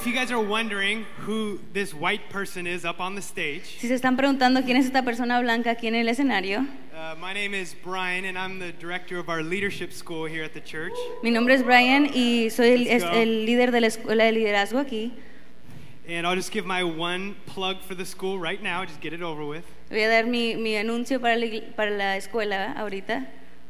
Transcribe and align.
If 0.00 0.06
you 0.06 0.12
guys 0.14 0.30
are 0.30 0.40
wondering 0.40 1.04
who 1.26 1.58
this 1.72 1.92
white 1.92 2.30
person 2.30 2.66
is 2.68 2.84
up 2.84 3.00
on 3.00 3.14
the 3.16 3.20
stage, 3.22 3.78
Si 3.80 3.88
se 3.88 3.94
están 3.94 4.16
preguntando 4.16 4.62
quién 4.64 4.76
es 4.76 4.86
esta 4.86 5.02
persona 5.02 5.40
blanca 5.40 5.70
aquí 5.72 5.88
en 5.88 5.96
el 5.96 6.08
escenario, 6.08 6.60
uh, 6.94 7.16
my 7.20 7.32
name 7.32 7.52
is 7.52 7.74
Brian, 7.84 8.24
and 8.24 8.38
I'm 8.38 8.60
the 8.60 8.72
director 8.72 9.18
of 9.18 9.28
our 9.28 9.42
leadership 9.42 9.92
school 9.92 10.24
here 10.26 10.44
at 10.44 10.54
the 10.54 10.60
church. 10.60 10.92
mi 11.22 11.30
nombre 11.30 11.52
es 11.54 11.62
Brian 11.64 12.06
y 12.14 12.48
soy 12.50 12.68
el, 12.68 12.84
Let's 12.84 13.02
es- 13.02 13.04
go. 13.04 13.10
el 13.10 13.44
líder 13.46 13.72
de 13.72 13.80
la 13.80 13.88
escuela 13.88 14.24
de 14.24 14.32
liderazgo 14.32 14.78
aquí. 14.78 15.12
And 16.08 16.26
I'll 16.26 16.36
just 16.36 16.52
give 16.52 16.64
my 16.64 16.84
one 16.84 17.34
plug 17.46 17.80
for 17.82 17.94
the 17.96 18.06
school 18.06 18.38
right 18.38 18.62
now, 18.62 18.84
just 18.84 19.00
get 19.00 19.12
it 19.12 19.20
over 19.20 19.44
with. 19.44 19.64
Voy 19.90 20.00
a 20.04 20.08
dar 20.08 20.26
mi, 20.26 20.54
mi 20.54 20.76
anuncio 20.76 21.20
para 21.20 21.36
la, 21.36 21.44
igle- 21.46 21.74
para 21.74 21.90
la 21.90 22.16
escuela 22.16 22.72
ahorita. 22.78 23.26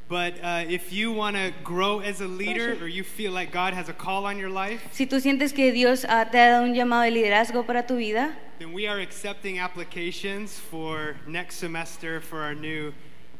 But 0.09 0.43
uh, 0.43 0.65
if 0.67 0.91
you 0.91 1.13
want 1.13 1.37
to 1.37 1.53
grow 1.63 2.01
as 2.01 2.23
a 2.23 2.27
leader 2.27 2.79
or 2.81 2.89
you 2.89 3.05
feel 3.05 3.31
like 3.31 3.53
God 3.53 3.75
has 3.75 3.91
a 3.91 3.93
call 3.93 4.25
on 4.25 4.39
your 4.39 4.49
life, 4.49 4.81
Si 4.91 5.07
tú 5.07 5.21
sientes 5.21 5.53
que 5.53 5.71
Dios 5.71 6.07
ah, 6.09 6.25
te 6.31 6.39
ha 6.39 6.49
dado 6.49 6.65
un 6.65 6.75
llamado 6.75 7.03
de 7.03 7.11
liderazgo 7.11 7.67
para 7.67 7.87
tu 7.87 7.97
vida, 7.97 8.35
then 8.59 8.73
we 8.73 8.87
are 8.87 9.01
accepting 9.01 9.59
applications 9.59 10.59
for 10.59 11.17
next 11.27 11.57
semester 11.57 12.23
for 12.23 12.41
our 12.41 12.55
new 12.55 12.93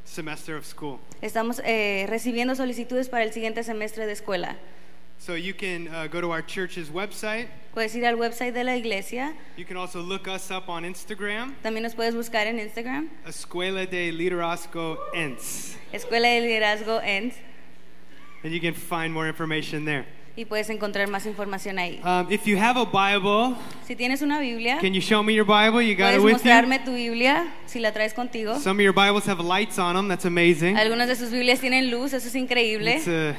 semester 0.05 0.57
of 0.57 0.67
school. 0.67 1.01
estamos 1.23 1.61
eh, 1.65 2.07
recibiendo 2.09 2.55
solicitudes 2.55 3.09
para 3.09 3.25
el 3.25 3.33
siguiente 3.33 3.63
semestre 3.65 4.05
de 4.05 4.13
escuela. 4.13 4.57
So 5.19 5.35
you 5.35 5.53
can 5.53 5.89
uh, 5.89 6.07
go 6.07 6.21
to 6.21 6.31
our 6.31 6.43
church's 6.43 6.89
website. 6.91 7.49
Puedes 7.75 7.95
ir 7.95 8.05
al 8.07 8.17
website 8.17 8.55
de 8.55 8.65
la 8.65 8.77
iglesia, 8.77 9.35
You 9.57 9.65
can 9.65 9.77
also 9.77 10.01
look 10.01 10.27
us 10.27 10.51
up 10.51 10.69
on 10.69 10.85
Instagram, 10.85 11.55
también 11.63 11.83
nos 11.83 11.95
puedes 11.95 12.15
buscar 12.15 12.47
en 12.47 12.59
Instagram, 12.59 13.09
Escuela 13.27 13.87
de 13.87 14.11
Liderazgo 14.13 14.99
ENS. 15.15 15.77
Escuela 15.93 16.29
de 16.29 16.41
Liderazgo 16.41 17.01
ENS, 17.03 17.35
And 18.43 18.53
you 18.53 18.61
can 18.61 18.75
find 18.75 19.13
more 19.13 19.29
information 19.29 19.85
there. 19.85 20.07
y 20.37 20.45
puedes 20.45 20.71
encontrar 20.71 21.09
más 21.09 21.27
información 21.27 21.79
ahí. 21.79 22.01
Um, 22.05 22.31
if 22.33 22.47
you 22.47 22.57
have 22.57 22.77
a 22.77 22.85
Bible, 22.87 23.57
Si 23.87 23.95
tienes 23.97 24.23
una 24.23 24.39
Biblia, 24.41 24.79
can 24.81 24.95
you 24.95 25.01
show 25.01 25.23
me 25.23 25.35
your 25.35 25.45
Bible? 25.45 25.83
You 25.83 25.95
got 25.97 26.15
puedes 26.15 26.19
it 26.19 26.25
with 26.25 26.31
you? 26.45 26.51
mostrarme 26.51 26.79
tu 26.85 26.93
Biblia 26.95 27.53
si 27.67 27.81
la 27.81 27.93
traes 27.93 28.15
contigo. 28.15 28.59
Some 28.61 28.79
of 28.79 28.85
your 28.85 28.95
Bibles 28.95 29.27
have 29.27 29.41
lights 29.41 29.79
on 29.79 29.95
them. 29.95 30.09
That's 30.09 30.25
amazing. 30.25 30.77
Algunas 30.77 31.07
de 31.09 31.17
sus 31.17 31.31
Biblias 31.31 31.61
tienen 31.61 31.91
luz, 31.91 32.13
eso 32.13 32.27
es 32.29 32.35
increíble. 32.37 32.97
It's 32.97 33.09
a, 33.09 33.37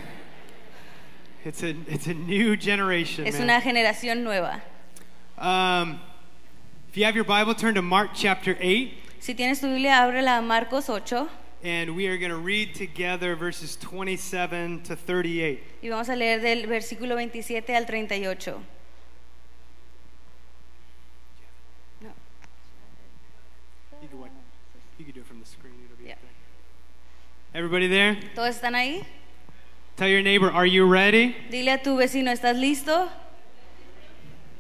it's 1.50 1.64
a, 1.64 1.76
it's 1.88 2.06
a 2.06 2.14
new 2.14 2.56
generation. 2.56 3.26
Es 3.26 3.34
man. 3.34 3.44
una 3.50 3.60
generación 3.60 4.24
nueva. 4.24 4.62
Um, 5.36 6.00
if 6.90 6.96
you 6.96 7.06
have 7.06 7.16
your 7.16 7.24
Bible, 7.24 7.56
turn 7.56 7.74
to 7.74 7.82
Mark 7.82 8.12
chapter 8.14 8.56
8, 8.60 8.94
Si 9.20 9.34
tienes 9.34 9.60
tu 9.60 9.68
Biblia, 9.68 9.94
ábrela 9.94 10.38
a 10.38 10.42
Marcos 10.44 10.88
8 10.90 11.28
and 11.64 11.96
we 11.96 12.06
are 12.06 12.18
going 12.20 12.30
to 12.30 12.38
read 12.38 12.76
together 12.76 13.36
verses 13.36 13.76
27 13.78 14.84
to 14.84 14.96
38. 14.96 15.64
y 15.82 15.90
vamos 15.90 16.08
a 16.08 16.16
leer 16.16 16.40
del 16.40 16.68
versículo 16.68 17.16
27 17.16 17.76
al 17.76 17.86
38. 17.86 18.62
No. 22.02 22.10
You 24.04 24.08
can, 24.08 24.20
what, 24.20 24.30
you 25.00 25.06
can 25.06 25.14
do 25.16 25.22
it 25.22 25.26
from 25.26 25.40
the 25.40 25.48
screen. 25.48 25.74
It'll 25.84 25.98
be 25.98 26.10
Yeah. 26.10 26.16
Everybody 27.56 27.88
there? 27.88 28.20
¿Todos 28.36 28.56
están 28.56 28.76
ahí? 28.76 29.04
Tell 30.00 30.08
your 30.08 30.22
neighbor, 30.22 30.50
are 30.50 30.66
you 30.66 30.86
ready? 30.86 31.36
Dile 31.52 31.74
a 31.74 31.78
tu 31.78 31.98
vecino, 31.98 32.32
¿estás 32.32 32.58
listo? 32.58 33.10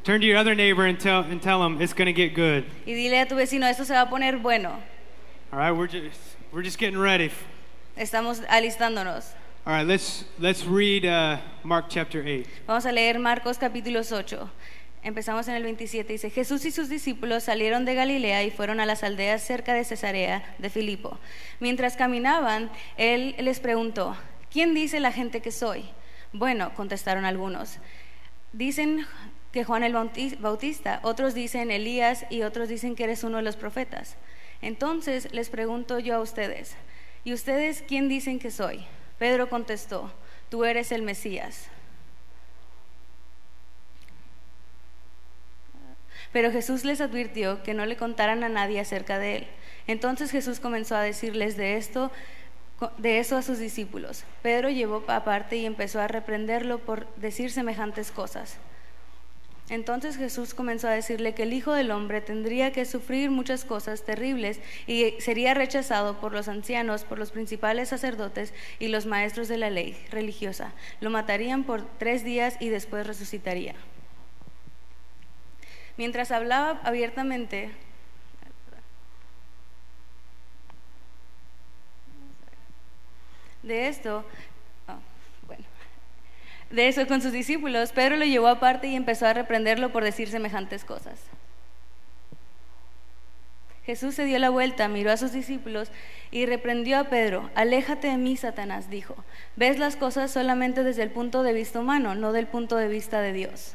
Turn 0.03 0.19
to 0.19 0.27
your 0.27 0.35
other 0.35 0.53
neighbor 0.53 0.85
and 0.85 0.99
tell, 0.99 1.21
and 1.21 1.41
tell 1.41 1.65
him 1.65 1.81
it's 1.81 1.93
going 1.93 2.07
to 2.07 2.11
get 2.11 2.33
good. 2.33 2.65
Y 2.85 2.91
dile 2.91 3.21
a 3.21 3.25
tu 3.25 3.35
vecino, 3.35 3.65
esto 3.65 3.85
se 3.85 3.93
va 3.93 4.01
a 4.01 4.09
poner 4.09 4.41
bueno. 4.41 4.83
All 5.53 5.59
right, 5.59 5.71
we're 5.71 5.87
just, 5.87 6.19
we're 6.51 6.61
just 6.61 6.77
getting 6.77 6.99
ready. 6.99 7.31
Estamos 7.97 8.41
alistándonos. 8.49 9.31
All 9.65 9.71
right, 9.71 9.87
let's, 9.87 10.25
let's 10.39 10.65
read 10.65 11.05
uh, 11.05 11.37
Mark 11.63 11.85
chapter 11.87 12.21
8. 12.21 12.45
Vamos 12.67 12.85
a 12.85 12.91
leer 12.91 13.17
Marcos 13.17 13.57
capítulo 13.57 14.01
8. 14.01 14.49
Empezamos 15.05 15.47
en 15.47 15.55
el 15.55 15.63
27. 15.63 16.11
Dice, 16.11 16.29
Jesús 16.31 16.65
y 16.65 16.71
sus 16.71 16.89
discípulos 16.89 17.45
salieron 17.45 17.85
de 17.85 17.95
Galilea 17.95 18.43
y 18.43 18.51
fueron 18.51 18.81
a 18.81 18.85
las 18.85 19.03
aldeas 19.03 19.41
cerca 19.41 19.73
de 19.73 19.85
Cesarea 19.85 20.43
de 20.57 20.69
Filipo. 20.69 21.17
Mientras 21.61 21.95
caminaban, 21.95 22.69
él 22.97 23.35
les 23.39 23.61
preguntó, 23.61 24.17
¿quién 24.51 24.73
dice 24.73 24.99
la 24.99 25.11
gente 25.11 25.41
que 25.41 25.51
soy? 25.51 25.89
Bueno, 26.33 26.73
contestaron 26.75 27.25
algunos. 27.25 27.77
Dicen 28.53 29.05
que 29.51 29.63
Juan 29.63 29.83
el 29.83 29.93
Bauti- 29.93 30.39
Bautista, 30.39 30.99
otros 31.03 31.33
dicen 31.33 31.71
Elías 31.71 32.25
y 32.29 32.43
otros 32.43 32.69
dicen 32.69 32.95
que 32.95 33.03
eres 33.05 33.23
uno 33.23 33.37
de 33.37 33.43
los 33.43 33.55
profetas. 33.55 34.15
Entonces 34.61 35.31
les 35.33 35.49
pregunto 35.49 35.99
yo 35.99 36.15
a 36.15 36.19
ustedes, 36.19 36.75
¿y 37.23 37.33
ustedes 37.33 37.83
quién 37.87 38.09
dicen 38.09 38.39
que 38.39 38.51
soy? 38.51 38.85
Pedro 39.17 39.49
contestó, 39.49 40.11
tú 40.49 40.65
eres 40.65 40.91
el 40.91 41.01
Mesías. 41.01 41.69
Pero 46.31 46.51
Jesús 46.51 46.83
les 46.85 47.01
advirtió 47.01 47.63
que 47.63 47.73
no 47.73 47.85
le 47.85 47.97
contaran 47.97 48.43
a 48.43 48.49
nadie 48.49 48.79
acerca 48.79 49.17
de 49.17 49.37
él. 49.37 49.47
Entonces 49.87 50.29
Jesús 50.29 50.59
comenzó 50.59 50.95
a 50.95 51.01
decirles 51.01 51.57
de 51.57 51.77
esto 51.77 52.11
de 52.97 53.19
eso 53.19 53.37
a 53.37 53.41
sus 53.41 53.59
discípulos. 53.59 54.23
Pedro 54.41 54.69
llevó 54.69 55.03
aparte 55.07 55.57
y 55.57 55.65
empezó 55.65 55.99
a 55.99 56.07
reprenderlo 56.07 56.79
por 56.79 57.13
decir 57.15 57.51
semejantes 57.51 58.11
cosas. 58.11 58.57
Entonces 59.69 60.17
Jesús 60.17 60.55
comenzó 60.55 60.87
a 60.87 60.91
decirle 60.91 61.35
que 61.35 61.43
el 61.43 61.53
Hijo 61.53 61.73
del 61.73 61.91
Hombre 61.91 62.21
tendría 62.21 62.71
que 62.71 62.85
sufrir 62.85 63.29
muchas 63.29 63.65
cosas 63.65 64.03
terribles 64.03 64.59
y 64.87 65.13
sería 65.19 65.53
rechazado 65.53 66.19
por 66.19 66.33
los 66.33 66.47
ancianos, 66.47 67.03
por 67.03 67.19
los 67.19 67.29
principales 67.29 67.89
sacerdotes 67.89 68.51
y 68.79 68.87
los 68.87 69.05
maestros 69.05 69.47
de 69.47 69.57
la 69.57 69.69
ley 69.69 69.95
religiosa. 70.09 70.73
Lo 71.01 71.11
matarían 71.11 71.65
por 71.65 71.83
tres 71.99 72.23
días 72.23 72.57
y 72.59 72.69
después 72.69 73.05
resucitaría. 73.05 73.75
Mientras 75.97 76.31
hablaba 76.31 76.79
abiertamente, 76.83 77.69
de 83.63 83.87
esto, 83.87 84.25
oh, 84.87 85.47
bueno, 85.47 85.63
de 86.69 86.87
eso 86.87 87.07
con 87.07 87.21
sus 87.21 87.31
discípulos, 87.31 87.91
Pedro 87.91 88.15
lo 88.17 88.25
llevó 88.25 88.47
aparte 88.47 88.87
y 88.87 88.95
empezó 88.95 89.27
a 89.27 89.33
reprenderlo 89.33 89.91
por 89.91 90.03
decir 90.03 90.29
semejantes 90.29 90.85
cosas. 90.85 91.19
Jesús 93.89 94.13
se 94.13 94.25
dio 94.25 94.37
la 94.37 94.51
vuelta, 94.51 94.87
miró 94.87 95.11
a 95.11 95.17
sus 95.17 95.31
discípulos 95.31 95.91
y 96.29 96.45
reprendió 96.45 96.99
a 96.99 97.05
Pedro. 97.05 97.49
Aléjate 97.55 98.07
de 98.07 98.17
mí, 98.17 98.37
Satanás, 98.37 98.91
dijo. 98.91 99.15
Ves 99.55 99.79
las 99.79 99.95
cosas 99.95 100.29
solamente 100.29 100.83
desde 100.83 101.01
el 101.01 101.09
punto 101.09 101.41
de 101.41 101.53
vista 101.53 101.79
humano, 101.79 102.13
no 102.13 102.31
del 102.31 102.45
punto 102.45 102.75
de 102.75 102.87
vista 102.87 103.19
de 103.21 103.33
Dios. 103.33 103.73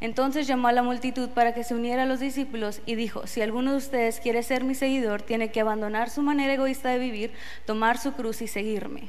Entonces 0.00 0.46
llamó 0.46 0.68
a 0.68 0.72
la 0.72 0.82
multitud 0.82 1.30
para 1.30 1.54
que 1.54 1.64
se 1.64 1.74
uniera 1.74 2.04
a 2.04 2.06
los 2.06 2.20
discípulos 2.20 2.80
y 2.86 2.94
dijo, 2.94 3.26
si 3.26 3.42
alguno 3.42 3.72
de 3.72 3.78
ustedes 3.78 4.20
quiere 4.20 4.42
ser 4.44 4.62
mi 4.62 4.74
seguidor, 4.74 5.22
tiene 5.22 5.50
que 5.50 5.60
abandonar 5.60 6.08
su 6.08 6.22
manera 6.22 6.52
egoísta 6.52 6.90
de 6.90 6.98
vivir, 6.98 7.32
tomar 7.66 7.98
su 7.98 8.12
cruz 8.12 8.40
y 8.40 8.46
seguirme. 8.46 9.08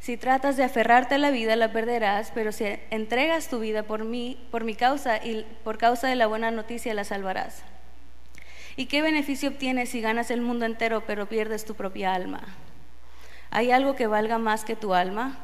Si 0.00 0.16
tratas 0.16 0.56
de 0.56 0.64
aferrarte 0.64 1.16
a 1.16 1.18
la 1.18 1.30
vida, 1.30 1.56
la 1.56 1.72
perderás, 1.72 2.30
pero 2.32 2.52
si 2.52 2.64
entregas 2.90 3.48
tu 3.48 3.60
vida 3.60 3.84
por 3.84 4.04
mí, 4.04 4.38
por 4.50 4.64
mi 4.64 4.74
causa 4.74 5.24
y 5.24 5.44
por 5.64 5.78
causa 5.78 6.08
de 6.08 6.16
la 6.16 6.26
buena 6.26 6.50
noticia, 6.50 6.94
la 6.94 7.04
salvarás. 7.04 7.62
¿Y 8.76 8.86
qué 8.86 9.00
beneficio 9.00 9.48
obtienes 9.48 9.88
si 9.88 10.00
ganas 10.00 10.30
el 10.30 10.42
mundo 10.42 10.66
entero 10.66 11.04
pero 11.06 11.26
pierdes 11.26 11.64
tu 11.64 11.74
propia 11.74 12.14
alma? 12.14 12.42
¿Hay 13.50 13.70
algo 13.70 13.96
que 13.96 14.06
valga 14.06 14.38
más 14.38 14.64
que 14.64 14.76
tu 14.76 14.92
alma? 14.92 15.38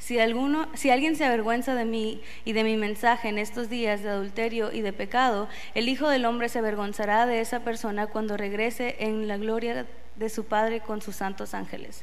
Si, 0.00 0.18
alguno, 0.18 0.68
si 0.74 0.90
alguien 0.90 1.14
se 1.14 1.26
avergüenza 1.26 1.74
de 1.74 1.84
mí 1.84 2.22
y 2.46 2.54
de 2.54 2.64
mi 2.64 2.76
mensaje 2.76 3.28
en 3.28 3.38
estos 3.38 3.68
días 3.68 4.02
de 4.02 4.08
adulterio 4.08 4.72
y 4.72 4.80
de 4.80 4.94
pecado, 4.94 5.46
el 5.74 5.88
Hijo 5.90 6.08
del 6.08 6.24
Hombre 6.24 6.48
se 6.48 6.58
avergonzará 6.58 7.26
de 7.26 7.40
esa 7.40 7.60
persona 7.60 8.06
cuando 8.06 8.38
regrese 8.38 8.96
en 8.98 9.28
la 9.28 9.36
gloria 9.36 9.86
de 10.16 10.28
su 10.30 10.44
Padre 10.46 10.80
con 10.80 11.02
sus 11.02 11.16
santos 11.16 11.52
ángeles. 11.52 12.02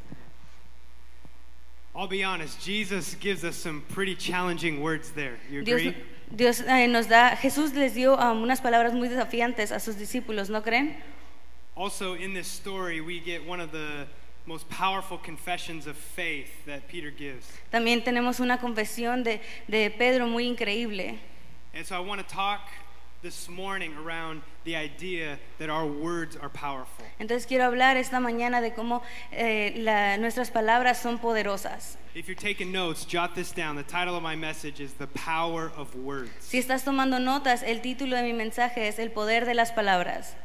I'll 1.96 2.08
be 2.08 2.24
honest, 2.24 2.64
Jesus 2.64 3.16
gives 3.20 3.44
us 3.44 3.56
some 3.56 3.82
pretty 3.90 4.16
challenging 4.16 4.84
words 4.84 5.10
there. 5.14 5.40
You 5.50 5.64
Dios, 5.64 5.82
agree? 5.82 5.96
Dios, 6.30 6.62
eh, 6.62 6.88
nos 6.88 7.08
da, 7.08 7.36
Jesús 7.36 7.74
les 7.74 7.96
dio 7.96 8.16
um, 8.16 8.44
unas 8.44 8.62
palabras 8.62 8.94
muy 8.94 9.10
desafiantes 9.10 9.72
a 9.72 9.80
sus 9.80 9.98
discípulos, 9.98 10.52
¿no 10.52 10.62
creen? 10.62 10.96
Also, 11.76 12.14
in 12.14 12.36
this 12.36 12.48
story, 12.48 13.02
we 13.02 13.20
get 13.20 13.44
one 13.48 13.60
of 13.60 13.72
the 13.72 14.06
most 14.48 14.68
powerful 14.70 15.18
confessions 15.18 15.86
of 15.88 15.96
faith 15.98 16.50
that 16.66 16.88
Peter 16.88 17.12
gives. 17.12 17.46
También 17.72 18.04
tenemos 18.04 18.40
una 18.40 18.58
confesión 18.58 19.24
de, 19.24 19.42
de 19.68 19.92
Pedro 19.92 20.26
muy 20.26 20.46
increíble. 20.48 21.20
And 21.76 21.86
so 21.86 21.96
I 21.96 22.00
want 22.00 22.26
to 22.26 22.34
talk 22.34 22.62
this 23.22 23.50
morning 23.50 23.94
around 23.98 24.42
the 24.64 24.76
idea 24.76 25.38
that 25.60 25.70
our 25.70 25.86
words 25.86 26.38
are 26.38 26.50
powerful. 26.50 27.04
Entonces 27.20 27.46
quiero 27.46 27.66
hablar 27.66 27.98
esta 27.98 28.20
mañana 28.20 28.62
de 28.62 28.72
cómo 28.74 29.02
eh, 29.32 29.74
la- 29.76 30.18
nuestras 30.18 30.50
palabras 30.50 31.00
son 31.02 31.20
poderosas. 31.20 31.98
If 32.16 32.28
you're 32.28 32.36
taking 32.40 32.72
notes, 32.72 33.06
jot 33.06 33.36
this 33.36 33.52
down. 33.52 33.76
The 33.76 33.84
title 33.84 34.16
of 34.16 34.24
my 34.24 34.36
message 34.36 34.80
is 34.80 34.94
The 34.94 35.08
Power 35.08 35.72
of 35.76 35.94
Words. 35.96 36.32
Si 36.40 36.58
estás 36.58 36.84
tomando 36.84 37.20
notas, 37.20 37.64
el 37.64 37.82
título 37.82 38.16
de 38.16 38.24
mi 38.24 38.34
mensaje 38.34 38.88
es 38.88 38.98
El 38.98 39.12
poder 39.12 39.46
de 39.46 39.54
las 39.56 39.72
palabras. 39.72 40.36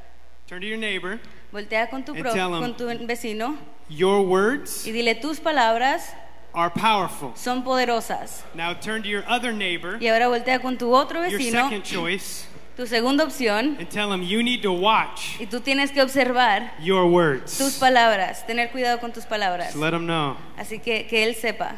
Turn 0.53 0.61
to 0.61 0.67
your 0.67 0.77
neighbor. 0.77 1.19
Voltea 1.51 1.89
con 1.89 2.05
tu, 2.05 2.13
And 2.13 2.21
pro- 2.21 2.35
tell 2.35 2.55
'em- 2.55 2.61
con 2.61 2.75
tu 2.77 2.85
vecino 3.07 3.57
Your 3.89 4.21
words 4.21 4.87
y 4.87 4.93
dile 4.93 5.15
tus 5.15 5.41
palabras 5.41 6.13
are 6.53 6.69
powerful. 6.69 7.33
son 7.37 7.63
poderosas. 7.65 8.43
Now 8.53 8.75
turn 8.75 9.03
to 9.03 9.09
your 9.09 9.25
other 9.27 9.51
neighbor, 9.55 9.97
Y 9.99 10.09
ahora 10.09 10.29
voltea 10.29 10.61
con 10.61 10.77
tu 10.77 10.95
otro 10.95 11.27
your 11.27 11.41
second 11.41 11.85
choice, 11.85 12.45
tu 12.77 12.87
segunda 12.87 13.25
opción, 13.25 13.79
and 13.79 13.89
tell 13.89 14.13
him 14.13 14.23
you 14.23 14.43
need 14.43 14.61
to 14.61 14.71
watch 14.75 15.41
y 15.41 15.47
tú 15.47 15.59
tienes 15.63 15.91
que 15.91 16.03
observar 16.03 16.75
your 16.83 17.07
words. 17.07 17.57
tus 17.57 17.79
palabras, 17.79 18.47
tener 18.47 18.71
cuidado 18.71 19.01
con 19.01 19.11
tus 19.11 19.25
palabras. 19.25 19.69
Just 19.69 19.79
let 19.79 19.95
him 19.95 20.05
know. 20.05 20.37
Así 20.59 20.79
que 20.83 21.07
que 21.09 21.25
él 21.25 21.35
sepa. 21.35 21.77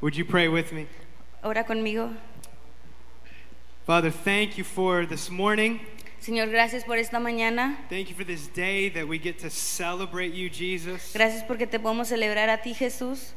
Would 0.00 0.14
you 0.16 0.24
pray 0.24 0.48
with 0.48 0.72
me? 0.72 0.86
Ora 1.44 1.64
conmigo. 1.64 2.08
Father, 3.84 4.10
thank 4.10 4.56
you 4.56 4.64
for 4.64 5.04
this 5.04 5.28
morning. 5.28 5.80
Señor, 6.20 6.50
gracias 6.50 6.84
por 6.84 6.98
esta 6.98 7.18
mañana. 7.18 7.78
Thank 7.88 8.10
you 8.10 8.14
for 8.14 8.24
this 8.24 8.46
day 8.48 8.90
that 8.90 9.08
we 9.08 9.18
get 9.18 9.38
to 9.38 9.48
celebrate 9.48 10.34
you, 10.34 10.50
Jesus. 10.50 11.12
Gracias 11.14 11.42
porque 11.44 11.66
te 11.66 11.78
podemos 11.78 12.08
celebrar 12.08 12.50
a 12.50 12.58
ti, 12.58 12.74
Jesús. 12.74 13.32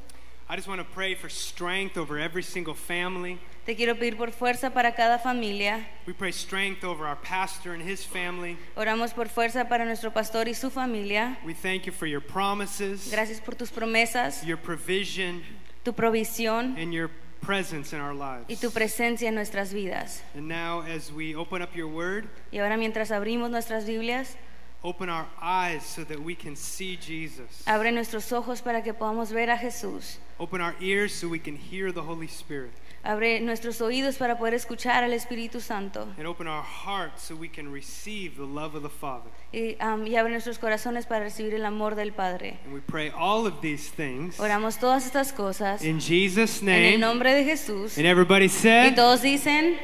I 0.49 0.57
just 0.57 0.67
want 0.67 0.81
to 0.81 0.93
pray 0.93 1.15
for 1.15 1.29
strength 1.29 1.97
over 1.97 2.19
every 2.19 2.43
single 2.43 2.73
family. 2.73 3.39
Te 3.65 3.75
quiero 3.75 3.95
pedir 3.95 4.17
por 4.17 4.31
fuerza 4.31 4.73
para 4.73 4.91
cada 4.91 5.17
familia. 5.17 5.87
We 6.05 6.11
pray 6.11 6.33
strength 6.33 6.83
over 6.83 7.07
our 7.07 7.15
pastor 7.15 7.73
and 7.73 7.81
his 7.81 8.03
family. 8.03 8.57
Oramos 8.75 9.15
por 9.15 9.29
fuerza 9.29 9.69
para 9.69 9.85
nuestro 9.85 10.11
pastor 10.11 10.49
y 10.49 10.53
su 10.53 10.69
familia. 10.69 11.37
We 11.45 11.53
thank 11.53 11.85
you 11.85 11.93
for 11.93 12.05
your 12.05 12.19
promises, 12.19 13.09
Gracias 13.09 13.39
por 13.39 13.55
tus 13.55 13.71
promesas, 13.71 14.45
your 14.45 14.57
provision, 14.57 15.41
tu 15.85 15.93
provisión 15.93 16.77
and 16.77 16.93
your 16.93 17.09
presence 17.45 17.93
in 17.93 17.99
our 18.01 18.13
lives. 18.13 18.45
y 18.47 18.55
tu 18.55 18.71
presencia 18.71 19.27
en 19.27 19.35
nuestras 19.35 19.73
vidas. 19.73 20.21
And 20.35 20.47
now, 20.47 20.81
as 20.81 21.11
we 21.11 21.35
open 21.35 21.61
up 21.61 21.75
your 21.75 21.87
word, 21.87 22.27
Y 22.51 22.59
ahora 22.59 22.77
mientras 22.77 23.11
abrimos 23.11 23.49
nuestras 23.51 23.85
Biblias, 23.85 24.35
open 24.83 25.09
our 25.09 25.25
eyes 25.41 25.83
so 25.85 26.03
that 26.03 26.19
we 26.19 26.35
can 26.35 26.55
see 26.55 26.97
Jesus. 26.97 27.63
abre 27.65 27.91
nuestros 27.91 28.31
ojos 28.31 28.61
para 28.61 28.81
que 28.83 28.93
podamos 28.93 29.31
ver 29.31 29.49
a 29.49 29.57
Jesús. 29.57 30.17
Open 30.39 30.61
our 30.61 30.75
ears 30.81 31.13
so 31.13 31.27
we 31.29 31.39
can 31.39 31.55
hear 31.55 31.91
the 31.91 32.01
Holy 32.03 32.27
Spirit. 32.27 32.71
Abre 33.05 33.41
nuestros 33.41 33.81
oídos 33.81 34.15
para 34.15 34.37
poder 34.37 34.53
escuchar 34.53 35.03
al 35.03 35.11
Espíritu 35.11 35.59
Santo. 35.59 36.07
And 36.17 36.25
open 36.25 36.47
our 36.47 36.63
hearts 36.63 37.23
so 37.23 37.35
we 37.35 37.49
can 37.49 37.69
receive 37.69 38.37
the 38.37 38.45
love 38.45 38.75
of 38.75 38.81
the 38.81 38.89
Father. 38.89 39.29
Y, 39.51 39.75
y 40.05 40.15
abre 40.15 40.31
nuestros 40.31 40.57
corazones 40.57 41.05
para 41.05 41.25
recibir 41.25 41.53
el 41.53 41.65
amor 41.65 41.95
del 41.95 42.13
Padre. 42.13 42.59
And 42.63 42.73
we 42.73 42.79
pray 42.79 43.11
all 43.13 43.45
of 43.45 43.59
these 43.61 43.89
things 43.89 44.39
Oramos 44.39 44.77
todas 44.79 45.05
estas 45.05 45.33
cosas 45.33 45.83
in 45.83 45.99
Jesus' 45.99 46.61
en 46.61 46.69
el 46.69 46.91
name. 46.91 46.97
nombre 46.97 47.33
de 47.33 47.43
Jesús. 47.43 47.97
And 47.97 48.05
everybody 48.07 48.45
Y 48.45 48.49
said, 48.49 48.95
todos 48.95 49.21
dicen, 49.21 49.75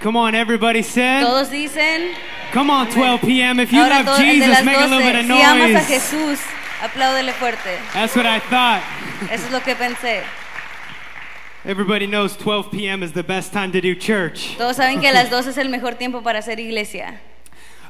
Come 0.00 0.16
on, 0.18 0.34
everybody 0.34 0.82
said, 0.82 1.22
todos 1.22 1.50
dicen, 1.50 2.12
Come 2.52 2.70
on, 2.70 2.88
12 2.88 3.20
p.m. 3.20 3.60
If 3.60 3.72
you 3.72 3.82
ahora 3.82 4.02
love 4.02 4.18
Jesus, 4.18 4.64
make 4.64 4.78
a 4.78 4.86
little 4.86 4.98
bit 5.00 5.12
12, 5.12 5.30
of 5.30 5.36
si 5.36 5.42
amas 5.42 5.68
a 5.68 5.72
noise. 5.74 5.86
Jesús, 5.86 6.40
apláudele 6.80 7.32
fuerte. 7.34 7.76
That's 7.92 8.16
what 8.16 8.24
I 8.24 8.38
thought. 8.40 8.82
Eso 9.30 9.44
es 9.46 9.52
lo 9.52 9.60
que 9.60 9.74
pensé. 9.74 10.22
Everybody 11.66 12.06
knows 12.06 12.36
12 12.36 12.70
p.m. 12.70 13.02
is 13.02 13.12
the 13.12 13.24
best 13.24 13.52
time 13.52 13.72
to 13.72 13.80
do 13.80 13.96
church. 13.96 14.56
Todos 14.56 14.76
saben 14.76 15.00
que 15.00 15.12
las 15.12 15.28
12 15.30 15.50
es 15.50 15.58
el 15.58 15.68
mejor 15.68 15.96
tiempo 15.98 16.22
para 16.22 16.38
hacer 16.38 16.60
iglesia. 16.60 17.18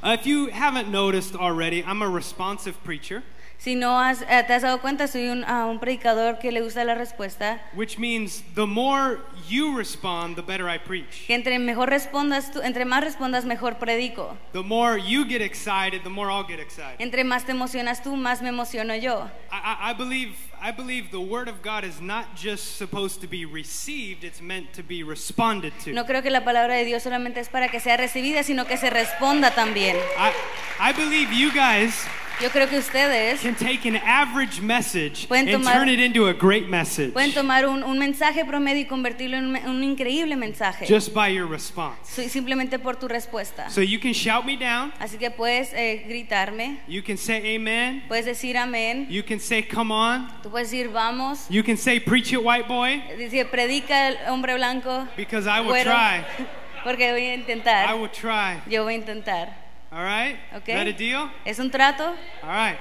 Uh, 0.03 0.17
if 0.19 0.27
you 0.27 0.47
haven't 0.47 0.89
noticed 0.91 1.37
already, 1.37 1.85
I'm 1.85 2.01
a 2.01 2.09
responsive 2.09 2.83
preacher, 2.85 3.23
Si 3.59 3.75
no 3.75 3.99
has, 3.99 4.23
eh, 4.23 4.43
te 4.47 4.55
has 4.55 4.63
dado 4.63 4.79
cuenta, 4.81 5.07
soy 5.09 5.29
un, 5.29 5.45
ah, 5.47 5.67
un 5.67 5.79
predicador 5.79 6.39
que 6.39 6.51
le 6.53 6.63
gusta 6.63 6.85
la 6.85 6.95
respuesta. 6.95 7.59
which 7.75 7.99
means 7.99 8.43
the 8.55 8.67
more 8.67 9.21
you 9.47 9.77
respond, 9.77 10.37
the 10.37 10.43
better 10.43 10.69
I 10.71 10.79
preach. 10.79 11.27
Que 11.27 11.35
entre 11.35 11.59
mejor 11.59 11.91
respondas 11.91 12.51
tú, 12.53 12.63
entre 12.63 12.87
más 12.87 13.05
respondas, 13.05 13.45
mejor 13.45 13.79
predico. 13.79 14.39
The 14.53 14.63
more 14.63 14.97
you 14.99 15.27
get 15.27 15.43
excited, 15.43 16.03
the 16.03 16.11
more 16.11 16.31
I'll 16.31 16.47
get 16.47 16.61
excited. 16.61 16.97
Entre 16.99 17.25
más 17.25 17.45
te 17.45 17.53
emocionas 17.53 18.03
tú, 18.03 18.17
más 18.17 18.41
me 18.41 18.49
emociono 18.49 18.95
yo. 18.95 19.29
I, 19.53 19.57
I, 19.57 19.91
I 19.91 19.93
believe 19.95 20.35
I 20.63 20.71
believe 20.73 21.11
the 21.11 21.21
word 21.21 21.49
of 21.49 21.63
God 21.63 21.85
is 21.85 22.01
not 22.01 22.35
just 22.37 22.77
supposed 22.77 23.21
to 23.21 23.27
be 23.27 23.45
received; 23.45 24.25
it's 24.25 24.41
meant 24.41 24.73
to 24.75 24.83
be 24.83 25.03
responded 25.03 25.73
to. 25.85 25.93
No 25.93 26.05
creo 26.05 26.23
que 26.23 26.31
la 26.31 26.45
palabra 26.45 26.75
de 26.77 26.85
Dios 26.85 27.03
solamente 27.03 27.39
es 27.41 27.49
para 27.49 27.69
que 27.69 27.81
sea 27.81 27.97
recibida, 27.97 28.43
sino 28.43 28.65
que 28.67 28.77
se 28.77 28.91
responda 28.91 29.51
también. 29.55 29.97
I 30.19 30.33
I 30.79 30.93
believe 30.93 31.33
you 31.33 31.51
guys 31.53 32.07
Yo 32.39 32.51
creo 32.51 32.69
que 32.69 32.77
ustedes 32.77 33.41
can 33.41 33.55
take 33.55 33.87
an 33.89 33.97
average 33.97 34.61
message 34.61 35.27
Pueden 35.27 35.49
and 35.49 35.65
tomar- 35.65 35.73
turn 35.73 35.89
it 35.89 35.99
into 35.99 36.27
a 36.27 36.35
great 36.35 36.69
message 36.69 37.15
pueden 37.15 37.33
tomar 37.33 37.65
un, 37.65 37.83
un 37.83 37.99
mensaje 37.99 38.45
promedio 38.45 38.83
y 38.83 38.85
convertirlo 38.85 39.39
en 39.39 39.47
un, 39.47 39.57
un 39.57 39.83
increíble 39.83 40.37
mensaje. 40.37 40.85
just 40.87 41.15
by 41.15 41.29
your 41.31 41.47
response. 41.47 41.97
Soy- 42.15 42.29
simplemente 42.29 42.79
por 42.79 42.97
tu 42.97 43.09
respuesta. 43.09 43.71
So 43.71 43.81
you 43.81 43.99
can 43.99 44.13
shout 44.13 44.45
me 44.45 44.55
down. 44.59 44.93
Así 45.01 45.17
que 45.17 45.31
puedes 45.31 45.73
eh, 45.73 46.05
gritarme, 46.07 46.81
You 46.87 47.03
can 47.03 47.17
say 47.17 47.57
amen. 47.57 48.03
puedes 48.07 48.27
decir 48.27 48.59
amén, 48.59 49.07
You 49.09 49.23
can 49.23 49.41
say 49.41 49.63
come 49.63 49.91
on. 49.91 50.29
tú 50.43 50.51
puedes 50.57 50.71
decir 50.71 50.89
vamos, 50.91 51.47
You 51.51 51.63
can 51.63 51.77
say 51.77 52.01
preach 52.01 52.33
it, 52.33 52.43
white 52.43 52.67
boy, 52.67 53.03
decir 53.19 53.51
predica 53.51 54.09
el 54.09 54.17
hombre 54.33 54.55
blanco, 54.55 55.07
because 55.15 55.47
I 55.47 55.61
will 55.61 55.73
güero, 55.73 55.85
try. 55.93 56.25
porque 56.83 57.13
voy 57.13 57.27
a 57.27 57.35
I 57.35 57.35
intentar, 57.35 57.95
will 58.01 58.09
try. 58.09 58.63
yo 58.67 58.83
voy 58.85 58.95
a 58.95 58.97
intentar. 58.97 59.55
All 59.93 60.03
right? 60.03 60.39
¿Ok? 60.55 60.69
Is 60.69 60.75
that 60.75 60.87
a 60.87 60.93
deal? 60.95 61.31
¿Es 61.45 61.59
un 61.59 61.71
trato? 61.71 62.05
All 62.43 62.49
right. 62.49 62.79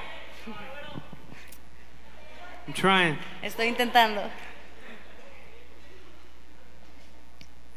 I'm 2.65 2.73
trying. 2.73 3.17
Estoy 3.43 3.67
intentando. 3.67 4.21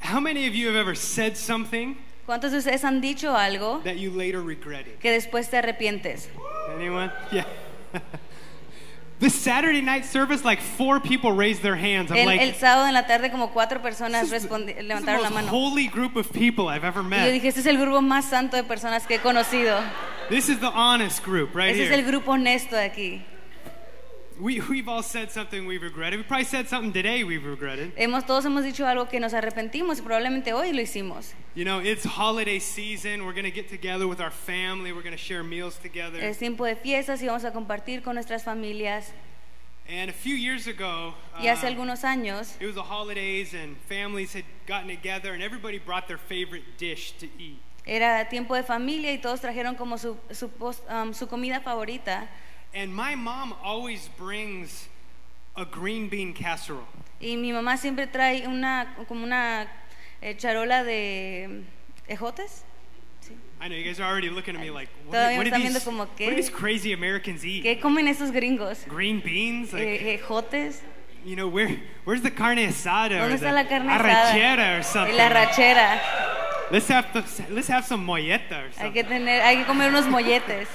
How 0.01 0.21
many 0.21 0.47
of 0.47 0.55
you 0.55 0.69
have 0.69 0.77
ever 0.77 0.95
said 0.95 1.37
something 1.37 1.97
¿Cuántos 2.25 2.53
de 2.53 2.59
ustedes 2.59 2.85
han 2.85 3.01
dicho 3.01 3.35
algo 3.37 3.83
that 3.83 3.97
you 3.99 4.13
later 4.13 4.41
regretted? 4.41 5.01
que 5.01 5.11
después 5.11 5.51
te 5.51 5.57
arrepientes? 5.59 6.29
Anyone? 6.73 7.11
Yeah. 7.33 7.47
this 9.21 9.35
Saturday 9.35 9.81
night 9.81 10.05
service, 10.05 10.45
like 10.45 10.61
four 10.61 11.01
people 11.01 11.33
raised 11.33 11.61
their 11.63 11.75
hands. 11.77 12.11
I'm 12.11 12.19
El, 12.19 12.27
like, 12.27 12.41
el 12.41 12.53
sábado 12.55 12.87
en 12.87 12.95
la 12.95 13.03
tarde 13.07 13.31
como 13.31 13.49
cuatro 13.49 13.81
personas 13.83 14.31
this 14.31 14.33
is 14.33 14.43
the, 14.43 14.49
respondi- 14.49 14.67
this 14.67 14.77
is 14.77 14.89
the 14.89 14.95
levantaron 14.95 15.23
la 15.23 15.31
most 15.31 15.35
mano. 15.35 15.49
holy 15.49 15.89
group 15.89 16.17
of 16.17 16.33
people 16.33 16.69
I've 16.69 16.85
ever 16.85 17.01
Y 17.01 17.05
yo 17.05 17.09
met. 17.09 17.33
dije, 17.33 17.49
este 17.49 17.61
es 17.61 17.67
el 17.67 17.79
grupo 17.79 18.01
más 18.01 18.25
santo 18.29 18.57
de 18.57 18.63
personas 18.65 19.07
que 19.07 19.17
he 19.17 19.19
conocido. 19.21 19.81
This 20.29 20.49
is 20.49 20.59
the 20.61 20.71
honest 20.71 21.25
group 21.25 21.55
right 21.55 21.75
Ese 21.75 21.87
es 21.87 21.91
el 21.91 22.01
here. 22.01 22.11
grupo 22.13 22.33
honesto 22.33 22.77
de 22.77 22.85
aquí. 22.85 23.23
We, 24.41 24.61
we've 24.61 24.89
all 24.89 25.03
said 25.03 25.33
something 25.33 25.67
we've 25.67 25.83
regretted. 25.83 26.21
We 26.21 26.23
probably 26.23 26.45
said 26.45 26.69
something 26.69 26.93
today 26.93 27.25
we've 27.25 27.45
regretted. 27.45 27.93
Hemos, 27.97 28.25
todos 28.25 28.45
hemos 28.45 28.63
dicho 28.63 28.87
algo 28.87 29.09
que 29.09 29.19
nos 29.19 29.33
arrepentimos 29.35 29.99
y 29.99 30.03
probablemente 30.03 30.53
hoy 30.53 30.73
lo 30.73 30.81
hicimos. 30.81 31.33
You 31.55 31.65
know, 31.65 31.81
it's 31.81 32.05
holiday 32.05 32.61
season. 32.61 33.25
We're 33.25 33.33
going 33.33 33.45
to 33.45 33.51
get 33.51 33.69
together 33.69 34.07
with 34.07 34.21
our 34.21 34.31
family. 34.31 34.93
We're 34.93 35.03
going 35.03 35.17
to 35.17 35.19
share 35.19 35.43
meals 35.43 35.77
together. 35.79 36.21
Es 36.21 36.39
tiempo 36.39 36.65
de 36.67 36.77
fiestas 36.77 37.21
y 37.21 37.27
vamos 37.27 37.45
a 37.45 37.51
compartir 37.53 38.03
con 38.05 38.15
nuestras 38.15 38.45
familias. 38.45 39.11
And 39.89 40.11
a 40.11 40.13
few 40.13 40.37
years 40.37 40.67
ago, 40.67 41.15
Y 41.41 41.49
hace 41.49 41.65
uh, 41.65 41.71
algunos 41.71 42.05
años 42.05 42.55
it 42.61 42.67
was 42.67 42.75
the 42.75 42.83
holidays 42.83 43.55
and 43.55 43.77
families 43.89 44.35
had 44.35 44.45
gotten 44.67 44.89
together 44.89 45.33
and 45.33 45.43
everybody 45.43 45.79
brought 45.79 46.07
their 46.07 46.19
favorite 46.19 46.77
dish 46.77 47.13
to 47.19 47.27
eat. 47.39 47.59
era 47.87 48.29
tiempo 48.29 48.55
de 48.55 48.63
familia 48.63 49.13
y 49.13 49.19
todos 49.19 49.41
trajeron 49.41 49.75
como 49.75 49.97
su, 49.97 50.17
su, 50.31 50.51
um, 50.91 51.15
su 51.15 51.27
comida 51.27 51.61
favorita. 51.61 52.29
And 52.75 52.95
my 52.95 53.15
mom 53.15 53.55
always 53.63 54.09
brings 54.19 54.89
a 55.57 55.65
green 55.65 56.09
bean 56.09 56.33
casserole. 56.35 56.87
Y 57.21 57.37
mi 57.37 57.51
mamá 57.53 57.77
siempre 57.79 58.07
trae 58.07 58.47
una, 58.47 58.95
como 59.09 59.25
una 59.25 59.67
eh, 60.23 60.35
charola 60.37 60.85
de 60.85 61.65
ejotes. 62.09 62.63
Sí. 63.21 63.33
I 63.61 63.69
know 63.69 63.77
you 63.77 63.85
guys 63.85 63.99
are 63.99 64.09
already 64.09 64.31
looking 64.31 64.55
at 64.55 64.61
me 64.61 64.71
like, 64.71 64.89
what, 65.07 65.37
what, 65.37 65.47
están 65.47 65.63
these, 65.63 65.85
como, 65.85 66.05
what 66.05 66.17
do 66.17 66.35
these 66.37 66.51
crazy 66.51 66.93
Americans 66.93 67.45
eat? 67.45 67.65
¿Qué 67.65 67.81
comen 67.81 68.07
esos 68.07 68.31
gringos? 68.31 68.85
Green 68.89 69.21
beans? 69.21 69.73
Like, 69.73 69.83
Eh, 70.01 70.19
ejotes. 70.19 70.81
you 71.25 71.35
know, 71.35 71.49
where, 71.49 71.77
where's 72.05 72.23
the 72.23 72.31
carne 72.31 72.59
asada 72.59 73.19
or 73.19 73.29
¿Dónde 73.29 73.41
the 73.41 73.47
está 73.47 73.53
la 73.53 73.65
carne 73.65 73.89
asada? 73.91 74.31
arrachera 74.31 74.79
or 74.79 74.83
something? 74.85 75.17
la 75.17 75.29
rachera. 75.31 76.01
Let's 76.71 76.87
have, 76.89 77.13
the, 77.15 77.25
let's 77.53 77.67
have 77.69 77.85
some 77.87 78.07
molleta 78.07 78.67
or 78.67 78.71
Hay 78.79 78.91
que 78.93 79.03
tener, 79.03 79.41
hay 79.43 79.57
que 79.57 79.65
comer 79.65 79.89
unos 79.89 80.07
molletes. 80.07 80.69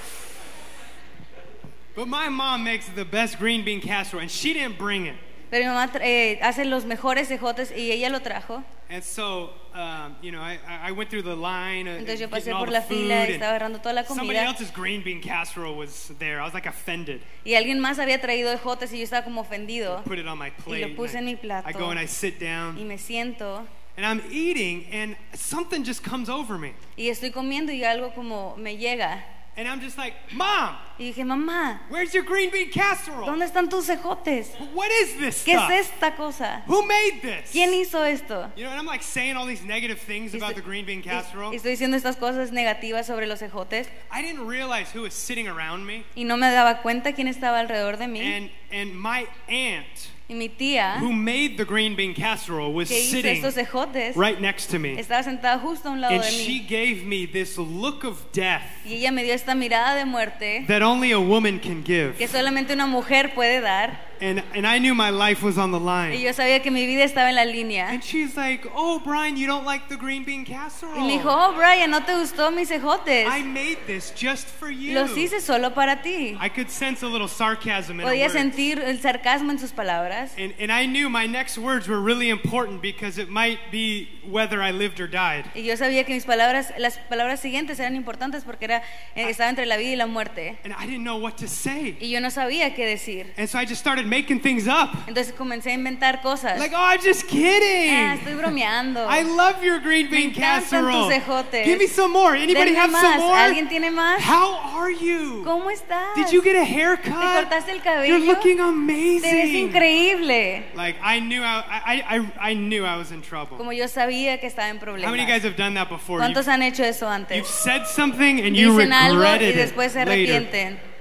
But 1.95 2.07
my 2.07 2.29
mom 2.29 2.63
makes 2.63 2.87
the 2.89 3.05
best 3.05 3.37
green 3.37 3.63
bean 3.63 3.79
casserole, 3.79 4.21
and 4.21 4.31
she 4.31 4.53
didn't 4.53 4.77
bring 4.77 5.05
it. 5.05 5.15
Pero 5.51 5.65
mi 5.65 5.69
mamá 5.69 5.91
eh, 6.01 6.39
hace 6.41 6.65
los 6.65 6.83
mejores 6.83 7.29
ejotes 7.29 7.71
y 7.71 7.91
ella 7.91 8.09
lo 8.09 8.21
trajo. 8.21 8.63
And 8.89 9.03
so, 9.03 9.51
um, 9.75 10.15
you 10.21 10.31
know, 10.31 10.41
I, 10.41 10.59
I 10.67 10.89
I 10.89 10.91
went 10.91 11.11
through 11.11 11.21
the 11.21 11.35
line, 11.35 11.87
uh, 11.87 11.91
Entonces 11.99 12.19
yo 12.19 12.27
pasé 12.27 12.51
por 12.51 12.71
la 12.71 12.81
fila 12.81 13.27
y 13.27 13.33
estaba 13.33 13.51
agarrando 13.55 13.79
toda 13.79 13.93
la 13.93 14.03
comida. 14.03 14.21
somebody 14.21 14.39
else's 14.39 14.71
green 14.71 15.03
bean 15.03 15.21
casserole 15.21 15.75
was 15.75 16.11
there. 16.17 16.41
I 16.41 16.43
was 16.43 16.55
like 16.55 16.65
offended. 16.65 17.21
Y 17.45 17.53
alguien 17.53 17.79
más 17.79 17.99
había 17.99 18.19
traído 18.19 18.51
ejotes 18.51 18.91
y 18.93 18.97
yo 18.97 19.03
estaba 19.03 19.23
como 19.23 19.41
ofendido. 19.41 20.03
Put 20.05 20.17
it 20.17 20.25
on 20.25 20.39
my 20.39 20.49
plate. 20.49 20.83
and 20.85 20.95
puse 20.95 21.13
I- 21.13 21.19
en 21.19 21.25
mi 21.25 21.35
plato. 21.35 21.69
I 21.69 21.73
go 21.73 21.91
and 21.91 21.99
I 21.99 22.07
sit 22.07 22.39
down. 22.39 22.75
Y 22.79 22.83
me 22.83 22.97
siento 22.97 23.63
and 23.95 24.07
I'm 24.07 24.23
eating, 24.31 24.87
and 24.91 25.15
something 25.35 25.83
just 25.83 26.03
comes 26.03 26.29
over 26.29 26.57
me. 26.57 26.73
y 26.97 27.09
estoy 27.09 27.31
comiendo 27.31 27.71
y 27.71 27.83
algo 27.83 28.11
como 28.15 28.55
me 28.57 28.75
llega. 28.75 29.23
And 29.55 29.67
I'm 29.67 29.81
just 29.81 29.97
like, 29.99 30.15
Mom, 30.33 30.75
Y 30.97 31.11
dije, 31.11 31.23
mamá, 31.25 31.81
where's 31.89 32.11
your 32.13 32.23
green 32.23 32.49
bean 32.49 32.71
casserole? 32.71 33.25
¿dónde 33.27 33.45
están 33.45 33.69
tus 33.69 33.85
cejotes? 33.85 34.49
What 34.73 34.89
is 34.91 35.15
this 35.19 35.43
¿Qué 35.43 35.53
stuff? 35.55 35.69
es 35.69 35.89
esta 35.91 36.15
cosa? 36.15 36.63
Who 36.67 36.83
made 36.87 37.21
this? 37.21 37.51
¿Quién 37.51 37.71
hizo 37.73 38.03
esto? 38.03 38.51
You 38.55 38.63
know, 38.63 38.71
and 38.71 38.79
I'm 38.79 38.87
like 38.87 39.03
saying 39.03 39.35
all 39.37 39.45
these 39.45 39.63
negative 39.63 39.99
things 39.99 40.33
Y 40.33 40.37
about 40.37 40.55
the 40.55 40.61
green 40.61 40.85
bean 40.85 40.99
y- 41.05 41.09
casserole. 41.11 41.51
y 41.51 41.57
estoy 41.57 41.71
diciendo 41.71 41.95
estas 41.97 42.15
cosas 42.17 42.51
negativas 42.51 43.05
sobre 43.05 43.27
los 43.27 43.39
cejotes 43.39 43.87
I 44.11 44.21
didn't 44.23 44.47
realize 44.47 44.91
who 44.91 45.01
was 45.03 45.13
sitting 45.13 45.47
around 45.47 45.85
me. 45.85 46.03
y 46.15 46.23
no 46.23 46.35
me 46.37 46.49
daba 46.51 46.81
cuenta 46.81 47.13
quién 47.13 47.27
estaba 47.27 47.59
alrededor 47.59 47.97
de 47.97 48.07
mí. 48.07 48.21
And 48.21 48.49
and 48.71 48.95
my 48.95 49.27
aunt, 49.47 50.09
Y 50.29 50.35
mi 50.35 50.47
tía, 50.47 50.97
who 51.01 51.11
made 51.11 51.57
the 51.57 51.65
green 51.65 51.95
bean 51.95 52.13
casserole, 52.13 52.71
was 52.73 52.87
que 52.87 52.97
hizo 52.97 53.11
sitting 53.17 53.35
estos 53.35 53.55
cejotes, 53.55 54.15
right 54.15 54.39
next 54.39 54.67
to 54.71 54.79
me. 54.79 54.97
estaba 54.97 55.21
sentada 55.21 55.59
justo 55.59 55.89
a 55.89 55.91
un 55.91 55.99
lado 56.01 56.13
And 56.15 56.23
de 56.23 56.29
she 56.31 56.61
mí. 56.61 56.67
gave 56.69 57.03
me 57.05 57.25
this 57.27 57.57
look 57.57 58.05
of 58.05 58.31
death 58.31 58.63
Y 58.85 58.93
ella 58.95 59.11
me 59.11 59.23
dio 59.23 59.33
esta 59.33 59.53
mirada 59.53 59.95
de 59.95 60.05
muerte 60.05 60.63
that 60.67 60.81
only 60.81 61.11
a 61.11 61.19
woman 61.19 61.59
can 61.59 61.83
give. 61.83 62.13
que 62.17 62.27
solamente 62.29 62.73
una 62.73 62.87
mujer 62.87 63.33
puede 63.35 63.59
dar. 63.59 64.12
And 64.23 64.41
and 64.55 64.65
I 64.65 64.79
knew 64.79 64.95
my 64.95 65.09
life 65.09 65.43
was 65.43 65.57
on 65.57 65.71
the 65.71 65.79
line. 65.79 66.13
Y 66.13 66.21
yo 66.21 66.31
sabía 66.31 66.63
que 66.63 66.71
mi 66.71 66.85
vida 66.85 67.03
estaba 67.03 67.27
en 67.27 67.35
la 67.35 67.43
línea. 67.43 67.89
And 67.89 68.01
she's 68.01 68.37
like, 68.37 68.65
"Oh, 68.73 69.01
Brian, 69.03 69.35
you 69.35 69.47
don't 69.47 69.65
like 69.65 69.89
the 69.89 69.97
green 69.97 70.23
bean 70.23 70.45
casserole? 70.45 70.97
Y 70.97 71.01
me 71.01 71.17
dijo, 71.17 71.29
oh 71.29 71.53
Brian, 71.57 71.91
¿no 71.91 72.05
te 72.05 72.13
gustó 72.13 72.49
mis 72.49 72.69
cejotes? 72.69 73.27
I 73.27 73.43
made 73.43 73.79
this 73.85 74.13
just 74.15 74.47
for 74.47 74.71
you." 74.71 74.93
Los 74.93 75.11
hice 75.17 75.41
solo 75.41 75.71
para 75.71 76.01
ti. 76.01 76.37
I 76.39 76.47
could 76.47 76.69
sense 76.69 77.03
a 77.03 77.09
little 77.09 77.27
sarcasm 77.27 77.99
in 77.99 78.05
her 78.05 78.13
Podía 78.13 78.27
words. 78.27 78.33
sentir 78.33 78.79
el 78.79 78.99
sarcasmo 79.01 79.51
en 79.51 79.59
sus 79.59 79.73
palabras. 79.73 80.31
And, 80.37 80.53
and 80.57 80.71
I 80.71 80.85
knew 80.85 81.09
my 81.09 81.27
next 81.27 81.57
words 81.57 81.89
were 81.89 81.99
really 81.99 82.29
important 82.29 82.81
because 82.81 83.17
it 83.17 83.27
might 83.29 83.59
be 83.71 84.07
whether 84.25 84.61
I 84.61 84.71
lived 84.71 85.01
or 85.01 85.07
died. 85.09 85.43
Y 85.53 85.63
yo 85.63 85.75
sabía 85.75 86.05
que 86.05 86.13
mis 86.15 86.23
palabras, 86.25 86.73
las 86.77 86.97
palabras 87.09 87.41
siguientes 87.41 87.77
eran 87.77 87.97
importantes 87.97 88.45
porque 88.45 88.65
era, 88.65 88.83
eh, 89.15 89.29
estaba 89.29 89.49
entre 89.49 89.65
la 89.65 89.75
vida 89.75 89.91
y 89.91 89.95
la 89.97 90.07
muerte. 90.07 90.57
And 90.63 90.73
I 90.73 90.85
didn't 90.85 91.03
know 91.03 91.17
what 91.17 91.33
to 91.39 91.47
say. 91.49 91.97
Y 91.99 92.09
yo 92.09 92.21
no 92.21 92.29
sabía 92.29 92.73
qué 92.73 92.85
decir. 92.85 93.33
And 93.37 93.49
so 93.49 93.59
I 93.59 93.65
just 93.65 93.81
started 93.81 94.12
making 94.13 94.39
things 94.39 94.67
up. 94.67 94.91
Entonces 95.07 95.33
comencé 95.33 95.71
a 95.71 95.73
inventar 95.73 96.21
cosas. 96.21 96.59
Like, 96.59 96.73
oh, 96.75 96.79
I'm 96.93 96.99
just 97.01 97.23
Ah, 97.25 97.29
kidding. 97.31 98.19
estoy 98.19 98.35
bromeando. 98.35 99.07
I 99.09 99.23
love 99.23 99.63
your 99.63 99.79
green 99.79 100.09
Me 100.11 100.17
bean 100.17 100.29
tus 100.33 100.39
casserole. 100.39 101.09
ejotes. 101.11 101.65
Give 101.65 101.79
me 101.79 101.87
some 101.87 102.11
more. 102.11 102.35
Anybody 102.35 102.71
Denme 102.71 102.75
have 102.77 102.91
más. 102.91 103.01
some 103.01 103.17
more? 103.19 103.37
¿Alguien 103.37 103.67
tiene 103.69 103.89
más? 103.91 104.19
How 104.21 104.55
are 104.79 104.91
you? 104.93 105.43
¿Cómo 105.45 105.69
estás? 105.71 106.15
Did 106.15 106.31
you 106.31 106.41
get 106.41 106.55
a 106.55 106.65
¿Te 106.65 106.73
haircut? 106.73 107.13
cortaste 107.13 107.71
el 107.71 107.81
cabello? 107.81 108.05
You're 108.15 108.25
looking 108.25 108.57
Te 108.57 108.63
ves 108.63 109.23
amazing. 109.23 109.69
increíble. 109.69 110.63
Like 110.75 110.97
I 111.03 111.19
knew 111.19 111.41
I, 111.41 111.63
I, 111.69 112.17
I, 112.17 112.49
I 112.51 112.53
knew 112.53 112.85
I 112.85 112.97
was 112.97 113.11
in 113.11 113.21
trouble. 113.21 113.57
Como 113.57 113.71
yo 113.71 113.85
sabía 113.87 114.39
que 114.39 114.47
estaba 114.47 114.69
en 114.69 114.77
How 114.77 114.85
many 114.93 115.01
problemas. 115.03 115.27
guys 115.27 115.43
have 115.43 115.55
done 115.55 115.73
that 115.75 115.89
before? 115.89 116.19
¿Cuántos 116.19 116.45
You've, 116.45 116.53
han 116.53 116.61
hecho 116.61 116.83
eso 116.83 117.07
you've 117.29 117.47
said 117.47 117.85
something 117.87 118.39
and 118.41 118.55
you 118.55 118.71
Dicen 118.77 118.93
algo 118.93 119.23
y 119.41 119.53
después 119.53 119.91
se 119.91 120.05
later. 120.05 120.92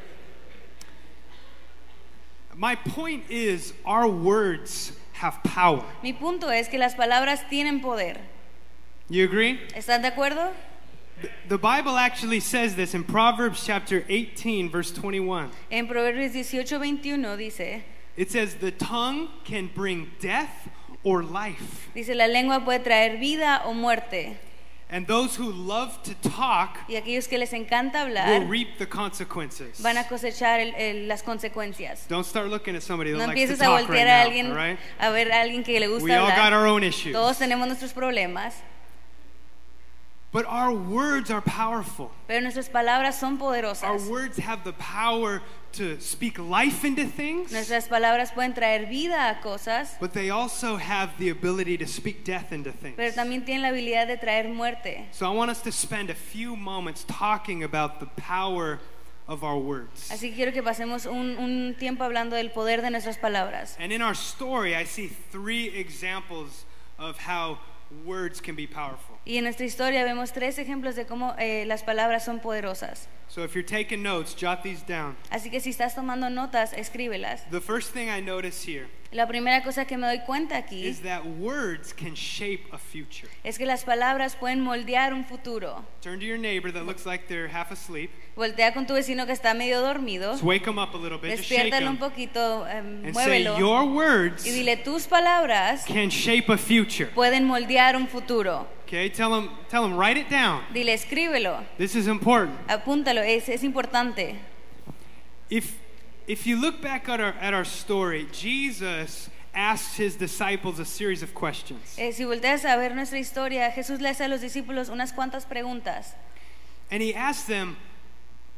My 2.63 2.77
point 2.77 3.25
is, 3.29 3.73
our 3.85 4.07
words 4.07 4.93
have 5.15 5.43
power. 5.43 5.83
Mi 6.01 6.13
punto 6.13 6.47
es 6.49 6.69
que 6.69 6.79
las 6.79 6.95
palabras 6.95 7.41
tienen 7.51 7.83
poder. 7.83 8.19
You 9.09 9.25
agree? 9.25 9.59
¿Están 9.75 10.01
de 10.01 10.13
acuerdo? 10.13 10.53
The 11.49 11.59
Bible 11.59 11.97
actually 11.97 12.39
says 12.39 12.77
this 12.77 12.95
in 12.95 13.03
Proverbs 13.03 13.67
chapter 13.67 14.05
18, 14.09 14.71
verse 14.71 14.93
21. 14.93 15.51
En 15.73 15.89
Proverbios 15.89 16.35
18:21 16.35 17.37
dice, 17.37 17.83
It 18.17 18.31
says, 18.31 18.55
The 18.55 18.71
tongue 18.71 19.29
can 19.43 19.69
bring 19.75 20.13
death 20.21 20.69
or 21.03 21.25
life, 21.25 21.89
dice 21.97 22.15
la 22.15 22.27
lengua 22.27 22.61
puede 22.65 22.85
traer 22.85 23.19
vida 23.19 23.63
o 23.65 23.75
muerte, 23.75 24.39
and 24.93 25.07
those 25.07 25.35
who 25.35 25.51
love 25.51 25.99
to 26.05 26.15
talk 26.29 26.79
y 26.89 26.97
aquellos 26.97 27.27
que 27.27 27.39
les 27.39 27.53
encanta 27.53 28.05
will 28.05 28.17
hablar 28.17 28.49
reap 28.49 28.77
the 28.79 28.87
consequences. 28.87 29.81
van 29.83 29.97
a 29.97 30.07
cosechar 30.07 30.61
el- 30.61 30.75
el- 30.77 31.09
las 31.09 31.23
consecuencias. 31.23 32.07
Don't 32.09 32.25
start 32.27 32.49
looking 32.49 32.77
at 32.77 32.83
somebody 32.83 33.11
that 33.11 33.19
No 33.19 33.27
likes 33.27 33.35
to 33.35 33.53
empieces 33.55 33.61
a 33.61 33.65
talk 33.65 33.89
right 33.89 33.89
voltear 33.89 34.07
a 34.09 34.23
alguien 34.23 34.55
right? 34.55 34.79
a 35.01 35.11
ver 35.11 35.33
a 35.33 35.41
alguien 35.43 35.65
que 35.65 35.81
le 35.81 35.89
gusta 35.89 36.05
We 36.05 36.13
all 36.15 36.27
got 36.29 36.39
hablar. 36.39 36.53
our 36.61 36.67
own 36.67 36.85
issues. 36.85 37.13
Todos 37.13 37.39
tenemos 37.39 37.67
nuestros 37.67 37.93
problemas, 37.93 38.55
But 40.33 40.47
our 40.47 40.73
words 40.73 41.31
are 41.31 41.43
powerful. 41.43 42.11
pero 42.27 42.41
nuestras 42.41 42.71
palabras 42.71 43.19
son 43.19 43.39
poderosas. 43.39 43.85
Our 43.85 43.99
words 44.11 44.39
have 44.39 44.65
the 44.65 44.73
power 44.73 45.43
to 45.73 46.01
speak 46.01 46.39
life 46.39 46.85
into 46.87 47.05
things, 47.05 47.53
Nuestras 47.53 47.87
palabras 47.89 48.33
pueden 48.33 48.55
traer 48.55 48.89
vida 48.89 49.31
a 49.31 49.43
cosas, 49.43 49.95
but 50.01 50.15
they 50.15 50.31
also 50.31 50.77
have 50.77 51.11
the 51.19 51.29
ability 51.29 51.77
to 51.77 51.87
speak 51.87 52.25
death 52.25 52.51
into 52.53 52.73
things. 52.73 52.97
pero 52.97 53.13
también 53.13 53.45
tienen 53.45 53.61
la 53.63 53.69
habilidad 53.69 54.07
de 54.07 54.17
traer 54.17 54.49
muerte. 54.49 55.07
So 55.13 55.27
I 55.31 55.35
want 55.35 55.51
us 55.51 55.61
to 55.63 55.73
spend 55.73 56.09
a 56.09 56.15
few 56.15 56.57
moments 56.57 57.05
talking 57.07 57.63
about 57.63 58.01
the 58.01 58.07
power 58.17 58.81
of 59.29 59.45
our 59.45 59.59
words. 59.59 60.09
Así 60.11 60.31
que 60.31 60.35
quiero 60.35 60.53
que 60.53 60.63
pasemos 60.63 61.05
un, 61.05 61.37
un 61.39 61.75
tiempo 61.79 62.05
hablando 62.05 62.37
del 62.37 62.51
poder 62.51 62.81
de 62.81 62.91
nuestras 62.91 63.19
palabras. 63.19 63.77
And 63.79 63.93
in 63.93 64.01
our 64.01 64.15
story, 64.15 64.75
I 64.75 64.85
see 64.85 65.09
three 65.09 65.69
examples 65.69 66.65
of 66.99 67.19
how 67.19 67.59
words 68.07 68.41
can 68.41 68.55
be 68.55 68.67
powerful. 68.67 69.12
Y 69.25 69.37
en 69.37 69.45
nuestra 69.45 69.65
historia 69.65 70.05
vemos 70.05 70.33
tres 70.33 70.59
ejemplos 70.59 70.97
de 70.97 71.07
cómo 71.07 71.35
eh, 71.39 71.65
las 71.67 71.83
palabras 71.85 72.25
son 72.25 72.41
poderosas. 72.41 73.09
So 73.29 73.45
if 73.45 73.55
you're 73.55 73.63
taking 73.67 74.03
notes, 74.03 74.35
jot 74.35 74.63
these 74.63 74.83
down. 74.87 75.17
Así 75.31 75.49
que 75.49 75.61
si 75.61 75.71
estás 75.71 75.95
tomando 75.95 76.29
notas, 76.29 76.73
escríbelas. 76.73 77.49
The 77.51 77.61
first 77.61 77.93
thing 77.95 78.09
I 78.09 78.21
notice 78.21 78.63
here 78.69 78.89
La 79.13 79.27
primera 79.27 79.63
cosa 79.63 79.85
que 79.85 79.99
me 79.99 80.07
doy 80.07 80.21
cuenta 80.27 80.57
aquí 80.57 80.87
is 80.87 81.03
that 81.03 81.25
words 81.39 81.93
can 81.93 82.15
shape 82.15 82.65
a 82.73 82.79
future. 82.79 83.29
es 83.45 83.59
que 83.59 83.67
las 83.67 83.85
palabras 83.85 84.37
pueden 84.37 84.61
moldear 84.61 85.13
un 85.13 85.25
futuro. 85.25 85.85
Turn 86.01 86.19
to 86.19 86.25
your 86.25 86.39
neighbor 86.39 86.73
that 86.73 86.85
looks 86.85 87.05
like 87.07 87.27
they're 87.29 87.49
half 87.49 87.71
asleep. 87.71 88.11
Voltea 88.37 88.73
con 88.73 88.87
tu 88.87 88.95
vecino 88.95 89.27
que 89.27 89.33
está 89.33 89.55
medio 89.55 89.83
dormido, 89.83 90.33
Just 90.33 90.43
wake 90.43 90.67
up 90.67 90.95
a 90.95 90.99
little 90.99 91.19
bit, 91.19 91.37
just 91.37 91.45
shake 91.45 91.71
despiértalo 91.71 91.91
un 91.91 91.99
poquito, 91.99 92.65
and 92.65 93.05
say, 93.05 93.13
muévelo 93.13 93.59
Your 93.59 93.85
words 93.85 94.47
y 94.47 94.51
dile 94.51 94.79
tus 94.79 95.07
palabras 95.07 95.85
can 95.85 96.09
shape 96.11 96.51
a 96.51 96.57
future. 96.57 97.11
pueden 97.15 97.45
moldear 97.45 97.97
un 97.97 98.09
futuro. 98.09 98.67
Okay, 98.93 99.09
tell 99.09 99.35
him, 99.35 99.49
tell 99.71 99.87
him, 99.87 99.97
write 99.97 100.19
it 100.19 100.29
down. 100.29 100.63
Dile, 100.71 100.93
escríbelo, 100.93 101.65
This 101.79 101.97
is 101.97 102.09
important. 102.09 102.59
apúntalo, 102.69 103.23
es, 103.23 103.49
es 103.49 103.63
importante. 103.63 104.37
If, 105.49 105.79
if 106.27 106.47
you 106.47 106.61
look 106.61 106.83
back 106.83 107.09
at 107.09 107.19
our, 107.19 107.35
at 107.41 107.55
our 107.55 107.65
story, 107.65 108.29
Jesus 108.33 109.31
asks 109.55 109.97
his 109.97 110.17
disciples 110.17 110.79
a 110.79 110.85
series 110.85 111.23
of 111.23 111.33
questions. 111.33 111.97
Eh, 111.97 112.13
si 112.13 112.25
volteas 112.25 112.67
a 112.67 112.77
ver 112.77 112.95
nuestra 112.95 113.19
historia, 113.19 113.71
Jesús 113.71 114.03
le 114.03 114.11
hace 114.11 114.27
a 114.27 114.29
los 114.29 114.43
discípulos 114.43 114.91
unas 114.91 115.15
cuantas 115.15 115.47
preguntas. 115.47 116.13
And 116.91 117.03
he 117.03 117.15
asks 117.15 117.45
them, 117.45 117.79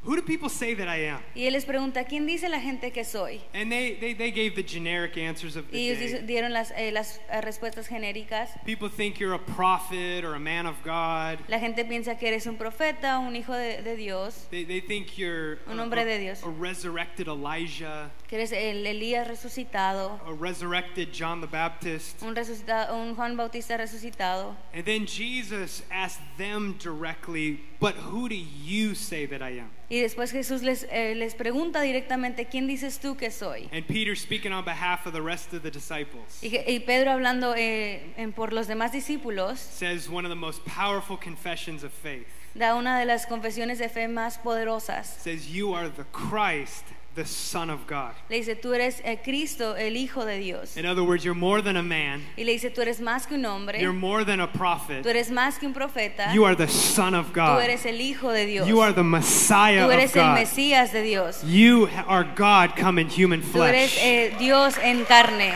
Who 0.06 0.16
do 0.16 0.22
people 0.22 0.50
say 0.50 0.74
that 0.74 0.86
I 0.86 1.06
am? 1.08 1.20
Y 1.34 1.46
él 1.46 1.54
les 1.54 1.64
pregunta, 1.64 2.04
¿quién 2.04 2.26
dice 2.26 2.48
la 2.50 2.60
gente 2.60 2.90
que 2.92 3.04
soy? 3.04 3.40
And 3.54 3.70
they, 3.72 3.94
they, 3.94 4.12
they 4.14 4.30
gave 4.30 4.54
the 4.54 4.62
generic 4.62 5.16
answers 5.16 5.56
of 5.56 5.64
the 5.70 5.78
Y 5.78 5.88
ellos 5.90 6.12
day. 6.12 6.22
dieron 6.26 6.52
las, 6.52 6.72
eh, 6.76 6.92
las 6.92 7.20
eh, 7.30 7.40
respuestas 7.40 7.88
genéricas. 7.88 8.50
People 8.66 8.90
think 8.90 9.18
you're 9.18 9.34
a 9.34 9.38
prophet 9.38 10.22
or 10.24 10.34
a 10.34 10.38
man 10.38 10.66
of 10.66 10.76
God. 10.84 11.38
La 11.48 11.58
gente 11.58 11.84
piensa 11.86 12.18
que 12.18 12.28
eres 12.28 12.46
un 12.46 12.56
profeta, 12.58 13.18
un 13.18 13.34
hijo 13.34 13.54
de, 13.54 13.80
de 13.82 13.96
Dios, 13.96 14.46
They, 14.50 14.64
they 14.64 14.80
think 14.82 15.16
you're 15.16 15.58
Un 15.66 15.78
a, 15.80 15.82
hombre 15.84 16.04
de 16.04 16.16
a- 16.16 16.18
Dios. 16.18 16.42
a 16.44 16.50
resurrected 16.50 17.26
Elijah, 17.28 18.10
que 18.34 18.40
eres 18.40 18.50
el 18.50 18.84
Elías 18.84 19.28
resucitado, 19.28 20.18
a 20.26 20.32
resurrected 20.32 21.08
John 21.16 21.40
the 21.40 21.46
Baptist. 21.46 22.20
un, 22.20 22.34
resucitado, 22.34 22.96
un 22.96 23.14
Juan 23.14 23.36
Bautista 23.36 23.76
resucitado. 23.76 24.56
And 24.74 24.84
then 24.84 25.06
Jesus 25.06 25.84
asked 25.88 26.20
them 26.36 26.74
directly, 26.80 27.60
But 27.78 27.94
who 27.94 28.28
do 28.28 28.34
you 28.34 28.96
say 28.96 29.26
that 29.26 29.40
I 29.40 29.60
am? 29.60 29.70
Y 29.88 30.00
después 30.00 30.32
Jesús 30.32 30.62
les, 30.62 30.84
eh, 30.90 31.14
les 31.14 31.34
pregunta 31.36 31.80
directamente, 31.82 32.46
¿quién 32.46 32.66
dices 32.66 32.98
tú 32.98 33.16
que 33.16 33.30
soy? 33.30 33.68
And 33.72 33.86
Peter, 33.86 34.16
speaking 34.16 34.52
on 34.52 34.64
behalf 34.64 35.06
of 35.06 35.12
the 35.12 35.22
rest 35.22 35.52
of 35.52 35.62
the 35.62 35.70
disciples, 35.70 36.42
Y, 36.42 36.80
Pedro 36.80 37.12
hablando 37.12 37.54
eh, 37.56 38.14
en- 38.16 38.32
por 38.32 38.52
los 38.52 38.66
demás 38.66 38.90
discípulos, 38.90 39.58
says 39.60 40.08
one 40.08 40.24
of 40.26 40.30
the 40.30 40.34
most 40.34 40.64
powerful 40.64 41.16
confessions 41.16 41.84
of 41.84 41.92
faith. 41.92 42.26
da 42.56 42.74
una 42.74 42.98
de 42.98 43.04
las 43.04 43.26
confesiones 43.26 43.78
de 43.78 43.88
fe 43.88 44.08
más 44.08 44.38
poderosas. 44.38 45.06
Says, 45.20 45.46
You 45.54 45.72
are 45.74 45.88
the 45.88 46.04
Christ, 46.12 46.84
the 47.14 47.24
Son 47.24 47.70
of 47.70 47.86
God. 47.86 48.12
Le 48.28 48.38
dice, 48.38 48.56
tú 48.56 48.74
eres 48.74 49.00
eh, 49.04 49.20
Cristo, 49.22 49.76
el 49.76 49.96
Hijo 49.96 50.24
de 50.24 50.38
Dios. 50.38 50.76
In 50.76 50.84
other 50.84 51.02
words, 51.04 51.24
you're 51.24 51.38
more 51.38 51.62
than 51.62 51.76
a 51.76 51.82
man, 51.82 52.22
Y 52.36 52.42
le 52.44 52.52
dice, 52.52 52.70
tú 52.70 52.80
eres 52.82 53.00
más 53.00 53.26
que 53.26 53.36
un 53.36 53.44
hombre, 53.46 53.78
you're 53.80 53.92
more 53.96 54.24
than 54.24 54.40
a 54.40 54.48
tú 54.50 54.58
prophet, 54.58 55.06
eres 55.06 55.30
más 55.30 55.58
que 55.58 55.66
un 55.66 55.72
profeta, 55.72 56.32
you 56.34 56.44
are 56.44 56.56
the 56.56 56.66
Son 56.66 57.14
of 57.14 57.28
tú 57.28 57.34
God. 57.34 57.60
eres 57.62 57.86
el 57.86 58.00
Hijo 58.00 58.30
de 58.32 58.46
Dios, 58.46 58.66
You 58.66 58.80
are 58.80 58.92
the 58.92 59.04
Messiah 59.04 59.82
tú 59.82 59.86
of 59.86 59.92
eres 59.92 60.16
el 60.16 60.22
God. 60.24 60.34
Mesías 60.38 60.92
de 60.92 61.02
Dios, 61.02 61.42
You 61.44 61.88
are 62.08 62.24
God 62.34 62.74
come 62.76 62.98
in 63.00 63.08
human 63.08 63.42
tú 63.42 63.62
eres 63.62 63.92
flesh. 63.92 64.04
eh, 64.04 64.34
Dios 64.38 64.76
en 64.82 65.04
carne. 65.04 65.52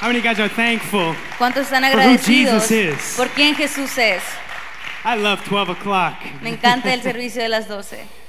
How 0.00 0.08
many 0.08 0.20
guys 0.20 0.40
are 0.40 0.48
thankful? 0.48 1.14
¿Cuántos 1.38 1.66
están 1.70 1.84
For 1.92 2.00
who 2.02 2.18
Jesus 2.18 2.70
is. 2.70 3.14
por 3.16 3.28
quién 3.28 3.54
Jesús 3.54 3.96
es? 3.96 4.22
I 5.04 5.14
love 5.16 5.40
12 5.48 5.70
o'clock. 5.70 6.14
Me 6.42 6.50
encanta 6.50 6.92
el 6.92 7.02
servicio 7.02 7.40
de 7.42 7.48
las 7.48 7.68
12. 7.68 8.23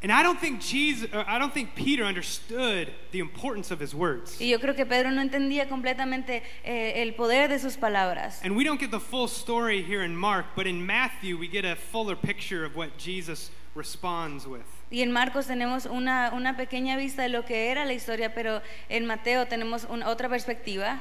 And 0.00 0.12
I 0.12 0.22
don't 0.22 0.38
think 0.38 0.60
Jesus, 0.60 1.10
I 1.12 1.38
don't 1.38 1.52
think 1.52 1.74
Peter 1.74 2.04
understood 2.04 2.92
the 3.10 3.18
importance 3.18 3.72
of 3.72 3.80
his 3.80 3.94
words. 3.94 4.38
Y 4.40 4.46
yo 4.46 4.58
creo 4.58 4.76
que 4.76 4.86
Pedro 4.86 5.10
no 5.10 5.20
entendía 5.20 5.68
completamente 5.68 6.42
eh, 6.64 7.02
el 7.02 7.14
poder 7.14 7.48
de 7.48 7.58
sus 7.58 7.76
palabras. 7.76 8.40
And 8.44 8.54
we 8.54 8.62
don't 8.62 8.78
get 8.78 8.92
the 8.92 9.00
full 9.00 9.26
story 9.26 9.82
here 9.82 10.04
in 10.04 10.16
Mark, 10.16 10.46
but 10.54 10.68
in 10.68 10.86
Matthew 10.86 11.36
we 11.36 11.48
get 11.48 11.64
a 11.64 11.74
fuller 11.74 12.14
picture 12.14 12.64
of 12.64 12.76
what 12.76 12.96
Jesus 12.96 13.50
responds 13.74 14.46
with. 14.46 14.62
Y 14.90 15.02
en 15.02 15.10
Marcos 15.10 15.46
tenemos 15.46 15.86
una, 15.86 16.30
una 16.32 16.56
pequeña 16.56 16.96
vista 16.96 17.22
de 17.22 17.28
lo 17.28 17.42
que 17.42 17.68
era 17.68 17.84
la 17.84 17.92
historia, 17.92 18.32
pero 18.32 18.62
en 18.88 19.04
Mateo 19.04 19.46
tenemos 19.46 19.84
una, 19.90 20.08
otra 20.08 20.28
perspectiva. 20.28 21.00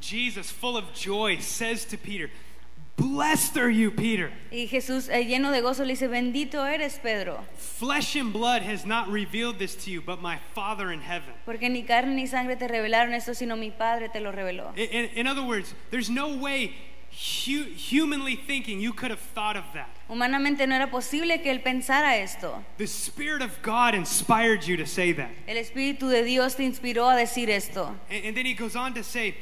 Jesus, 0.00 0.50
full 0.50 0.76
of 0.76 0.92
joy, 0.92 1.38
says 1.38 1.84
to 1.84 1.96
Peter, 1.96 2.30
Blessed 2.96 3.56
are 3.56 3.70
you, 3.70 3.90
Peter. 3.90 4.30
Y 4.52 4.68
Jesús, 4.70 5.08
eh, 5.08 5.24
lleno 5.24 5.50
de 5.50 5.60
gozo, 5.62 5.84
le 5.84 5.94
dice, 5.94 6.06
bendito 6.08 6.64
eres, 6.64 6.98
Pedro, 7.02 7.44
Flesh 7.56 8.14
and 8.16 8.32
blood 8.32 8.62
has 8.62 8.86
not 8.86 9.08
revealed 9.10 9.58
this 9.58 9.74
to 9.74 9.90
you, 9.90 10.00
but 10.00 10.22
my 10.22 10.38
Father 10.54 10.92
in 10.92 11.00
heaven. 11.00 11.34
porque 11.44 11.68
ni 11.68 11.82
carne 11.82 12.14
ni 12.14 12.26
sangre 12.26 12.54
te 12.56 12.68
revelaron 12.68 13.12
esto, 13.12 13.32
sino 13.34 13.56
mi 13.56 13.70
Padre 13.70 14.08
te 14.08 14.20
lo 14.20 14.30
reveló. 14.30 14.72
In, 14.76 14.88
in- 14.90 15.10
in 15.16 15.26
other 15.26 15.42
words, 15.42 15.74
there's 15.90 16.08
no 16.08 16.36
way, 16.36 16.72
hu- 17.10 17.64
humanly 17.74 18.36
thinking, 18.36 18.80
you 18.80 18.92
could 18.92 19.10
have 19.10 19.20
thought 19.34 19.56
of 19.56 19.64
that. 19.74 19.88
Humanamente 20.08 20.64
no 20.68 20.76
era 20.76 20.86
posible 20.88 21.36
que 21.42 21.50
él 21.50 21.64
pensara 21.64 22.16
esto. 22.22 22.64
The 22.78 22.86
Spirit 22.86 23.42
of 23.42 23.60
God 23.62 23.96
inspired 23.96 24.64
you 24.68 24.76
to 24.76 24.86
say 24.86 25.10
that. 25.12 25.30
El 25.48 25.56
Espíritu 25.56 26.08
de 26.08 26.22
Dios 26.22 26.54
te 26.54 26.62
inspiró 26.64 27.10
a 27.12 27.16
decir 27.16 27.48
esto. 27.50 27.96
And, 28.08 28.24
and 28.26 28.36
then 28.36 28.46
he 28.46 28.54
goes 28.54 28.76
on 28.76 28.94
to 28.94 29.02
say, 29.02 29.34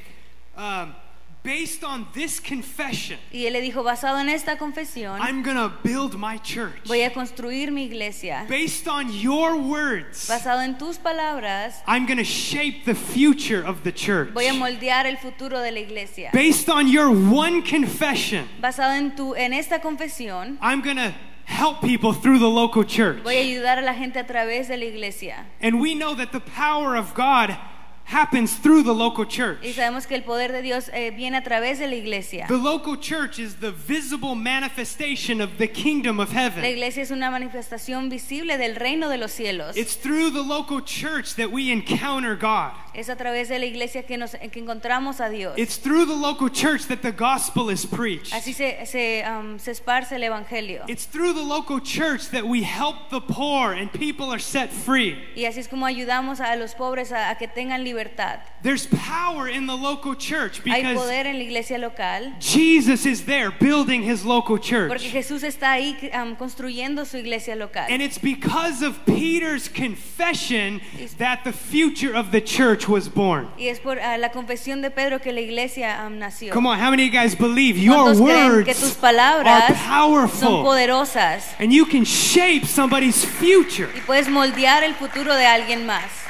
um, 0.57 0.95
based 1.43 1.83
on 1.83 2.07
this 2.15 2.39
confession, 2.39 3.19
Y 3.33 3.47
él 3.47 3.53
le 3.55 3.61
dijo, 3.61 3.83
basado 3.83 4.19
en 4.21 4.29
esta 4.29 4.57
confesión, 4.57 5.19
I'm 5.21 5.43
going 5.43 5.57
to 5.57 5.73
build 5.83 6.17
my 6.17 6.39
church. 6.39 6.87
voy 6.87 7.03
a 7.03 7.11
construir 7.13 7.71
mi 7.73 7.85
iglesia. 7.87 8.47
Based 8.49 8.87
on 8.87 9.13
your 9.13 9.57
words, 9.57 10.29
Basado 10.29 10.61
en 10.63 10.79
tus 10.79 10.99
palabras, 10.99 11.83
I'm 11.87 12.07
going 12.07 12.19
to 12.19 12.25
shape 12.25 12.85
the 12.85 12.95
future 12.95 13.63
of 13.63 13.83
the 13.83 13.93
church. 13.93 14.33
voy 14.33 14.47
a 14.47 14.53
moldear 14.53 15.07
el 15.07 15.17
futuro 15.17 15.61
de 15.61 15.71
la 15.73 15.81
iglesia. 15.81 16.31
Based 16.33 16.69
on 16.69 16.87
your 16.89 17.11
one 17.11 17.63
confession, 17.63 18.49
Basado 18.61 18.93
en 18.97 19.17
tu 19.17 19.35
en 19.35 19.53
esta 19.53 19.81
confesión, 19.81 20.59
I'm 20.61 20.81
going 20.81 20.97
to 20.97 21.13
help 21.45 21.81
people 21.83 22.13
through 22.13 22.39
the 22.39 22.49
local 22.49 22.85
church. 22.85 23.23
voy 23.25 23.35
a 23.37 23.41
ayudar 23.43 23.79
a 23.79 23.83
la 23.83 23.95
gente 23.95 24.19
a 24.19 24.25
través 24.25 24.69
de 24.69 24.77
la 24.77 24.85
iglesia. 24.87 25.45
And 25.61 25.81
we 25.81 25.95
know 25.95 26.15
that 26.15 26.31
the 26.33 26.41
power 26.41 26.97
of 26.97 27.15
God 27.15 27.57
happens 28.05 28.55
through 28.57 28.83
the 28.83 28.93
local 28.95 29.25
church. 29.25 29.59
Y 29.63 29.73
sabemos 29.73 30.07
que 30.07 30.15
el 30.17 30.23
poder 30.23 30.53
de 30.53 30.63
Dios 30.63 30.89
eh, 30.93 31.11
viene 31.11 31.37
a 31.37 31.43
través 31.43 31.79
de 31.79 31.87
la 31.89 31.95
iglesia. 31.95 32.47
The 32.49 32.57
local 32.57 32.97
church 32.97 33.39
is 33.39 33.57
the 33.57 33.73
visible 33.73 34.35
manifestation 34.35 35.41
of 35.41 35.59
the 35.59 35.69
kingdom 35.69 36.21
of 36.21 36.33
La 36.35 36.41
heaven. 36.43 36.65
iglesia 36.65 37.03
es 37.03 37.11
una 37.11 37.31
manifestación 37.31 38.09
visible 38.11 38.59
del 38.59 38.77
reino 38.77 39.09
de 39.09 39.19
los 39.19 39.33
cielos. 39.33 39.77
It's 39.77 39.97
through 39.97 40.31
the 40.31 40.43
local 40.43 40.81
church 40.83 41.35
that 41.37 41.51
we 41.51 41.71
encounter 41.71 42.37
God. 42.37 42.73
Es 42.95 43.09
a 43.09 43.17
través 43.17 43.49
de 43.49 43.59
la 43.59 43.67
iglesia 43.67 44.03
que, 44.03 44.19
nos, 44.19 44.33
que 44.33 44.61
encontramos 44.61 45.21
a 45.21 45.29
Dios. 45.29 45.55
It's 45.57 45.79
through 45.79 46.07
the 46.07 46.15
local 46.15 46.51
church 46.51 46.87
that 46.89 47.01
the 47.01 47.13
gospel 47.13 47.71
is 47.71 47.87
preached. 47.87 48.33
Así 48.33 48.53
se, 48.53 48.85
se, 48.87 49.25
um, 49.27 49.59
se 49.59 49.71
esparce 49.71 50.13
el 50.17 50.23
evangelio. 50.23 50.85
It's 50.89 51.07
through 51.07 51.33
the 51.33 51.43
local 51.43 51.81
church 51.81 52.31
that 52.31 52.45
we 52.45 52.63
help 52.63 53.11
the 53.11 53.21
poor 53.21 53.73
and 53.73 53.91
people 53.91 54.31
are 54.31 54.41
set 54.41 54.71
free. 54.71 55.17
Y 55.35 55.45
así 55.47 55.61
es 55.61 55.69
como 55.69 55.87
ayudamos 55.87 56.41
a 56.41 56.55
los 56.57 56.75
pobres 56.75 57.13
a, 57.13 57.31
a 57.31 57.37
que 57.37 57.49
tengan 57.49 57.83
libertad. 57.83 58.41
There's 58.63 58.87
power 58.87 59.49
in 59.49 59.67
the 59.67 59.77
local 59.77 60.15
church 60.15 60.61
Hay 60.65 60.83
because 60.83 60.95
poder 60.95 61.27
en 61.27 61.39
la 61.39 61.45
iglesia 61.45 61.79
local 61.79 62.33
Jesus 62.41 63.07
is 63.07 63.25
there 63.25 63.51
building 63.51 64.03
his 64.03 64.25
local 64.25 64.59
church. 64.59 64.89
porque. 64.89 65.11
Jesús 65.11 65.43
está 65.43 65.73
ahí 65.73 65.97
um, 66.15 66.37
construyendo 66.37 67.07
su 67.07 67.17
iglesia 67.17 67.57
local. 67.57 67.87
And 67.89 68.03
it's 68.03 68.19
because 68.19 68.83
of 68.83 69.05
Peter's 69.07 69.69
confession 69.69 70.81
that 71.19 71.45
the 71.45 71.53
future 71.53 72.15
of 72.15 72.31
the 72.33 72.41
church 72.41 72.82
was 72.89 73.09
born. 73.09 73.49
Y 73.59 73.69
es 73.69 73.81
por 73.81 73.99
ah, 73.99 74.17
la 74.19 74.31
confesión 74.31 74.83
de 74.83 74.91
Pedro 74.91 75.21
que 75.21 75.33
la 75.33 75.41
iglesia 75.41 76.05
um, 76.07 76.19
nació. 76.19 76.53
Come 76.53 76.69
on, 76.69 76.79
how 76.79 76.91
many 76.91 77.05
of 77.05 77.13
you 77.13 77.21
guys 77.21 77.35
believe 77.35 77.77
your 77.79 77.97
¿Cuántos 77.97 78.21
creen 78.21 78.65
que 78.65 78.75
tus 78.75 78.83
words 78.83 78.97
palabras 78.97 79.71
are 79.71 79.77
son 79.77 79.89
powerful 79.89 80.65
poderosas 80.65 81.55
and 81.59 81.73
you 81.73 81.85
can 81.85 82.05
shape 82.05 82.67
somebody's 82.67 83.25
future? 83.25 83.89
y 83.95 84.01
puedes 84.01 84.29
moldear 84.29 84.83
el 84.85 84.95
futuro 84.95 85.35
de 85.35 85.47
alguien 85.47 85.87
más? 85.87 86.23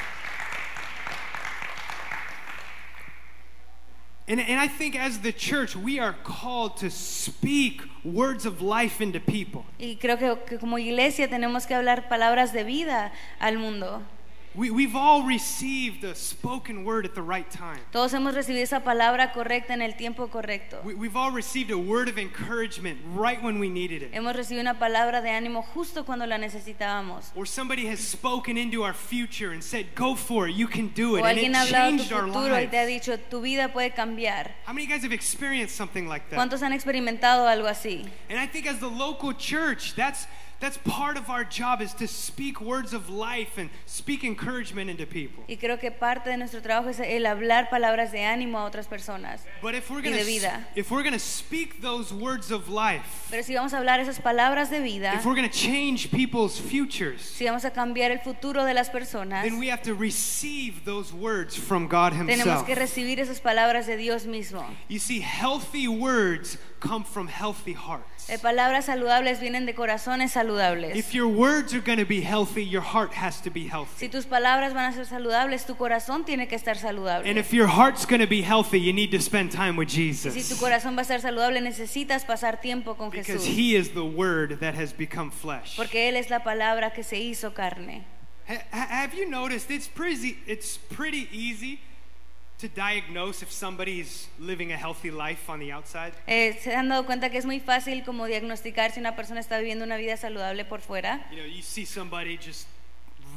And, 4.25 4.39
and 4.39 4.57
I 4.57 4.69
think 4.69 4.95
as 4.95 5.19
the 5.19 5.33
church, 5.33 5.75
we 5.75 5.99
are 5.99 6.15
called 6.23 6.77
to 6.77 6.89
speak 6.89 7.81
words 8.05 8.45
of 8.45 8.61
life 8.61 9.01
into 9.01 9.19
people. 9.19 9.65
Y 9.77 9.97
creo 9.99 10.17
que, 10.17 10.37
que 10.47 10.57
como 10.59 10.77
iglesia 10.77 11.27
tenemos 11.27 11.67
que 11.67 11.75
hablar 11.75 12.07
palabras 12.07 12.53
de 12.53 12.63
vida 12.63 13.11
al 13.39 13.57
mundo. 13.57 14.01
We, 14.55 14.69
we've 14.69 14.95
all 14.95 15.23
received 15.23 16.03
a 16.03 16.13
spoken 16.13 16.85
word 16.85 17.05
at 17.05 17.15
the 17.15 17.23
right 17.23 17.49
time. 17.49 17.79
Todos 17.91 18.13
hemos 18.13 18.35
recibido 18.35 18.61
esa 18.61 18.81
palabra 18.81 19.33
correcta 19.33 19.73
en 19.73 19.81
el 19.81 19.93
tiempo 19.93 20.27
correcto. 20.27 20.79
We, 20.83 20.93
we've 20.93 21.15
all 21.15 21.31
received 21.31 21.71
a 21.71 21.77
word 21.77 22.07
of 22.07 22.19
encouragement 22.19 22.99
right 23.15 23.41
when 23.41 23.57
we 23.57 23.67
needed 23.67 24.03
it. 24.03 24.13
Hemos 24.13 24.35
recibido 24.35 24.61
una 24.61 24.75
palabra 24.75 25.21
de 25.23 25.31
ánimo 25.31 25.63
justo 25.63 26.05
cuando 26.05 26.27
la 26.27 26.37
necesitábamos. 26.37 27.31
Or 27.35 27.47
somebody 27.47 27.87
has 27.87 27.99
spoken 27.99 28.55
into 28.57 28.83
our 28.83 28.93
future 28.93 29.53
and 29.53 29.63
said, 29.63 29.87
Go 29.95 30.13
for 30.13 30.47
it, 30.47 30.55
you 30.55 30.67
can 30.67 30.89
do 30.89 31.15
it. 31.15 31.21
O 31.21 31.25
And 31.25 31.35
alguien 31.35 31.49
it 31.49 31.55
ha 31.55 31.61
hablado 31.63 31.89
tu 31.89 31.97
changed 31.97 32.13
our 32.13 32.27
futuro 32.27 32.55
y 32.55 32.67
te 32.67 32.77
ha 32.77 32.85
dicho, 32.85 33.17
tu 33.17 33.41
vida 33.41 33.73
puede 33.73 33.95
cambiar. 33.95 34.51
How 34.65 34.73
many 34.73 34.83
of 34.83 34.89
you 34.89 34.95
guys 34.95 35.03
have 35.03 35.13
experienced 35.13 35.75
something 35.75 36.07
like 36.07 36.29
that? 36.29 36.37
¿Cuántos 36.37 36.61
han 36.61 36.73
experimentado 36.73 37.47
algo 37.47 37.67
así? 37.67 38.05
And 38.29 38.39
I 38.39 38.45
think 38.45 38.67
as 38.67 38.79
the 38.79 38.87
local 38.87 39.33
church, 39.33 39.95
that's 39.95 40.27
that's 40.63 40.77
part 40.77 41.17
of 41.17 41.29
our 41.29 41.43
job 41.43 41.81
is 41.81 41.93
to 41.93 42.07
speak 42.07 42.61
words 42.61 42.93
of 42.93 43.09
life 43.09 43.57
and 43.57 43.69
speak 43.85 44.23
encouragement 44.23 44.89
into 44.89 45.05
people. 45.05 45.43
Y 45.49 45.57
creo 45.57 45.77
que 45.77 45.91
parte 45.91 46.29
de 46.29 46.37
nuestro 46.37 46.61
trabajo 46.61 46.87
es 46.89 47.01
el 47.01 47.25
hablar 47.25 47.69
palabras 47.69 48.13
de 48.13 48.19
ánimo 48.19 48.57
a 48.57 48.63
otras 48.63 48.87
personas. 48.87 49.41
But 49.61 49.75
if 49.75 49.89
we're 49.89 49.99
Y 49.99 50.03
gonna 50.03 50.17
de 50.17 50.23
vida. 50.23 50.65
if 50.75 50.89
we're 50.89 51.03
gonna 51.03 51.19
speak 51.19 51.81
those 51.81 52.13
words 52.13 52.49
of 52.49 52.69
life, 52.69 53.27
Pero 53.29 53.43
si 53.43 53.53
vamos 53.53 53.73
a 53.73 53.77
hablar 53.77 53.99
esas 53.99 54.21
palabras 54.21 54.69
de 54.69 54.79
vida, 54.79 55.13
if 55.15 55.25
we're 55.25 55.35
gonna 55.35 55.49
change 55.49 56.09
people's 56.11 56.57
futures, 56.57 57.21
si 57.21 57.45
vamos 57.45 57.65
a 57.65 57.71
cambiar 57.71 58.11
el 58.11 58.19
futuro 58.19 58.63
de 58.63 58.73
las 58.73 58.89
personas, 58.89 59.43
then 59.43 59.59
we 59.59 59.67
have 59.67 59.81
to 59.81 59.93
receive 59.93 60.85
those 60.85 61.13
words 61.13 61.57
from 61.57 61.89
God 61.89 62.13
Himself. 62.13 62.39
tenemos 62.39 62.63
que 62.65 62.75
recibir 62.75 63.19
esas 63.19 63.41
palabras 63.41 63.85
de 63.85 63.97
Dios 63.97 64.25
mismo. 64.25 64.65
You 64.87 64.99
see, 64.99 65.19
healthy 65.19 65.89
words 65.89 66.57
come 66.79 67.03
from 67.03 67.27
healthy 67.27 67.73
hearts. 67.73 68.12
Eh, 68.29 68.37
palabras 68.39 68.85
saludables 68.85 69.39
vienen 69.41 69.65
de 69.65 69.75
corazones 69.75 70.31
saludables. 70.31 70.95
If 70.95 71.13
your 71.13 71.27
words 71.27 71.73
are 71.73 71.81
going 71.81 71.99
to 71.99 72.05
be 72.05 72.21
healthy, 72.21 72.63
your 72.65 72.81
heart 72.81 73.11
has 73.13 73.41
to 73.41 73.49
be 73.51 73.67
healthy. 73.67 73.97
Si 73.97 74.07
tus 74.09 74.25
palabras 74.25 74.73
van 74.73 74.91
a 74.91 74.93
ser 74.93 75.05
saludables, 75.05 75.65
tu 75.65 75.75
corazón 75.75 76.23
tiene 76.25 76.47
que 76.47 76.55
estar 76.55 76.77
saludable. 76.77 77.29
And 77.29 77.37
if 77.37 77.51
your 77.53 77.67
heart's 77.67 78.05
going 78.05 78.21
to 78.21 78.27
be 78.27 78.41
healthy, 78.41 78.79
you 78.79 78.93
need 78.93 79.11
to 79.11 79.19
spend 79.19 79.51
time 79.51 79.75
with 79.75 79.89
Y 79.89 80.13
si 80.13 80.23
tu 80.23 80.29
Jesus. 80.31 80.59
corazón 80.59 80.95
va 80.95 81.01
a 81.01 81.03
estar 81.03 81.19
saludable, 81.19 81.59
necesitas 81.61 82.23
pasar 82.25 82.61
tiempo 82.61 82.95
con 82.95 83.09
Because 83.09 83.43
Jesús. 83.45 83.57
He 83.57 83.75
is 83.75 83.89
the 83.93 84.05
Word 84.05 84.59
that 84.61 84.73
has 84.75 84.93
become 84.93 85.29
flesh. 85.29 85.75
Porque 85.75 86.07
Él 86.07 86.15
es 86.15 86.29
la 86.29 86.43
palabra 86.43 86.93
que 86.93 87.03
se 87.03 87.17
hizo 87.19 87.53
carne. 87.53 88.05
Ha- 88.47 88.63
ha- 88.71 89.01
Have 89.03 89.13
you 89.13 89.29
noticed 89.29 89.69
it's 89.69 89.87
pretty, 89.87 90.37
it's 90.47 90.77
pretty 90.77 91.27
easy 91.31 91.81
to 92.59 92.67
diagnose 92.69 93.41
if 93.43 93.51
somebody's 93.51 94.27
living 94.39 94.71
a 94.71 94.77
healthy 94.77 95.11
life 95.11 95.49
on 95.49 95.59
the 95.59 95.71
outside? 95.71 96.13
Eh, 96.27 96.57
¿Se 96.61 96.73
han 96.75 96.89
dado 96.89 97.05
cuenta 97.05 97.29
que 97.29 97.37
es 97.37 97.45
muy 97.45 97.59
fácil 97.59 98.03
como 98.05 98.25
diagnosticar 98.25 98.91
si 98.91 98.99
una 98.99 99.15
persona 99.15 99.39
está 99.39 99.57
viviendo 99.57 99.83
una 99.85 99.97
vida 99.97 100.15
saludable 100.17 100.65
por 100.65 100.81
fuera? 100.81 101.25
You 101.31 101.37
know, 101.37 101.45
you 101.45 101.61
see 101.61 101.85
somebody 101.85 102.37
just 102.37 102.67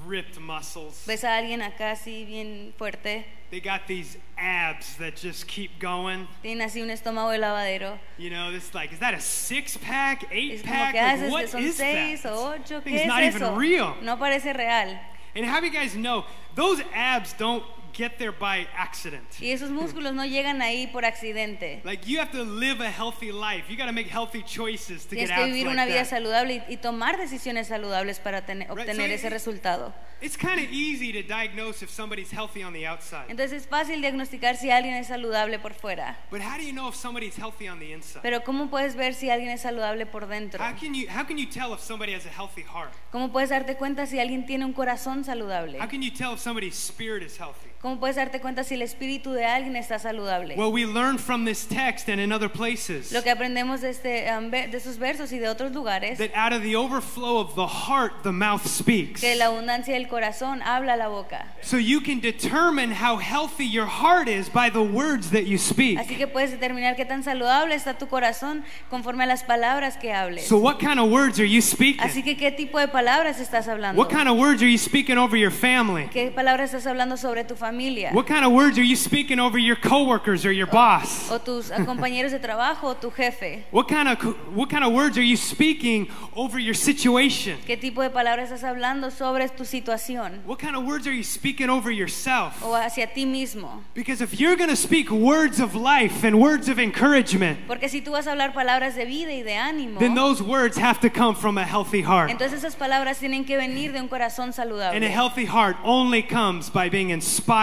ripped 0.07 0.38
muscles. 0.38 1.05
Ves 1.07 1.24
a 1.24 1.37
alguien 1.37 1.62
acá 1.62 1.92
así 1.92 2.24
bien 2.24 2.72
fuerte, 2.79 3.24
They 3.50 3.61
got 3.61 3.87
these 3.87 4.18
abs 4.37 4.96
that 4.96 5.14
just 5.16 5.46
keep 5.46 5.79
going. 5.81 6.26
tiene 6.42 6.64
así 6.64 6.83
un 6.83 6.90
estómago 6.90 7.31
de 7.31 7.38
lavadero. 7.38 7.98
You 8.18 8.31
know, 8.31 8.50
this 8.50 8.74
like, 8.74 8.92
is 8.92 8.98
that 8.98 9.14
a 9.14 9.20
six 9.20 9.76
pack, 9.76 10.26
eight 10.33 10.64
pack? 10.64 10.94
Like, 10.94 11.20
haces, 11.20 11.31
what 11.31 11.48
son 11.48 11.62
is 11.62 11.76
seis 11.76 12.22
that? 12.22 12.33
o 12.33 12.55
ocho, 12.55 12.81
Thing's 12.81 13.02
¿qué 13.02 13.05
es 13.05 13.07
not 13.07 13.22
even 13.22 13.57
real. 13.57 13.96
No 14.02 14.16
parece 14.16 14.52
real. 14.57 14.98
And 15.37 15.44
how 15.44 15.61
do 15.61 15.66
you 15.66 15.72
guys 15.72 15.94
know 15.94 16.24
those 16.55 16.81
abs 16.92 17.35
don't 17.35 17.62
get 17.97 18.19
there 18.19 18.33
by 18.33 18.67
accident? 18.77 19.25
Y 19.41 19.51
esos 19.53 19.71
músculos 19.71 20.15
no 20.15 20.25
llegan 20.27 20.61
ahí 20.63 20.87
por 20.89 21.05
accidente. 21.05 21.81
Like 21.85 22.07
you 22.07 22.19
have 22.21 22.31
to 22.33 22.45
live 22.45 22.81
a 22.85 22.91
healthy 22.91 23.33
life. 23.33 23.71
You 23.71 23.77
got 23.77 23.87
to 23.87 23.93
make 23.93 24.09
healthy 24.09 24.43
choices 24.43 25.05
to 25.07 25.17
Tienes 25.17 25.31
get 25.31 25.37
que 25.39 25.45
vivir 25.47 25.65
like 25.67 25.73
una 25.75 25.87
vida 25.87 25.99
that. 26.05 26.07
saludable 26.09 26.55
y, 26.69 26.75
y 26.75 26.77
tomar 26.77 27.17
decisiones 27.19 27.69
saludables 27.69 28.19
para 28.21 28.41
Right, 28.41 28.69
obtener 28.71 29.09
so 29.11 29.15
ese 29.15 29.27
it- 29.29 29.33
resultado. 29.33 29.95
It's 30.19 30.35
kind 30.37 30.59
of 30.59 30.73
easy 30.73 31.13
to 31.13 31.23
diagnose 31.23 31.83
if 31.85 31.91
somebody's 31.91 32.31
healthy 32.33 32.63
on 32.63 32.73
the 32.73 32.87
outside. 32.87 33.27
Entonces 33.29 33.53
es 33.65 33.69
fácil 33.69 34.01
diagnosticar 34.01 34.57
si 34.57 34.71
alguien 34.71 34.95
es 34.95 35.09
saludable 35.09 35.59
por 35.59 35.75
fuera. 35.75 36.17
But 36.31 36.41
how 36.41 36.57
do 36.57 36.63
you 36.63 36.73
know 36.73 36.89
if 36.89 36.95
somebody's 36.97 37.37
healthy 37.37 37.69
on 37.69 37.79
the 37.81 37.93
inside? 37.93 38.23
Pero 38.23 38.43
¿cómo 38.43 38.71
puedes 38.71 38.97
ver 38.97 39.13
si 39.13 39.29
alguien 39.29 39.51
es 39.51 39.61
saludable 39.61 40.07
por 40.07 40.27
dentro? 40.27 40.65
How 40.65 40.75
can 40.75 40.95
you 40.95 41.07
how 41.11 41.27
can 41.27 41.37
you 41.37 41.47
tell 41.47 41.75
if 41.75 41.81
somebody 41.81 42.15
has 42.15 42.25
a 42.25 42.31
healthy 42.31 42.63
heart? 42.63 42.95
¿Cómo 43.13 43.31
puedes 43.31 43.51
darte 43.51 43.77
cuenta 43.77 44.07
si 44.07 44.19
alguien 44.19 44.47
tiene 44.47 44.65
un 44.65 44.73
corazón 44.73 45.23
saludable? 45.23 45.79
How 45.79 45.87
can 45.87 46.01
you 46.01 46.11
tell 46.11 46.33
if 46.33 46.41
somebody's 46.41 46.77
spirit 46.77 47.23
is 47.23 47.39
healthy? 47.39 47.69
¿Cómo 47.83 48.01
puedes 48.01 48.17
darte 48.17 48.41
cuenta 48.41 48.65
si 48.65 48.75
el 48.75 48.83
espíritu 48.83 49.33
de 49.33 49.45
alguien 49.45 49.77
está 49.77 49.99
saludable? 49.99 50.57
Well, 50.57 50.73
we 50.73 50.87
learn 50.87 51.19
from 51.19 51.45
this 51.45 51.67
text 51.67 52.09
and 52.09 52.19
in 52.19 52.33
other 52.33 52.51
places 52.51 53.12
Lo 53.12 53.23
que 53.23 53.31
aprendemos 53.31 53.83
de, 53.83 53.91
este, 53.91 54.27
um, 54.33 54.51
de 54.51 54.71
esos 54.73 54.99
versos 54.99 55.31
y 55.31 55.39
de 55.39 55.49
otros 55.49 55.73
lugares, 55.73 56.17
that 56.17 56.31
out 56.35 56.55
of 56.55 56.62
the 56.62 56.75
overflow 56.75 57.39
of 57.39 57.55
the 57.55 57.67
heart, 57.67 58.23
the 58.23 58.33
mouth 58.33 58.67
speaks. 58.67 59.21
que 59.21 59.37
la 59.37 59.47
abundancia 59.47 59.93
del 59.93 60.09
corazón 60.09 60.62
habla 60.62 60.97
la 60.97 61.09
boca. 61.09 61.45
So 61.61 61.77
you 61.77 62.01
can 62.01 62.21
determine 62.21 62.91
how 62.91 63.19
healthy 63.19 63.67
your 63.67 63.87
heart 63.87 64.27
is 64.27 64.49
by 64.49 64.71
the 64.71 64.83
words 64.83 65.31
that 65.33 65.45
you 65.45 65.59
speak. 65.59 65.99
Así 65.99 66.17
que 66.17 66.27
puedes 66.27 66.51
determinar 66.51 66.97
qué 66.97 67.05
tan 67.05 67.23
saludable 67.23 67.75
está 67.75 67.99
tu 67.99 68.09
corazón 68.09 68.65
conforme 68.89 69.25
a 69.25 69.27
las 69.27 69.45
palabras 69.45 69.99
que 69.99 70.15
hables. 70.15 70.47
So 70.47 70.57
what 70.57 70.79
kind 70.79 70.99
of 70.99 71.11
words 71.11 71.39
are 71.39 71.49
you 71.49 71.61
speaking? 71.61 72.01
Así 72.01 72.23
que 72.23 72.39
qué 72.39 72.51
tipo 72.51 72.79
de 72.79 72.89
palabras 72.89 73.39
estás 73.39 73.69
hablando? 73.69 74.01
What 74.01 74.09
kind 74.09 74.29
of 74.29 74.39
words 74.39 74.62
are 74.62 74.71
you 74.71 74.79
speaking 74.79 75.19
over 75.19 75.37
your 75.37 75.53
family? 75.53 76.09
¿Qué 76.11 76.31
palabras 76.31 76.73
estás 76.73 76.87
hablando 76.87 77.19
sobre 77.19 77.45
tu 77.45 77.55
familia? 77.55 77.65
What 78.12 78.26
kind 78.26 78.44
of 78.44 78.52
words 78.52 78.79
are 78.79 78.85
you 78.85 78.96
speaking 78.96 79.40
over 79.40 79.59
your 79.59 79.76
coworkers 79.76 80.46
or 80.46 80.52
your 80.52 80.66
boss? 80.66 81.31
O 81.31 81.38
tus 81.38 81.70
compañeros 81.70 82.31
de 82.31 82.38
trabajo 82.38 82.90
o 82.90 82.94
tu 82.94 83.11
jefe. 83.11 83.64
What 83.70 83.88
kind 83.88 84.09
of 84.09 84.22
what 84.55 84.70
kind 84.70 84.85
of 84.85 84.92
words 84.92 85.18
are 85.18 85.22
you 85.24 85.37
speaking 85.37 86.09
over 86.35 86.59
your 86.59 86.74
situation? 86.74 87.59
¿Qué 87.66 87.76
tipo 87.76 88.02
de 88.02 88.11
palabras 88.11 88.50
estás 88.50 88.62
hablando 88.62 89.11
sobre 89.11 89.48
tu 89.48 89.64
situación 89.64 90.42
What 90.46 90.59
kind 90.59 90.76
of 90.76 90.85
words 90.85 91.07
are 91.07 91.12
you 91.14 91.24
speaking 91.24 91.68
over 91.68 91.90
yourself? 91.90 92.62
o 92.62 92.74
hacia 92.74 93.07
ti 93.07 93.24
mismo? 93.24 93.83
Because 93.94 94.20
if 94.20 94.38
you're 94.38 94.57
going 94.57 94.70
to 94.70 94.76
speak 94.76 95.11
words 95.11 95.59
of 95.61 95.74
life 95.74 96.24
and 96.24 96.40
words 96.40 96.68
of 96.68 96.79
encouragement, 96.79 97.59
Porque 97.66 97.88
si 97.88 98.00
tú 98.00 98.12
vas 98.12 98.26
a 98.26 98.31
hablar 98.33 98.52
palabras 98.55 98.94
de 98.94 99.05
vida 99.05 99.33
y 99.33 99.42
de 99.42 99.55
ánimo, 99.55 99.98
then 99.98 100.14
those 100.14 100.40
words 100.42 100.76
have 100.79 101.00
to 101.00 101.11
come 101.11 101.35
from 101.35 101.59
a 101.59 101.64
healthy 101.64 102.02
heart. 102.02 102.31
entonces 102.31 102.62
esas 102.62 102.76
palabras 102.76 103.18
tienen 103.18 103.44
que 103.44 103.57
venir 103.57 103.92
de 103.92 104.00
un 104.00 104.09
corazón 104.09 104.46
And 104.57 105.05
a 105.05 105.09
healthy 105.09 105.46
heart 105.46 105.76
only 105.83 106.22
comes 106.22 106.70
by 106.70 106.88
being 106.88 107.11
inspired 107.11 107.56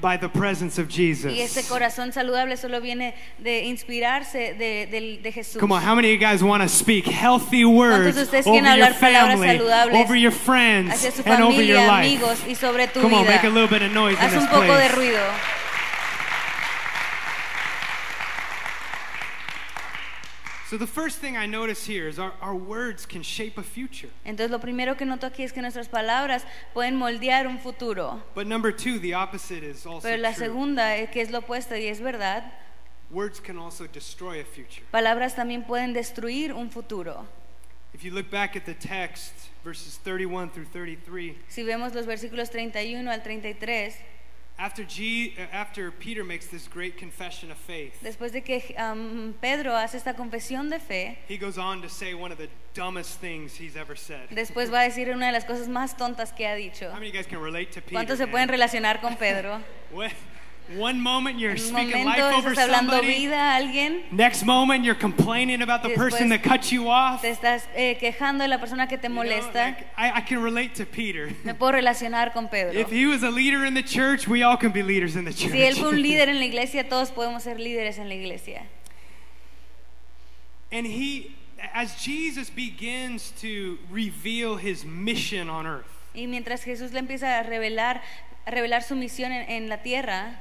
by 0.00 0.16
the 0.16 0.28
presence 0.28 0.78
of 0.78 0.88
Y 0.88 1.12
ese 1.12 1.22
Jesus. 1.22 1.68
corazón 1.68 2.12
saludable 2.12 2.56
solo 2.56 2.80
viene 2.80 3.14
de 3.38 3.64
inspirarse 3.64 4.54
de, 4.54 4.86
del- 4.90 5.22
de 5.22 5.32
Jesús. 5.32 5.58
Come 5.60 5.72
on, 5.72 5.82
how 5.82 5.94
many 5.94 6.08
of 6.08 6.12
you 6.12 6.18
guys 6.18 6.42
want 6.42 6.62
to 6.62 6.68
speak 6.68 7.06
healthy 7.06 7.64
words 7.64 8.16
over 8.46 8.76
your 8.76 8.94
family, 8.94 9.60
over 9.94 10.16
your 10.16 10.32
friends, 10.32 10.92
hacia 10.92 11.10
su 11.12 11.22
and 11.24 11.42
over 11.42 11.62
your 11.62 11.78
life? 11.86 12.06
amigos 12.06 12.38
y 12.48 12.54
sobre 12.54 12.86
tu 12.88 13.00
Come 13.00 13.14
on, 13.14 13.26
make 13.26 13.44
a 13.44 13.48
little 13.48 13.68
bit 13.68 13.82
of 13.82 13.92
noise 13.92 14.18
in 14.18 14.30
this 14.30 14.42
un 14.42 14.48
poco 14.48 14.62
de 14.62 14.88
place. 14.88 14.92
ruido. 14.94 15.22
So 20.70 20.76
the 20.76 20.86
first 20.86 21.18
thing 21.18 21.36
I 21.36 21.46
notice 21.46 21.84
here 21.84 22.06
is 22.06 22.20
our, 22.20 22.32
our 22.40 22.54
words 22.54 23.04
can 23.04 23.24
shape 23.24 23.58
a 23.58 23.62
future. 23.64 24.08
Entonces 24.24 24.52
lo 24.52 24.60
primero 24.60 24.96
que 24.96 25.04
noto 25.04 25.26
aquí 25.26 25.42
es 25.42 25.50
que 25.50 25.60
nuestras 25.60 25.88
palabras 25.88 26.44
pueden 26.72 26.94
moldear 26.94 27.48
un 27.48 27.58
futuro. 27.58 28.22
But 28.36 28.46
number 28.46 28.70
two, 28.70 29.00
the 29.00 29.14
opposite 29.14 29.64
is 29.64 29.84
also 29.84 30.06
Pero 30.06 30.22
la 30.22 30.30
true. 30.32 30.46
segunda, 30.46 30.96
eh, 30.96 31.08
que 31.10 31.22
es 31.22 31.32
lo 31.32 31.40
opuesto 31.40 31.74
y 31.76 31.88
es 31.88 32.00
verdad, 32.00 32.52
Words 33.10 33.40
can 33.40 33.58
also 33.58 33.88
destroy 33.88 34.38
a 34.38 34.44
future. 34.44 34.84
palabras 34.92 35.34
también 35.34 35.64
pueden 35.66 35.92
destruir 35.92 36.52
un 36.52 36.70
futuro. 36.70 37.26
If 37.92 38.04
you 38.04 38.12
look 38.12 38.30
back 38.30 38.54
at 38.54 38.64
the 38.64 38.74
text, 38.74 39.32
verses 39.64 39.98
31 40.04 40.50
through 40.50 40.66
33, 40.72 41.34
Si 41.48 41.64
vemos 41.64 41.92
los 41.94 42.06
versículos 42.06 42.48
31 42.50 43.10
al 43.10 43.24
33, 43.24 43.96
after, 44.60 44.84
G, 44.84 45.34
uh, 45.38 45.42
after 45.52 45.90
Peter 45.90 46.22
makes 46.22 46.46
this 46.46 46.68
great 46.68 46.98
confession 46.98 47.50
of 47.50 47.56
faith, 47.56 47.94
después 48.02 48.32
de 48.32 48.42
que 48.42 48.74
um, 48.76 49.34
Pedro 49.40 49.74
hace 49.74 49.96
esta 49.96 50.12
confesión 50.14 50.68
de 50.68 50.78
fe, 50.78 51.18
he 51.28 51.38
goes 51.38 51.56
on 51.56 51.80
to 51.80 51.88
say 51.88 52.12
one 52.12 52.30
of 52.30 52.38
the 52.38 52.48
dumbest 52.74 53.18
things 53.20 53.56
he's 53.56 53.74
ever 53.74 53.96
said. 53.96 54.28
después 54.30 54.70
va 54.70 54.80
a 54.80 54.88
decir 54.88 55.08
una 55.08 55.26
de 55.26 55.32
las 55.32 55.44
cosas 55.44 55.68
más 55.68 55.96
tontas 55.96 56.32
que 56.32 56.46
ha 56.46 56.54
dicho. 56.54 56.90
How 56.90 56.94
many 56.94 57.08
of 57.08 57.14
you 57.14 57.20
guys 57.20 57.26
can 57.26 57.40
relate 57.40 57.72
to 57.72 57.80
Peter? 57.80 57.94
¿Cuántos 57.94 58.18
se 58.18 58.26
man? 58.26 58.32
pueden 58.32 58.48
relacionar 58.48 59.00
con 59.00 59.16
Pedro? 59.16 59.60
One 60.78 61.00
moment 61.00 61.38
you're 61.38 61.50
En 61.52 61.58
un 61.58 61.62
speaking 61.64 62.04
momento 62.04 62.28
life 62.28 62.36
over 62.36 62.52
estás 62.52 62.64
hablando 62.68 62.92
somebody. 62.92 63.14
vida 63.18 63.34
a 63.52 63.56
alguien, 63.56 64.02
Next 64.12 64.44
moment 64.44 64.84
you're 64.84 64.94
complaining 64.98 65.62
about 65.62 65.82
the 65.82 65.90
person 65.96 66.28
that 66.28 66.42
cut 66.44 66.70
you 66.70 66.88
off. 66.88 67.22
te 67.22 67.30
estás 67.30 67.64
eh, 67.74 67.96
quejando 67.98 68.42
de 68.44 68.48
la 68.48 68.58
persona 68.58 68.86
que 68.86 68.96
te 68.96 69.08
You 69.08 69.14
know, 69.14 69.24
molesta. 69.24 69.54
like, 69.54 69.86
I, 69.96 70.18
I 70.18 70.20
can 70.20 70.40
relate 70.42 70.74
to 70.76 70.86
Peter. 70.86 71.30
Me 71.44 71.54
puedo 71.54 71.72
relacionar 71.72 72.32
con 72.32 72.48
Pedro. 72.48 72.78
If 72.78 72.90
he 72.90 73.06
was 73.06 73.22
a 73.24 73.30
leader 73.30 73.64
in 73.64 73.74
the 73.74 73.82
church, 73.82 74.28
we 74.28 74.42
all 74.44 74.56
can 74.56 74.70
be 74.70 74.82
leaders 74.82 75.16
in 75.16 75.24
the 75.24 75.32
church. 75.34 75.50
Si 75.50 75.60
él 75.62 75.74
fue 75.74 75.88
un 75.88 76.00
líder 76.00 76.28
en 76.28 76.38
la 76.38 76.44
iglesia, 76.52 76.88
todos 76.88 77.10
podemos 77.10 77.42
ser 77.42 77.58
líderes 77.58 77.98
en 77.98 78.08
la 78.08 78.14
iglesia. 78.14 78.62
And 80.70 80.86
he, 80.86 81.32
as 81.74 81.94
Jesus 81.96 82.48
begins 82.48 83.32
to 83.40 83.78
reveal 83.90 84.56
his 84.56 84.84
mission 84.84 85.48
on 85.50 85.66
earth, 85.66 85.86
Y 86.14 86.26
mientras 86.26 86.62
Jesús 86.64 86.92
le 86.92 87.00
empieza 87.00 87.38
a 87.38 87.42
revelar, 87.42 88.02
a 88.46 88.50
revelar 88.50 88.82
su 88.82 88.94
misión 88.94 89.32
en, 89.32 89.50
en 89.50 89.68
la 89.68 89.78
tierra, 89.82 90.40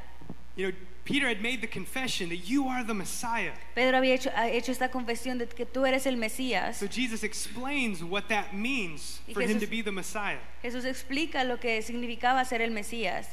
you 0.60 0.68
know, 0.68 0.74
Peter 1.06 1.28
had 1.28 1.42
made 1.42 1.62
the 1.62 1.68
confession 1.68 2.30
that 2.30 2.48
you 2.50 2.68
are 2.68 2.84
the 2.84 2.94
Messiah. 2.94 3.54
Pedro 3.74 3.98
había 3.98 4.14
hecho, 4.16 4.30
ha 4.36 4.48
hecho 4.50 4.72
esta 4.72 4.90
confesión 4.90 5.40
de 5.40 5.48
que 5.48 5.66
tú 5.66 5.88
eres 5.88 6.06
el 6.06 6.18
Mesías. 6.18 6.76
So 6.76 6.88
Jesus 6.88 7.24
explains 7.24 8.04
what 8.04 8.28
that 8.30 8.54
means 8.54 9.22
Y 9.28 9.34
for 9.34 9.42
him 9.42 9.58
Jesús- 9.58 9.62
to 9.62 9.68
be 9.68 9.82
the 9.82 9.92
Messiah. 9.92 10.38
Jesús 10.64 10.86
explica 10.86 11.44
lo 11.44 11.58
que 11.58 11.82
significaba 11.82 12.46
ser 12.46 12.62
el 12.62 12.70
Mesías. 12.72 13.26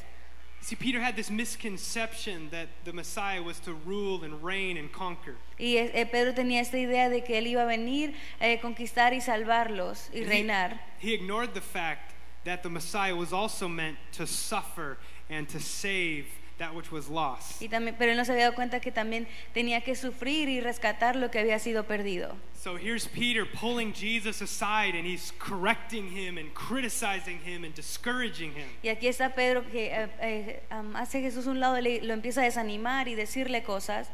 See, 0.61 0.75
Peter 0.75 0.99
had 0.99 1.15
this 1.15 1.29
misconception 1.29 2.49
that 2.49 2.67
the 2.83 2.91
Messiah 2.93 3.43
was 3.43 3.59
to 3.59 3.73
rule 3.73 4.23
and 4.23 4.43
reign 4.43 4.77
and 4.77 4.91
conquer. 4.91 5.35
Y 5.59 5.75
eh, 5.77 6.05
Pedro 6.11 6.33
tenía 6.33 6.61
esta 6.61 6.77
idea 6.79 7.09
de 7.09 7.21
que 7.23 7.37
él 7.37 7.45
iba 7.47 7.61
a 7.61 7.65
venir 7.65 8.15
a 8.41 8.57
conquistar 8.59 9.13
y 9.13 9.19
salvarlos 9.21 10.09
y 10.13 10.19
And 10.23 10.25
he- 10.25 10.43
reinar. 10.43 10.79
He 10.99 11.13
ignored 11.13 11.53
the 11.53 11.61
fact 11.61 12.15
that 12.45 12.63
the 12.63 12.69
Messiah 12.69 13.15
was 13.15 13.31
also 13.33 13.67
meant 13.67 13.97
to 14.13 14.25
suffer 14.25 14.97
and 15.29 15.47
to 15.49 15.59
save 15.59 16.25
that 16.57 16.73
which 16.73 16.91
was 16.91 17.07
lost. 17.09 17.61
Y 17.61 17.67
también, 17.69 17.95
pero 17.97 18.11
él 18.11 18.17
no 18.17 18.25
se 18.25 18.31
había 18.31 18.45
dado 18.45 18.55
cuenta 18.55 18.79
que 18.79 18.91
también 18.91 19.27
tenía 19.53 19.81
que 19.81 19.95
sufrir 19.95 20.49
y 20.49 20.59
rescatar 20.59 21.15
lo 21.15 21.29
que 21.29 21.39
había 21.39 21.59
sido 21.59 21.83
perdido. 21.85 22.35
So 22.55 22.75
here's 22.77 23.07
Peter 23.07 23.45
pulling 23.45 23.93
Jesus 23.93 24.41
aside 24.41 24.95
and 24.95 25.05
he's 25.05 25.31
correcting 25.39 26.09
him 26.09 26.37
and 26.37 26.51
criticizing 26.53 27.39
him 27.45 27.63
and 27.63 27.73
discouraging 27.75 28.53
him. 28.53 28.67
Y 28.83 28.89
aquí 28.89 29.07
está 29.07 29.35
Pedro 29.35 29.63
que 29.71 29.87
eh, 29.93 30.07
eh, 30.19 30.63
am, 30.71 30.95
hace 30.95 31.21
Jesús 31.21 31.45
un 31.45 31.59
lado, 31.59 31.79
le- 31.79 32.01
lo 32.01 32.13
empieza 32.13 32.41
a 32.41 32.45
desanimar 32.45 33.07
y 33.07 33.13
decirle 33.15 33.61
cosas. 33.63 34.09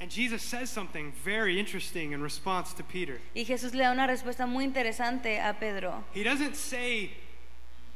And 0.00 0.10
Jesus 0.10 0.42
says 0.42 0.70
something 0.70 1.12
very 1.24 1.60
interesting 1.60 2.12
in 2.12 2.22
response 2.22 2.72
to 2.74 2.82
Peter. 2.82 3.20
Y 3.34 3.44
Jesús 3.44 3.74
le 3.74 3.84
da 3.84 3.92
una 3.92 4.06
respuesta 4.06 4.46
muy 4.46 4.64
interesante 4.64 5.38
a 5.38 5.52
Pedro. 5.60 6.04
He 6.14 6.24
doesn't 6.24 6.56
say, 6.56 7.10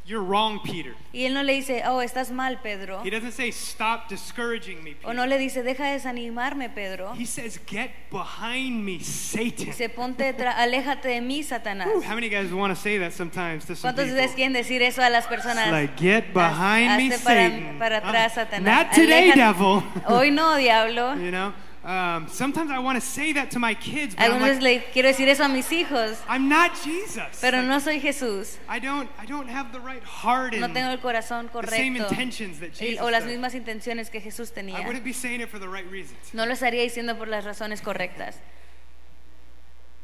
You're 0.07 0.23
wrong, 0.23 0.61
Peter. 0.63 0.95
Y 1.15 1.25
él 1.25 1.33
no 1.33 1.43
le 1.43 1.55
dice, 1.55 1.83
oh, 1.87 2.03
estás 2.03 2.31
mal, 2.31 2.61
Pedro. 2.63 3.01
He 3.03 3.09
doesn't 3.11 3.33
say, 3.33 3.51
Stop 3.51 4.07
discouraging 4.11 4.85
me, 4.85 4.97
O 5.03 5.15
no 5.15 5.23
Peter. 5.23 5.29
le 5.29 5.39
dice, 5.39 5.63
deja 5.63 5.85
de 5.87 5.93
desanimarme, 5.93 6.69
Pedro. 6.69 7.15
He 7.15 7.25
says, 7.25 7.59
Get 7.67 7.91
behind 8.11 8.85
me, 8.85 9.01
Satan. 9.01 9.65
Dice, 9.65 9.89
ponte, 9.89 10.35
aléjate 10.37 11.09
de 11.09 11.21
mí, 11.23 11.43
Satanás. 11.43 11.87
Whew, 11.89 12.03
how 12.03 12.15
many 12.15 12.29
guys 12.29 12.53
want 12.53 12.75
to 12.75 12.79
say 12.79 12.99
that 12.99 13.15
sometimes 13.15 13.65
to 13.65 13.75
some 13.75 13.89
¿Cuántos 13.95 14.05
de 14.09 14.13
ustedes 14.13 14.33
quieren 14.35 14.53
decir 14.53 14.83
eso 14.83 15.01
a 15.03 15.09
las 15.09 15.27
personas? 15.27 15.71
Like, 15.71 15.97
get 15.99 16.35
behind 16.35 16.99
me, 16.99 17.09
para, 17.09 17.19
Satan. 17.19 17.79
para 17.79 17.97
Uh, 18.01 18.07
atrás, 18.07 18.35
Satanás. 18.35 18.63
not 18.87 18.93
today, 18.95 19.33
devil. 19.35 19.83
Hoy 20.07 20.31
no, 20.31 20.57
diablo. 20.59 21.15
you 21.19 21.31
know, 21.31 21.55
um, 21.85 22.27
sometimes 22.29 22.71
I 22.71 22.79
want 22.79 22.97
to 22.97 23.01
say 23.07 23.33
that 23.35 23.51
to 23.51 23.59
my 23.59 23.75
kids, 23.75 24.15
but 24.15 24.31
I'm, 24.31 24.41
like, 24.41 24.63
le 24.63 24.81
quiero 24.93 25.09
decir 25.11 25.29
eso 25.29 25.45
a 25.45 25.49
mis 25.49 25.69
hijos, 25.69 26.17
I'm 26.29 26.49
not 26.49 26.75
Jesus. 26.83 27.39
pero 27.43 27.59
Like, 27.59 27.69
no 27.69 27.79
soy 27.79 28.01
Jesús. 28.01 28.57
I 28.69 28.79
don't, 28.79 29.09
I 29.19 29.27
don't 29.27 29.49
have 29.49 29.71
the 29.73 29.81
right 29.81 30.03
heart 30.03 30.55
No 30.55 30.65
and 30.65 30.75
tengo 30.75 30.91
el 30.91 30.99
corazón 30.99 31.51
the 31.53 31.67
same 31.69 31.97
correcto 31.99 32.11
intentions 32.11 32.59
that 32.61 32.71
y- 32.81 32.87
Jesus 32.91 33.01
o 33.03 33.11
las 33.11 33.25
does. 33.25 33.33
mismas 33.33 33.55
intenciones 33.55 34.11
que 34.11 34.21
Jesús 34.21 34.51
I 34.53 34.61
tenía. 34.63 34.87
wouldn't 34.87 35.05
be 35.05 35.13
saying 35.13 35.41
it 35.43 35.51
for 35.51 35.59
the 35.59 35.69
right 35.69 35.89
reasons. 35.91 36.33
No 36.33 36.47
lo 36.47 36.53
estaría 36.55 36.83
diciendo 36.83 37.19
por 37.19 37.29
las 37.29 37.45
razones 37.45 37.83
correctas. 37.83 38.37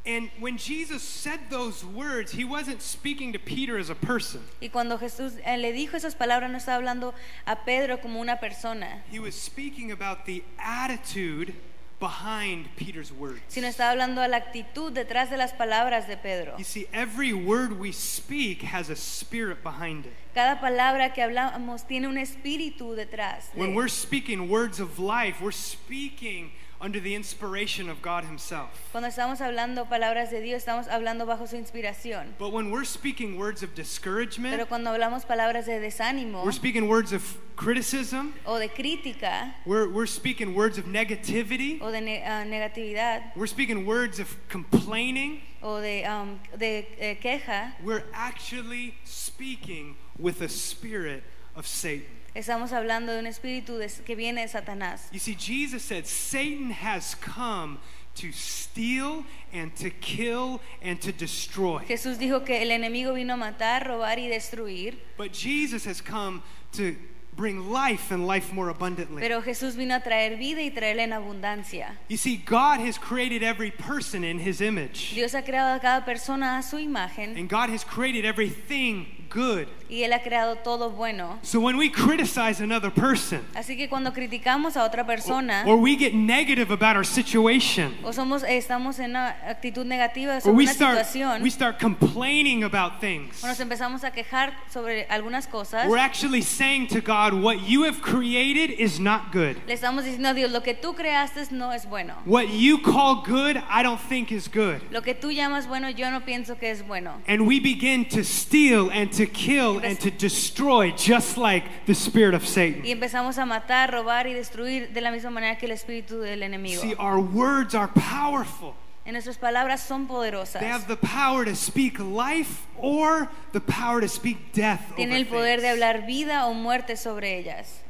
And 0.07 0.31
when 0.41 0.57
Jesus 0.57 1.03
said 1.03 1.41
those 1.51 1.85
words, 1.85 2.33
he 2.33 2.43
wasn't 2.45 2.81
speaking 2.81 3.35
to 3.35 3.39
Peter 3.39 3.77
as 3.79 3.91
a 3.91 3.95
person. 3.95 4.41
Y 4.61 4.69
cuando 4.69 4.97
Jesús 4.97 5.35
eh, 5.45 5.59
le 5.59 5.73
dijo 5.73 5.95
esas 5.95 6.15
palabras, 6.15 6.51
no 6.51 6.57
estaba 6.57 6.77
hablando 6.77 7.13
a 7.47 7.57
Pedro 7.67 7.99
como 8.01 8.19
una 8.19 8.37
persona, 8.39 9.03
He 9.11 9.19
was 9.21 9.35
speaking 9.35 9.93
about 9.93 10.25
the 10.25 10.43
attitude 10.59 11.55
behind 12.01 12.67
Peter's 12.77 13.13
words. 13.13 13.41
sino 13.49 13.67
está 13.69 13.91
hablando 13.91 14.23
a 14.23 14.27
la 14.29 14.39
actitud 14.39 14.91
detrás 14.93 15.31
de 15.31 15.37
las 15.37 15.53
palabras 15.53 16.09
de 16.09 16.17
Pedro. 16.17 16.57
You 16.59 16.65
see, 16.65 16.87
every 16.93 17.33
word 17.33 17.79
we 17.79 17.93
speak 17.93 18.63
has 18.63 18.89
a 18.91 18.97
spirit 18.97 19.63
behind 19.63 20.07
it. 20.07 20.13
Cada 20.35 20.61
palabra 20.61 21.13
que 21.13 21.23
hablamos 21.23 21.87
tiene 21.87 22.07
un 22.09 22.17
espíritu 22.17 22.95
detrás. 22.97 23.53
de- 23.55 23.61
When 23.61 23.75
we're 23.75 23.89
speaking 23.89 24.49
words 24.49 24.81
of 24.81 24.99
life, 24.99 25.41
we're 25.43 25.53
speaking 25.53 26.53
under 26.81 26.99
the 26.99 27.15
inspiration 27.15 27.89
of 27.91 28.01
God 28.01 28.25
Himself. 28.25 28.71
Cuando 28.93 29.09
estamos 29.09 29.41
hablando 29.41 29.87
palabras 29.89 30.31
de 30.31 30.41
Dios, 30.41 30.65
estamos 30.65 30.89
hablando 30.89 31.27
bajo 31.27 31.47
su 31.47 31.57
inspiración. 31.57 32.35
But 32.39 32.53
when 32.53 32.71
we're 32.71 32.85
speaking 32.85 33.39
words 33.39 33.63
of 33.63 33.75
discouragement, 33.75 34.55
Pero 34.55 34.67
cuando 34.67 34.91
hablamos 34.91 35.27
palabras 35.27 35.67
de 35.67 35.79
desánimo 35.79 36.45
we're 36.45 36.53
speaking 36.53 36.89
words 36.89 37.13
of 37.13 37.23
criticism, 37.57 38.33
o 38.47 38.59
de 38.59 38.69
crítica 38.69 39.53
we're, 39.67 39.89
we're 39.91 40.07
speaking 40.07 40.55
words 40.55 40.79
of 40.79 40.87
negativity, 40.87 41.81
o 41.83 41.91
de 41.91 42.01
ne- 42.01 42.23
ah, 42.25 42.45
negatividad 42.45 43.37
we're 43.37 43.47
speaking 43.47 43.85
words 43.85 44.19
of 44.19 44.35
complaining, 44.49 45.43
o 45.63 45.81
de, 45.81 46.05
um, 46.05 46.41
de 46.59 46.87
eh, 46.99 47.15
queja, 47.17 47.75
we're 47.85 48.05
actually 48.15 48.95
speaking 49.05 49.97
with 50.19 50.41
a 50.41 50.49
spirit 50.49 51.23
of 51.55 51.67
Satan. 51.67 52.07
Estamos 52.35 52.73
hablando 52.73 53.13
de 53.13 53.21
un 53.21 53.27
espíritu 53.27 53.77
de- 53.79 53.91
que 54.05 54.15
viene 54.15 54.43
de 54.43 54.49
Satanás. 54.49 55.09
You 55.13 55.19
see, 55.19 55.35
Jesus 55.39 55.83
said, 55.83 56.07
Satan 56.07 56.71
has 56.71 57.15
come 57.17 57.79
to 58.17 58.33
steal 58.33 59.25
and 59.53 59.75
to 59.77 59.91
kill 59.91 60.61
and 60.83 61.01
to 61.01 61.13
destroy. 61.13 61.81
Jesús 61.87 62.19
dijo 62.19 62.45
que 62.45 62.61
el 62.63 62.71
enemigo 62.71 63.15
vino 63.15 63.35
a 63.35 63.37
matar, 63.37 63.87
robar 63.87 64.19
y 64.19 64.29
destruir, 64.29 64.99
But 65.17 65.33
Jesus 65.33 65.85
has 65.87 66.01
come 66.03 66.43
to 66.73 66.97
bring 67.37 67.71
life 67.73 68.11
and 68.13 68.27
life 68.27 68.53
more 68.53 68.69
abundantly. 68.69 69.21
pero 69.23 69.41
Jesús 69.41 69.75
vino 69.77 69.95
a 69.95 70.01
traer 70.01 70.37
vida 70.37 70.61
y 70.61 70.71
traerla 70.71 71.05
en 71.05 71.13
abundancia. 71.13 71.97
You 72.09 72.17
see, 72.19 72.37
God 72.37 72.81
has 72.81 72.99
created 72.99 73.43
every 73.43 73.71
person 73.71 74.25
in 74.25 74.39
his 74.41 74.61
image. 74.61 75.15
Dios 75.15 75.33
ha 75.35 75.43
creado 75.43 75.75
a 75.77 75.81
cada 75.81 76.05
persona 76.05 76.59
a 76.59 76.63
su 76.63 76.77
imagen 76.79 77.39
And 77.39 77.49
God 77.49 77.71
has 77.71 77.85
created 77.85 78.25
everything 78.27 79.07
good. 79.31 79.67
y 79.89 80.05
Él 80.05 80.13
ha 80.13 80.23
creado 80.23 80.57
todo 80.57 80.91
bueno. 80.91 81.39
So 81.43 81.61
when 81.61 81.77
we 81.77 81.91
criticize 81.91 82.63
another 82.63 82.93
person, 82.93 83.41
Así 83.55 83.77
que 83.77 83.89
cuando 83.89 84.13
criticamos 84.13 84.77
a 84.77 84.85
otra 84.85 85.05
persona 85.05 85.65
or 85.67 85.77
we 85.77 85.97
get 85.97 86.15
negative 86.15 86.71
about 86.71 86.97
our 86.97 87.05
situation, 87.05 87.97
o 88.05 88.13
somos, 88.13 88.45
estamos 88.45 88.99
en 88.99 89.11
una 89.11 89.37
actitud 89.49 89.85
negativa 89.85 90.37
or 90.37 90.41
sobre 90.41 90.57
we 90.57 90.65
una 90.65 90.73
start, 90.73 90.99
situación, 90.99 91.43
we 91.43 91.51
start 91.51 91.81
complaining 91.81 92.63
about 92.63 93.01
things, 93.01 93.43
o 93.43 93.47
nos 93.47 93.59
empezamos 93.59 94.05
a 94.05 94.13
quejar 94.13 94.53
sobre 94.71 95.07
algunas 95.09 95.49
cosas, 95.49 95.89
we're 95.89 95.99
actually 95.99 96.43
saying 96.43 96.87
to 96.87 97.01
God, 97.01 97.35
what 97.35 97.69
you 97.69 97.85
have 97.85 98.01
created 98.01 98.71
is 98.71 99.01
not 99.01 99.33
good. 99.33 99.57
le 99.67 99.75
estamos 99.75 100.05
diciendo 100.05 100.29
a 100.29 100.35
Dios, 100.35 100.53
lo 100.53 100.63
que 100.63 100.75
tú 100.75 100.95
creaste 100.95 101.31
no 101.51 101.73
es 101.73 101.87
bueno. 101.87 102.15
What 102.27 102.49
you 102.51 102.79
call 102.79 103.23
good, 103.25 103.57
I 103.69 103.83
don't 103.83 104.01
think 104.01 104.31
is 104.31 104.49
good. 104.49 104.81
Lo 104.91 105.03
que 105.03 105.15
tú 105.15 105.31
llamas 105.33 105.67
bueno, 105.67 105.91
yo 105.91 106.11
no 106.11 106.21
pienso 106.21 106.59
que 106.59 106.71
es 106.71 106.87
bueno. 106.87 107.15
And 107.27 107.47
we 107.47 107.61
begin 107.61 108.05
to 108.11 108.23
steal 108.25 108.91
and 108.91 109.11
to 109.13 109.20
kill 109.27 109.79
and 109.79 109.99
to 110.01 110.11
destroy 110.11 110.93
just 110.93 111.37
like 111.37 111.65
the 111.87 111.95
spirit 111.95 112.35
of 112.35 112.47
Satan. 112.47 112.85
Y 112.85 112.91
empezamos 112.91 113.39
a 113.39 113.47
matar, 113.47 113.91
robar 113.91 114.27
y 114.27 114.33
destruir 114.33 114.93
de 114.93 115.01
la 115.01 115.11
misma 115.11 115.31
manera 115.31 115.57
que 115.59 115.67
el 115.67 115.73
espíritu 115.73 116.21
del 116.21 116.43
enemigo. 116.43 116.81
See, 116.81 116.95
our 116.95 117.19
words 117.19 117.75
are 117.75 117.89
powerful. 117.89 118.75
En 119.05 119.15
nuestras 119.15 119.39
palabras 119.39 119.81
son 119.81 120.07
poderosas. 120.07 120.61
They 120.61 120.69
have 120.69 120.87
the 120.87 120.97
power 120.97 121.45
to 121.45 121.57
speak 121.57 121.99
life 121.99 122.67
or 122.77 123.29
the 123.53 123.61
power 123.61 124.01
to 124.01 124.09
speak 124.09 124.53
death. 124.53 124.81
Tiene 124.95 125.13
over 125.13 125.17
el 125.17 125.27
poder 125.27 125.61
de 125.61 125.69
hablar 125.69 126.07
vida 126.07 126.47
o 126.47 126.55
muerte 126.55 126.97
sobre 126.97 127.39
ellas. 127.39 127.81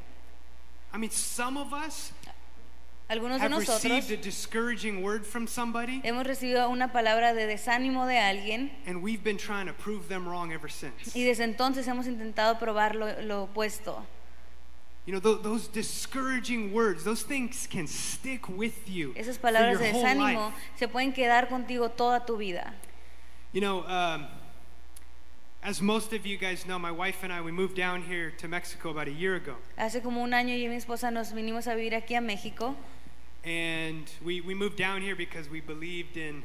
I 0.93 0.99
mean, 0.99 1.11
some 1.11 1.57
of 1.57 1.73
us 1.73 2.13
Algunos 3.11 3.41
de 3.41 3.47
have 3.47 3.51
nosotros 3.51 3.83
received 3.83 4.13
a 4.13 4.23
discouraging 4.23 5.03
word 5.03 5.27
from 5.27 5.49
somebody, 5.49 6.01
hemos 6.05 6.25
recibido 6.25 6.71
una 6.71 6.93
palabra 6.93 7.35
de 7.35 7.45
desánimo 7.47 8.07
de 8.07 8.19
alguien 8.19 8.71
and 8.87 9.03
we've 9.03 9.25
been 9.25 9.37
trying 9.37 9.67
to 9.67 9.73
prove 9.73 10.09
them 10.09 10.29
wrong 10.29 10.53
ever 10.53 10.71
since. 10.71 11.13
y 11.17 11.25
desde 11.25 11.43
entonces 11.43 11.89
hemos 11.89 12.07
intentado 12.07 12.57
probar 12.61 12.95
lo, 12.95 13.21
lo 13.23 13.49
opuesto. 13.49 14.07
You 15.07 15.15
know, 15.15 15.21
tho- 15.21 15.43
those 15.43 15.67
discouraging 15.67 16.73
words, 16.73 17.03
those 17.03 17.25
things 17.25 17.67
can 17.67 17.89
stick 17.89 18.49
with 18.49 18.89
you 18.89 19.13
Esas 19.17 19.39
palabras 19.39 19.81
de 19.81 19.93
desánimo 19.93 20.53
se 20.77 20.87
pueden 20.87 21.13
quedar 21.13 21.49
contigo 21.49 21.91
toda 21.91 22.25
tu 22.25 22.37
vida. 22.37 22.75
You 23.53 23.61
know, 23.61 23.85
um, 23.89 24.29
as 25.65 25.83
most 25.83 26.13
of 26.13 26.25
you 26.25 26.39
guys 26.39 26.65
know, 26.65 26.79
my 26.79 26.93
wife 26.93 27.25
and 27.25 27.33
I, 27.33 27.41
we 27.41 27.51
moved 27.51 27.75
down 27.75 28.03
here 28.03 28.31
to 28.39 28.47
Mexico 28.47 28.91
about 28.91 29.09
a 29.09 29.13
year 29.13 29.35
ago. 29.35 29.57
Hace 29.77 30.01
como 30.01 30.23
un 30.23 30.31
año 30.33 30.57
yo 30.57 30.67
y 30.67 30.69
mi 30.69 30.77
esposa 30.77 31.11
nos 31.11 31.33
vinimos 31.33 31.67
a 31.67 31.75
vivir 31.75 31.95
aquí 31.97 32.15
a 32.15 32.21
México 32.21 32.77
And 33.45 34.11
we, 34.23 34.41
we 34.41 34.55
moved 34.55 34.77
down 34.77 35.01
here 35.01 35.17
because 35.17 35.49
we 35.49 35.61
believed 35.61 36.17
in 36.17 36.43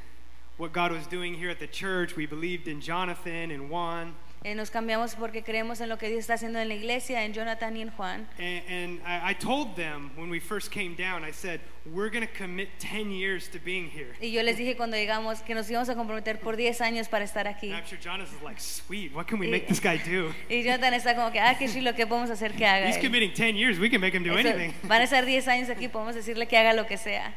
what 0.58 0.72
God 0.72 0.92
was 0.92 1.06
doing 1.08 1.34
here 1.34 1.50
at 1.50 1.60
the 1.60 1.68
church. 1.68 2.16
We 2.16 2.26
believed 2.26 2.68
in 2.68 2.80
Jonathan 2.80 3.52
and 3.52 3.70
Juan. 3.70 4.16
Eh, 4.46 4.54
nos 4.54 4.70
cambiamos 4.70 5.16
porque 5.16 5.42
creemos 5.42 5.82
en 5.82 5.90
lo 5.90 5.98
que 5.98 6.08
Dios 6.08 6.20
está 6.20 6.36
haciendo 6.36 6.60
en 6.60 6.68
la 6.68 6.76
iglesia, 6.76 7.26
en 7.26 7.34
Jonathan 7.34 7.76
y 7.78 7.82
en 7.82 7.90
Juan. 7.90 8.28
And, 8.38 8.62
and 8.70 9.00
I, 9.04 9.32
I 9.32 9.34
told 9.34 9.76
them 9.76 10.12
when 10.16 10.30
we 10.30 10.40
first 10.40 10.72
came 10.72 10.94
down, 10.96 11.24
I 11.28 11.32
said, 11.34 11.62
we're 11.92 12.12
going 12.12 12.22
to 12.24 12.32
commit 12.32 12.70
10 12.78 13.10
years 13.10 13.50
to 13.50 13.60
being 13.60 13.90
here. 13.90 14.14
Y 14.22 14.32
yo 14.32 14.44
les 14.44 14.56
dije 14.60 14.76
cuando 14.78 14.98
llegamos 14.98 15.42
que 15.42 15.56
nos 15.56 15.68
íbamos 15.72 15.90
a 15.90 15.96
comprometer 15.96 16.40
por 16.40 16.58
10 16.58 16.80
años 16.82 17.08
para 17.08 17.26
estar 17.26 17.48
aquí. 17.48 17.72
And 17.72 17.78
I'm 17.80 17.88
sure 17.88 17.98
Jonathan's 18.00 18.40
like, 18.44 18.60
sweet, 18.62 19.12
what 19.16 19.26
can 19.26 19.40
we 19.40 19.48
Y- 19.48 19.52
make 19.52 19.66
this 19.68 19.80
guy 19.82 19.98
do? 19.98 20.32
Y 20.48 20.62
Jonathan 20.62 20.94
está 20.94 21.16
como 21.16 21.32
que, 21.32 21.40
ah, 21.40 21.58
que 21.58 21.68
sí, 21.68 21.82
lo 21.82 21.96
que 21.96 22.06
podemos 22.06 22.30
hacer 22.30 22.54
que 22.54 22.68
haga. 22.68 22.88
He's 22.88 22.98
él. 22.98 23.02
committing 23.02 23.34
10 23.34 23.56
years, 23.56 23.80
we 23.80 23.90
can 23.90 24.00
make 24.00 24.16
him 24.16 24.24
do 24.24 24.38
Eso- 24.38 24.48
anything. 24.50 24.74
van 24.84 25.02
a 25.02 25.04
estar 25.10 25.26
10 25.26 25.48
años 25.48 25.70
aquí, 25.72 25.88
podemos 25.88 26.14
decirle 26.14 26.46
que 26.48 26.56
haga 26.56 26.74
lo 26.74 26.86
que 26.86 26.98
sea. 26.98 27.34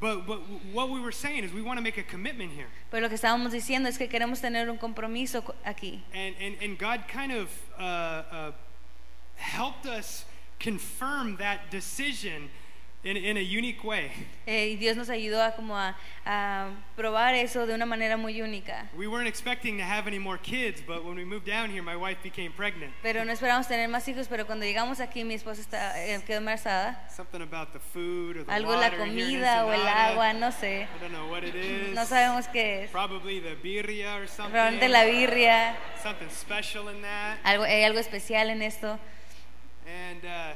But, 0.00 0.26
but 0.26 0.38
what 0.72 0.90
we 0.90 1.00
were 1.00 1.10
saying 1.12 1.42
is 1.44 1.52
we 1.52 1.60
want 1.62 1.78
to 1.78 1.82
make 1.82 1.98
a 1.98 2.04
commitment 2.04 2.52
here. 2.52 2.68
Pero 2.90 3.02
lo 3.02 3.08
que 3.08 3.16
estábamos 3.16 3.50
diciendo 3.52 3.88
es 3.88 3.98
que 3.98 4.06
queremos 4.08 4.40
tener 4.40 4.70
un 4.70 4.78
compromiso 4.78 5.44
co- 5.44 5.54
aquí. 5.66 6.00
And, 6.14 6.36
and, 6.40 6.56
and 6.62 6.78
God 6.78 7.02
kind 7.08 7.32
of 7.32 7.48
uh, 7.78 7.82
uh, 7.82 8.52
helped 9.36 9.86
us 9.86 10.24
confirm 10.60 11.36
that 11.38 11.70
decision 11.70 12.48
in, 13.04 13.16
in 13.16 13.36
a 13.36 13.40
unique 13.40 13.84
way. 13.84 14.10
Eh, 14.46 14.70
y 14.70 14.76
Dios 14.76 14.96
nos 14.96 15.08
ayudó 15.08 15.42
a 15.42 15.52
como 15.52 15.76
a, 15.76 15.96
a 16.26 16.70
probar 16.96 17.34
eso 17.34 17.66
de 17.66 17.74
una 17.74 17.86
manera 17.86 18.16
muy 18.16 18.42
única. 18.42 18.88
We 18.96 19.06
weren't 19.06 19.28
expecting 19.28 19.78
to 19.78 19.84
have 19.84 20.08
any 20.08 20.18
more 20.18 20.36
kids, 20.38 20.80
but 20.84 21.04
when 21.04 21.16
we 21.16 21.24
moved 21.24 21.46
down 21.46 21.70
here, 21.70 21.82
my 21.82 21.96
wife 21.96 22.22
became 22.22 22.50
pregnant. 22.52 22.92
Pero 23.02 23.24
no 23.24 23.32
esperamos 23.32 23.68
tener 23.68 23.88
más 23.88 24.06
hijos, 24.08 24.26
pero 24.28 24.46
cuando 24.46 24.64
llegamos 24.64 25.00
aquí 25.00 25.22
mi 25.24 25.34
esposa 25.34 25.60
está, 25.60 26.04
eh, 26.04 26.20
quedó 26.26 26.38
embarazada. 26.38 27.08
Something 27.08 27.42
about 27.42 27.72
the 27.72 27.78
food 27.78 28.38
or 28.38 28.44
the 28.44 28.52
Algo 28.52 28.72
la 28.72 28.88
water 28.88 29.00
in 29.00 29.08
comida 29.10 29.64
o 29.64 29.72
el 29.72 29.86
agua, 29.86 30.32
no 30.32 30.50
sé. 30.50 30.88
I 30.96 30.98
don't 31.00 31.12
know 31.12 31.30
what 31.30 31.44
it 31.44 31.54
is. 31.54 31.94
No 31.94 32.04
sabemos 32.04 32.48
qué 32.48 32.84
es. 32.84 32.90
Probably 32.90 33.40
the 33.40 33.54
birria 33.62 34.16
or 34.20 34.26
something. 34.26 34.52
Probablemente 34.52 34.88
la 34.88 35.04
birria, 35.04 35.76
Something 36.02 36.30
special 36.30 36.88
in 36.88 37.02
that. 37.02 37.38
algo, 37.44 37.64
hay 37.64 37.84
algo 37.84 38.00
especial 38.00 38.50
en 38.50 38.62
esto. 38.62 38.98
And 39.86 40.24
uh, 40.24 40.54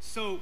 so 0.00 0.40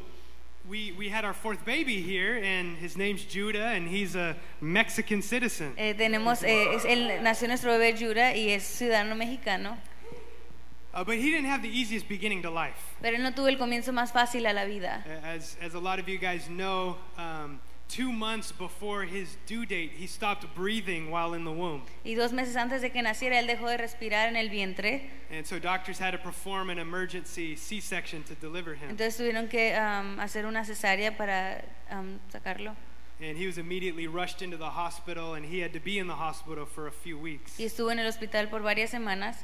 we, 0.68 0.92
we 0.98 1.08
had 1.08 1.24
our 1.24 1.32
fourth 1.34 1.64
baby 1.64 2.00
here, 2.02 2.36
and 2.42 2.76
his 2.78 2.96
name's 2.96 3.24
Judah, 3.24 3.66
and 3.68 3.88
he's 3.88 4.16
a 4.16 4.36
Mexican 4.60 5.22
citizen. 5.22 5.72
Eh, 5.76 5.94
tenemos, 5.94 6.42
eh, 6.42 6.74
es- 6.74 6.84
él 6.84 7.22
nació 7.22 7.48
nuestro 7.48 7.70
bebé 7.72 7.96
Yura 7.98 8.34
y 8.34 8.50
es 8.50 8.64
ciudadano 8.64 9.14
mexicano, 9.16 9.76
Uh, 10.94 11.04
but 11.04 11.16
he 11.18 11.30
didn't 11.30 11.44
have 11.44 11.60
the 11.60 11.68
easiest 11.68 12.08
beginning 12.08 12.40
to 12.40 12.50
life. 12.50 12.96
pero 13.02 13.16
él 13.16 13.22
no 13.22 13.30
tuvo 13.34 13.48
el 13.48 13.58
comienzo 13.58 13.92
más 13.92 14.12
fácil 14.12 14.46
a 14.46 14.54
la 14.54 14.64
vida. 14.64 15.04
As, 15.22 15.56
as 15.60 15.74
a 15.74 15.78
lot 15.78 15.98
of 15.98 16.08
you 16.08 16.16
guys 16.18 16.46
know, 16.48 16.96
um, 17.18 17.60
two 17.88 18.12
months 18.12 18.52
before 18.52 19.04
his 19.04 19.36
due 19.46 19.64
date, 19.64 19.92
he 19.92 20.06
stopped 20.06 20.44
breathing 20.54 21.10
while 21.10 21.34
in 21.34 21.44
the 21.44 21.50
womb. 21.52 21.82
Y 22.04 22.14
dos 22.14 22.32
meses 22.32 22.56
antes 22.56 22.82
de 22.82 22.90
que 22.90 23.02
naciera, 23.02 23.38
él 23.38 23.46
dejó 23.46 23.68
de 23.68 23.76
respirar 23.76 24.28
en 24.28 24.36
el 24.36 24.48
vientre, 24.48 25.10
And 25.30 25.46
so 25.46 25.58
doctors 25.58 25.98
had 25.98 26.12
to 26.12 26.18
perform 26.18 26.70
an 26.70 26.78
emergency 26.78 27.56
C 27.56 27.80
section 27.80 28.22
to 28.24 28.34
deliver 28.34 28.74
him. 28.74 28.90
entonces 28.90 29.16
tuvieron 29.16 29.48
que 29.48 29.74
am, 29.74 30.18
hacer 30.20 30.46
una 30.46 30.64
cesárea 30.64 31.16
para 31.16 31.64
am, 31.90 32.18
sacarlo. 32.30 32.74
And 33.18 33.38
he 33.38 33.46
was 33.46 33.56
immediately 33.56 34.06
rushed 34.06 34.42
into 34.42 34.58
the 34.58 34.68
hospital, 34.70 35.34
and 35.34 35.46
he 35.46 35.60
had 35.60 35.72
to 35.72 35.80
be 35.80 35.98
in 35.98 36.06
the 36.06 36.16
hospital 36.16 36.66
for 36.66 36.86
a 36.86 36.92
few 36.92 37.16
weeks. 37.18 37.58
Y 37.58 37.64
estuvo 37.64 37.90
en 37.90 37.98
el 37.98 38.06
hospital 38.06 38.48
por 38.50 38.60
varias 38.60 38.90
semanas. 38.90 39.38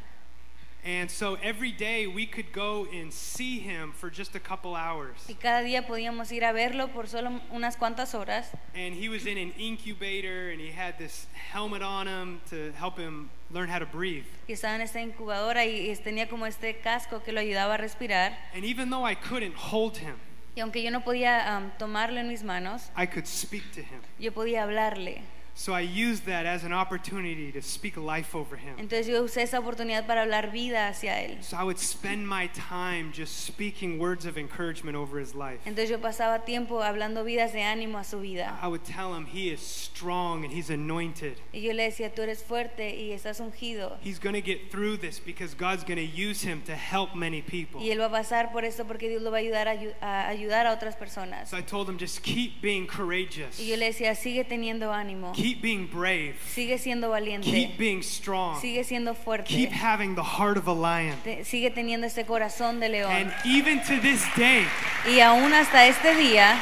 And 0.84 1.08
so 1.08 1.36
every 1.40 1.70
day 1.70 2.08
we 2.08 2.26
could 2.26 2.52
go 2.52 2.88
and 2.92 3.12
see 3.12 3.60
him 3.60 3.92
for 3.92 4.10
just 4.10 4.34
a 4.34 4.40
couple 4.40 4.74
hours. 4.74 5.16
Y 5.28 5.34
cada 5.34 5.62
día 5.62 5.86
podíamos 5.86 6.32
ir 6.32 6.44
a 6.44 6.52
verlo 6.52 6.88
por 6.92 7.06
solo 7.06 7.40
unas 7.52 7.76
cuantas 7.76 8.14
horas. 8.14 8.50
And 8.74 8.92
he 8.92 9.08
was 9.08 9.26
in 9.26 9.38
an 9.38 9.52
incubator, 9.56 10.50
and 10.50 10.60
he 10.60 10.72
had 10.72 10.98
this 10.98 11.28
helmet 11.52 11.82
on 11.82 12.08
him 12.08 12.40
to 12.50 12.72
help 12.72 12.98
him 12.98 13.30
learn 13.52 13.68
how 13.68 13.78
to 13.78 13.86
breathe. 13.86 14.24
Y 14.48 14.54
estaba 14.54 14.74
en 14.74 14.80
esta 14.80 15.00
incubadora 15.00 15.64
y, 15.64 15.94
tenía 16.02 16.28
como 16.28 16.46
este 16.46 16.80
casco 16.80 17.22
que 17.22 17.30
lo 17.30 17.38
ayudaba 17.40 17.74
a 17.74 17.78
respirar. 17.78 18.36
And 18.52 18.64
even 18.64 18.90
though 18.90 19.04
I 19.04 19.14
couldn't 19.14 19.54
hold 19.54 19.98
him, 19.98 20.16
Y 20.56 20.60
aunque 20.60 20.82
yo 20.82 20.90
no 20.90 21.02
podía 21.02 21.56
am, 21.56 21.70
tomarlo 21.78 22.18
en 22.18 22.26
mis 22.26 22.42
manos, 22.42 22.90
I 22.96 23.06
could 23.06 23.26
speak 23.26 23.70
to 23.74 23.82
him. 23.82 24.00
yo 24.18 24.32
podía 24.32 24.64
hablarle. 24.64 25.22
So 25.62 25.72
I 25.72 25.82
used 25.82 26.26
that 26.26 26.44
as 26.44 26.64
an 26.64 26.72
opportunity 26.72 27.52
to 27.52 27.62
speak 27.62 27.96
life 27.96 28.34
over 28.34 28.56
him. 28.56 28.74
Entonces 28.78 29.06
yo 29.06 29.22
usé 29.22 29.42
esa 29.42 29.60
oportunidad 29.60 30.08
para 30.08 30.22
hablar 30.22 30.50
vida 30.50 30.88
hacia 30.88 31.22
él. 31.22 31.40
So 31.40 31.56
I 31.56 31.62
would 31.62 31.78
spend 31.78 32.26
my 32.26 32.48
time 32.48 33.12
just 33.12 33.44
speaking 33.44 34.00
words 34.00 34.26
of 34.26 34.36
encouragement 34.36 34.96
over 34.96 35.20
his 35.20 35.36
life. 35.36 35.60
Entonces 35.64 35.88
yo 35.88 35.98
pasaba 36.00 36.44
tiempo 36.44 36.82
hablando 36.82 37.22
vidas 37.22 37.52
de 37.52 37.60
ánimo 37.60 38.00
a 38.00 38.02
su 38.02 38.18
vida. 38.18 38.58
I 38.60 38.66
would 38.66 38.82
tell 38.82 39.14
him 39.14 39.24
he 39.24 39.50
is 39.52 39.60
strong 39.60 40.44
and 40.44 40.52
he's 40.52 40.68
anointed. 40.68 41.36
Y 41.52 41.60
yo 41.60 41.72
le 41.74 41.84
decía, 41.84 42.12
tú 42.12 42.22
eres 42.22 42.42
fuerte 42.42 42.96
y 42.96 43.12
estás 43.12 43.38
ungido. 43.38 43.98
He's 44.02 44.18
going 44.18 44.34
to 44.34 44.42
get 44.42 44.72
through 44.72 44.96
this 44.96 45.20
because 45.20 45.54
God's 45.54 45.84
going 45.84 45.94
to 45.94 46.02
use 46.02 46.42
him 46.42 46.62
to 46.62 46.74
help 46.74 47.14
many 47.14 47.40
people. 47.40 47.80
Y 47.80 47.90
él 47.90 48.00
va 48.00 48.06
a 48.06 48.10
pasar 48.10 48.50
por 48.50 48.64
esto 48.64 48.84
porque 48.84 49.08
Dios 49.08 49.22
lo 49.22 49.30
va 49.30 49.36
a 49.36 49.40
ayudar 49.40 49.68
a, 49.68 49.76
a 50.00 50.28
ayudar 50.28 50.66
a 50.66 50.72
otras 50.72 50.96
personas. 50.96 51.50
So 51.50 51.56
I 51.56 51.62
told 51.62 51.88
him 51.88 51.98
just 51.98 52.24
keep 52.24 52.60
being 52.60 52.88
courageous. 52.88 53.60
Y 53.60 53.68
yo 53.68 53.76
le 53.76 53.86
decía, 53.86 54.16
sigue 54.16 54.42
teniendo 54.44 54.92
ánimo, 54.92 55.30
Keep 55.34 55.51
being 55.60 55.86
brave. 55.86 56.34
sigue 56.54 56.78
siendo 56.78 57.10
valiente, 57.10 57.50
Keep 57.50 57.76
being 57.78 58.02
strong. 58.02 58.60
sigue 58.60 58.84
siendo 58.84 59.14
fuerte, 59.14 59.48
Keep 59.48 59.72
having 59.72 60.14
the 60.14 60.22
heart 60.22 60.56
of 60.56 60.68
a 60.68 60.72
lion. 60.72 61.16
te- 61.24 61.44
sigue 61.44 61.70
teniendo 61.70 62.06
este 62.06 62.24
corazón 62.24 62.80
de 62.80 62.88
león. 62.88 63.10
And 63.12 63.32
even 63.44 63.80
to 63.82 64.00
this 64.00 64.22
day, 64.36 64.64
Y 65.06 65.20
aún 65.20 65.52
hasta 65.52 65.86
este 65.86 66.14
día, 66.14 66.60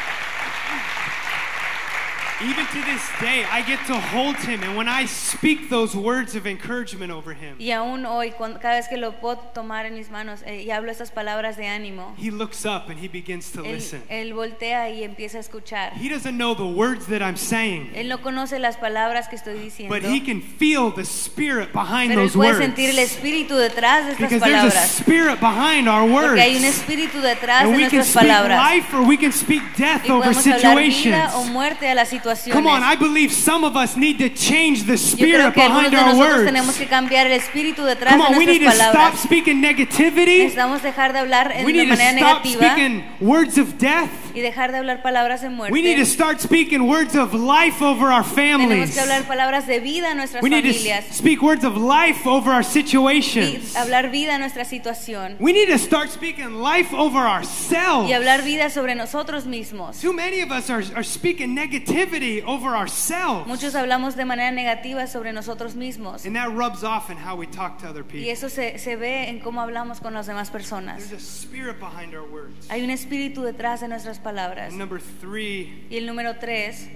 even 2.43 2.67
to 2.67 2.81
this 2.87 3.03
day, 3.21 3.45
I 3.51 3.63
get 3.63 3.79
to 3.87 3.95
hold 4.01 4.37
him. 4.37 4.63
And 4.63 4.77
when 4.77 4.89
I 4.89 5.07
speak 5.07 5.69
those 5.69 5.95
words 5.95 6.35
of 6.35 6.47
encouragement 6.47 7.11
over 7.13 7.35
him, 7.35 7.57
y 7.59 7.71
aún 7.73 8.07
hoy, 8.07 8.31
cuando- 8.33 8.59
cada 8.61 8.77
vez 8.77 8.89
que 8.89 8.97
lo 8.97 9.13
puedo 9.21 9.37
tomar 9.55 9.87
en 9.87 9.95
mis 9.95 10.11
manos 10.11 10.41
eh, 10.47 10.63
y 10.65 10.71
hablo 10.71 10.91
estas 10.91 11.11
palabras 11.11 11.57
de 11.57 11.67
ánimo, 11.67 12.15
he 12.19 12.31
looks 12.31 12.65
up 12.65 12.89
and 12.89 12.99
he 12.99 13.09
begins 13.09 13.51
to 13.53 13.63
él, 13.65 13.75
listen. 13.75 14.03
él 14.09 14.33
voltea 14.35 14.91
y 14.91 15.05
empieza 15.05 15.39
a 15.39 15.41
escuchar. 15.41 15.93
He 16.01 16.09
doesn't 16.09 16.37
know 16.37 16.55
the 16.55 16.65
words 16.65 17.07
that 17.07 17.21
I'm 17.23 17.37
saying, 17.37 17.93
Él 17.95 18.09
no 18.09 18.19
conoce 18.23 18.59
las 18.59 18.77
palabras 18.77 19.29
que 19.29 19.37
estoy 19.37 19.59
diciendo, 19.59 19.95
but 19.95 20.03
he 20.05 20.21
can 20.21 20.41
feel 20.41 20.91
the 20.93 21.05
spirit 21.05 21.73
behind 21.73 22.11
pero 22.11 22.23
él 22.23 22.29
those 22.29 22.37
puede 22.37 22.53
words. 22.53 22.65
sentir 22.65 22.91
el 22.91 22.99
espíritu 22.99 23.57
detrás 23.57 24.07
de 24.07 24.13
estas 24.13 24.31
Because 24.31 24.41
there's 24.41 24.65
a 24.65 24.71
palabras. 24.71 25.01
spirit 25.01 25.41
behind 25.41 25.89
our 25.89 26.09
Porque 26.11 26.41
hay 26.41 26.57
un 26.57 26.63
words. 26.63 26.77
espíritu 26.79 27.21
detrás 27.21 27.63
And 27.65 27.73
de 27.73 27.77
we 27.77 27.83
can 27.89 27.99
nuestras 27.99 28.07
speak 28.09 28.29
palabras. 28.29 28.71
life 28.75 28.95
or 28.97 29.03
we 29.03 29.17
can 29.17 29.33
speak 29.33 29.63
death 29.77 30.03
Y 30.07 30.11
over 30.11 30.29
podemos 30.33 30.47
hablar 30.47 30.77
vida 30.79 31.31
o 31.35 31.43
situations. 31.43 31.51
muerte 31.51 31.89
a 31.89 31.95
las 31.95 32.09
situaciones. 32.39 32.55
Come 32.55 32.67
on, 32.69 32.83
I 32.83 32.97
believe 32.97 33.33
some 33.33 33.65
of 33.67 33.77
us 33.77 33.97
need 33.97 34.19
to 34.19 34.29
change 34.31 34.85
the 34.87 34.97
spirit 34.97 35.55
behind 35.55 35.95
our 35.95 36.15
nosotros 36.15 36.45
tenemos 36.45 36.67
words. 36.69 36.79
que 36.79 36.87
cambiar 36.87 37.27
el 37.27 37.33
espíritu 37.33 37.85
detrás 37.85 38.13
Come 38.15 38.25
on, 38.27 38.33
de 38.33 38.39
we 38.39 38.47
need 38.47 38.63
to 38.63 38.71
stop 38.73 39.17
speaking 39.17 39.61
negativity. 39.61 40.45
Necesitamos 40.45 40.83
dejar 40.83 41.13
de 41.13 41.19
hablar 41.21 41.53
en- 41.53 41.65
We 41.67 41.73
de 41.73 41.87
need 41.87 41.97
to 41.97 42.03
stop 42.19 42.47
speaking 42.47 43.05
words 43.21 43.59
of 43.59 43.79
death. 43.79 44.11
y 44.33 44.41
dejar 44.41 44.71
de 44.71 44.79
hablar 44.79 45.03
palabras 45.03 45.41
de 45.43 45.51
muerte. 45.51 45.73
We 45.73 45.83
need 45.83 45.99
to 45.99 46.07
start 46.07 46.41
speaking 46.41 46.87
words 46.87 47.17
of 47.17 47.35
life 47.35 47.83
over 47.83 48.07
our 48.13 48.23
Tenemos 48.23 48.69
families. 48.69 48.95
que 48.95 49.01
hablar 49.01 49.25
palabras 49.25 49.67
de 49.67 49.81
vida 49.81 50.13
a 50.13 50.15
nuestras 50.15 50.41
We 50.43 50.51
need 50.51 50.63
to 50.63 51.13
speak 51.13 51.43
words 51.43 51.65
of 51.65 51.77
life 51.77 52.25
over 52.29 52.53
our 52.53 52.61
y 52.61 52.65
situations. 52.65 53.75
hablar 53.75 54.11
vida 54.11 54.37
a 54.37 54.39
nuestra 54.39 54.65
situación 54.65 55.37
We 55.41 55.53
need 55.53 55.67
to 55.69 55.79
start 55.79 56.11
speaking 56.11 56.63
life 56.63 56.95
over 56.95 57.19
ourselves. 57.27 58.09
y 58.09 58.13
hablar 58.13 58.43
vida 58.45 58.71
sobre 58.71 58.95
nosotros 58.95 59.47
mismos. 59.47 60.01
Too 60.01 60.13
many 60.13 60.41
of 60.43 60.51
us 60.53 60.71
are, 60.71 60.85
are 60.95 61.03
speaking 61.05 61.55
negativity 61.57 62.20
over 62.47 62.77
ourselves. 62.77 63.47
Muchos 63.47 63.75
hablamos 63.75 64.15
de 64.17 64.25
manera 64.25 64.51
negativa 64.51 65.07
sobre 65.07 65.33
nosotros 65.33 65.75
mismos 65.75 66.25
And 66.27 66.37
that 66.37 66.51
rubs 66.55 66.85
off 66.85 67.11
in 67.11 67.17
how 67.17 67.37
we 67.37 67.47
talk 67.47 67.79
to 67.79 67.89
other 67.89 68.03
y 68.03 68.13
people. 68.13 68.31
eso 68.31 68.49
se, 68.49 68.79
se 68.79 68.97
ve 68.97 69.29
en 69.29 69.41
cómo 69.41 69.61
hablamos 69.61 70.01
con 70.01 70.15
las 70.15 70.27
demás 70.27 70.51
personas. 70.51 71.09
There's 71.09 71.13
a 71.13 71.25
spirit 71.25 71.79
behind 71.81 72.15
our 72.15 72.25
words. 72.25 72.69
Hay 72.71 72.83
un 72.83 72.91
espíritu 72.91 73.43
detrás 73.43 73.81
de 73.81 73.89
nuestras 73.89 74.19
palabras. 74.19 74.71
And 74.71 74.79
number 74.79 75.01
three, 75.01 75.87
Y 75.91 75.97
el 75.97 76.07
número 76.07 76.39
tres, 76.39 76.89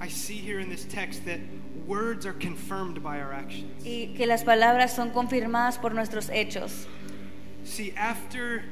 I 0.00 0.08
see 0.08 0.36
here 0.36 0.60
in 0.60 0.68
this 0.70 0.84
text 0.84 1.24
that 1.26 1.40
words 1.86 2.24
are 2.26 2.32
confirmed 2.32 3.02
by 3.02 3.20
our 3.20 3.32
actions. 3.32 3.84
y 3.84 4.14
que 4.16 4.26
las 4.26 4.44
palabras 4.44 4.94
son 4.94 5.10
confirmadas 5.10 5.78
por 5.78 5.92
nuestros 5.94 6.28
hechos. 6.30 6.86
See, 7.64 7.92
after 7.96 8.64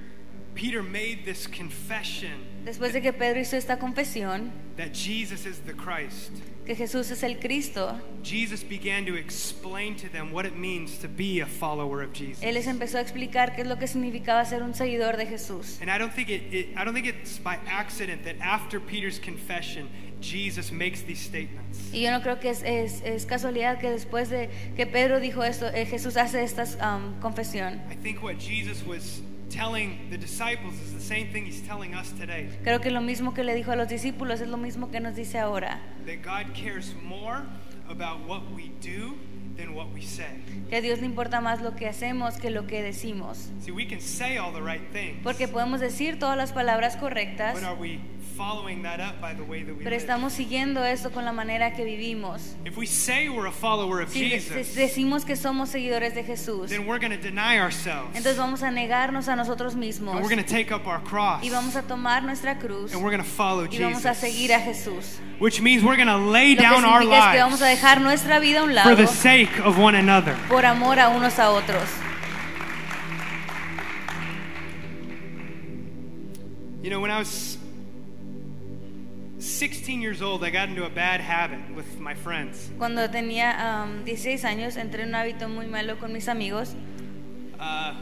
Peter 0.58 0.82
made 0.82 1.24
this 1.24 1.46
confession 1.46 2.32
Después 2.64 2.92
de 2.92 3.00
que 3.00 3.12
Pedro 3.12 3.40
hizo 3.40 3.56
esta 3.56 3.78
confesión, 3.78 4.50
that 4.76 4.92
Jesus 4.92 5.46
is 5.46 5.60
the 5.60 5.72
Christ, 5.72 6.32
que 6.66 6.74
Jesús 6.74 7.10
es 7.12 7.22
el 7.22 7.36
Cristo, 7.38 7.96
Jesus 8.24 8.62
began 8.64 9.06
to 9.06 9.14
explain 9.14 9.94
to 9.96 10.08
them 10.08 10.32
what 10.32 10.44
it 10.44 10.56
means 10.56 10.98
to 10.98 11.08
be 11.08 11.40
a 11.40 11.46
follower 11.46 12.02
of 12.02 12.12
Jesus. 12.12 12.42
Él 12.42 12.54
les 12.54 12.66
empezó 12.66 12.98
a 12.98 13.00
explicar 13.00 13.54
qué 13.54 13.62
es 13.62 13.68
lo 13.68 13.76
que 13.76 13.86
significaba 13.86 14.44
ser 14.44 14.62
un 14.64 14.74
seguidor 14.74 15.16
de 15.16 15.26
Jesús. 15.26 15.78
And 15.80 15.88
I 15.88 15.96
don't 15.96 16.12
think 16.12 16.28
it, 16.28 16.52
it 16.52 16.76
I 16.76 16.84
don't 16.84 16.92
think 16.94 17.06
it's 17.06 17.38
by 17.38 17.58
accident 17.68 18.24
that 18.24 18.34
after 18.42 18.80
Peter's 18.80 19.18
confession, 19.20 19.88
Jesus 20.20 20.72
makes 20.72 21.02
these 21.02 21.20
statements. 21.20 21.78
Y 21.92 22.00
yo 22.02 22.10
no 22.10 22.20
creo 22.20 22.40
que 22.40 22.50
es, 22.50 22.62
es- 22.64 23.00
es 23.04 23.24
casualidad 23.24 23.78
que 23.78 23.88
después 23.88 24.28
de 24.28 24.50
que 24.76 24.84
Pedro 24.86 25.20
dijo 25.20 25.44
esto, 25.44 25.68
eh, 25.68 25.86
Jesús 25.86 26.16
hace 26.16 26.42
esta 26.42 26.64
um, 26.84 27.18
confesión. 27.20 27.80
I 27.90 27.94
think 27.94 28.20
what 28.22 28.36
Jesus 28.40 28.84
was 28.84 29.22
telling 29.50 29.98
the 30.10 30.18
disciples 30.18 30.74
is 30.80 30.92
the 30.92 31.00
same 31.00 31.28
thing 31.32 31.44
he's 31.44 31.62
telling 31.62 31.94
us 31.94 32.12
today. 32.12 32.48
Creo 32.64 32.80
que 32.80 32.90
lo 32.90 33.00
mismo 33.00 33.34
que 33.34 33.42
le 33.42 33.54
dijo 33.54 33.72
a 33.72 33.76
los 33.76 33.88
discípulos 33.88 34.40
es 34.40 34.48
lo 34.48 34.56
mismo 34.56 34.90
que 34.90 35.00
nos 35.00 35.14
dice 35.14 35.38
ahora. 35.38 35.80
That 36.06 36.22
God 36.22 36.54
cares 36.54 36.94
more 37.02 37.46
about 37.88 38.26
what 38.26 38.42
we 38.54 38.70
do 38.80 39.18
than 39.58 39.74
what 39.74 39.92
we 39.92 40.00
say. 40.00 40.26
Que 40.70 40.76
a 40.76 40.80
Dios 40.80 41.00
le 41.00 41.06
importa 41.06 41.40
más 41.40 41.60
lo 41.60 41.74
que 41.76 41.86
hacemos 41.86 42.36
que 42.38 42.50
lo 42.50 42.66
que 42.66 42.82
decimos. 42.82 43.50
See, 43.60 43.72
we 43.72 43.86
can 43.86 44.00
say 44.00 44.38
all 44.38 44.52
the 44.52 44.62
right 44.62 44.80
things, 44.92 45.18
Porque 45.22 45.48
podemos 45.48 45.80
decir 45.80 46.18
todas 46.18 46.36
las 46.36 46.52
palabras 46.52 46.96
correctas, 46.96 47.54
but 47.54 47.64
are 47.64 47.74
we 47.74 48.00
following 48.36 48.82
that 48.82 49.00
up 49.00 49.20
by 49.20 49.34
the 49.34 49.42
way 49.42 49.64
that 49.64 49.74
we 49.76 49.82
pero 49.82 49.96
estamos 49.96 50.32
siguiendo 50.32 50.84
esto 50.84 51.10
con 51.10 51.24
la 51.24 51.32
manera 51.32 51.72
que 51.72 51.84
vivimos. 51.84 52.54
If 52.64 52.76
we 52.76 52.86
say 52.86 53.28
we're 53.28 53.48
a 53.48 53.52
follower 53.52 54.00
of 54.00 54.10
Si 54.10 54.28
Jesus, 54.30 54.76
decimos 54.76 55.24
que 55.24 55.34
somos 55.34 55.70
seguidores 55.70 56.14
de 56.14 56.22
Jesús, 56.22 56.68
then 56.70 56.86
we're 56.86 57.00
going 57.00 57.10
to 57.10 57.20
deny 57.20 57.58
ourselves. 57.58 58.14
entonces 58.14 58.36
vamos 58.36 58.62
a 58.62 58.70
negarnos 58.70 59.26
a 59.28 59.34
nosotros 59.34 59.74
mismos 59.74 60.14
And 60.14 60.22
we're 60.22 60.32
going 60.32 60.44
to 60.44 60.48
take 60.48 60.72
up 60.72 60.86
our 60.86 61.02
cross. 61.02 61.42
y 61.42 61.50
vamos 61.50 61.74
a 61.74 61.82
tomar 61.82 62.22
nuestra 62.22 62.58
cruz 62.58 62.92
And 62.94 63.02
we're 63.02 63.10
going 63.10 63.24
to 63.24 63.28
follow 63.28 63.64
y 63.64 63.78
vamos 63.78 64.06
a 64.06 64.14
Jesus. 64.14 64.18
seguir 64.18 64.52
a 64.52 64.60
Jesús. 64.60 65.18
Which 65.40 65.60
means 65.60 65.84
we're 65.84 65.96
going 65.96 66.08
to 66.08 66.18
lay 66.18 66.54
Lo 66.54 66.62
que 66.62 66.68
down 66.68 66.84
our 66.84 67.02
es 67.02 67.08
que 67.08 67.40
vamos 67.40 67.62
a 67.62 67.66
lives 67.66 67.80
dejar 67.80 68.00
nuestra 68.00 68.38
vida 68.40 68.60
a 68.60 68.62
un 68.64 68.68
for 68.70 68.74
lado 68.74 68.96
the 68.96 69.06
sake 69.06 69.47
of 69.64 69.78
one 69.78 69.94
another. 69.94 70.36
por 70.48 70.64
amor 70.64 70.98
a 70.98 71.08
unos 71.08 71.38
a 71.38 71.50
otros. 71.50 71.88
You 76.82 76.90
know, 76.90 77.00
when 77.00 77.10
I 77.10 77.18
was 77.18 77.58
16 79.38 80.00
years 80.00 80.22
old, 80.22 80.42
I 80.44 80.50
got 80.50 80.68
into 80.68 80.84
a 80.84 80.90
bad 80.90 81.20
habit 81.20 81.60
with 81.74 81.98
my 81.98 82.14
friends. 82.14 82.70
Cuando 82.78 83.08
tenía 83.08 83.82
um, 83.82 84.04
16 84.04 84.44
años 84.44 84.76
entré 84.76 85.02
en 85.02 85.08
un 85.08 85.14
hábito 85.14 85.48
muy 85.48 85.66
malo 85.66 85.96
con 85.98 86.12
mis 86.12 86.28
amigos. 86.28 86.74
Uh, 87.58 87.94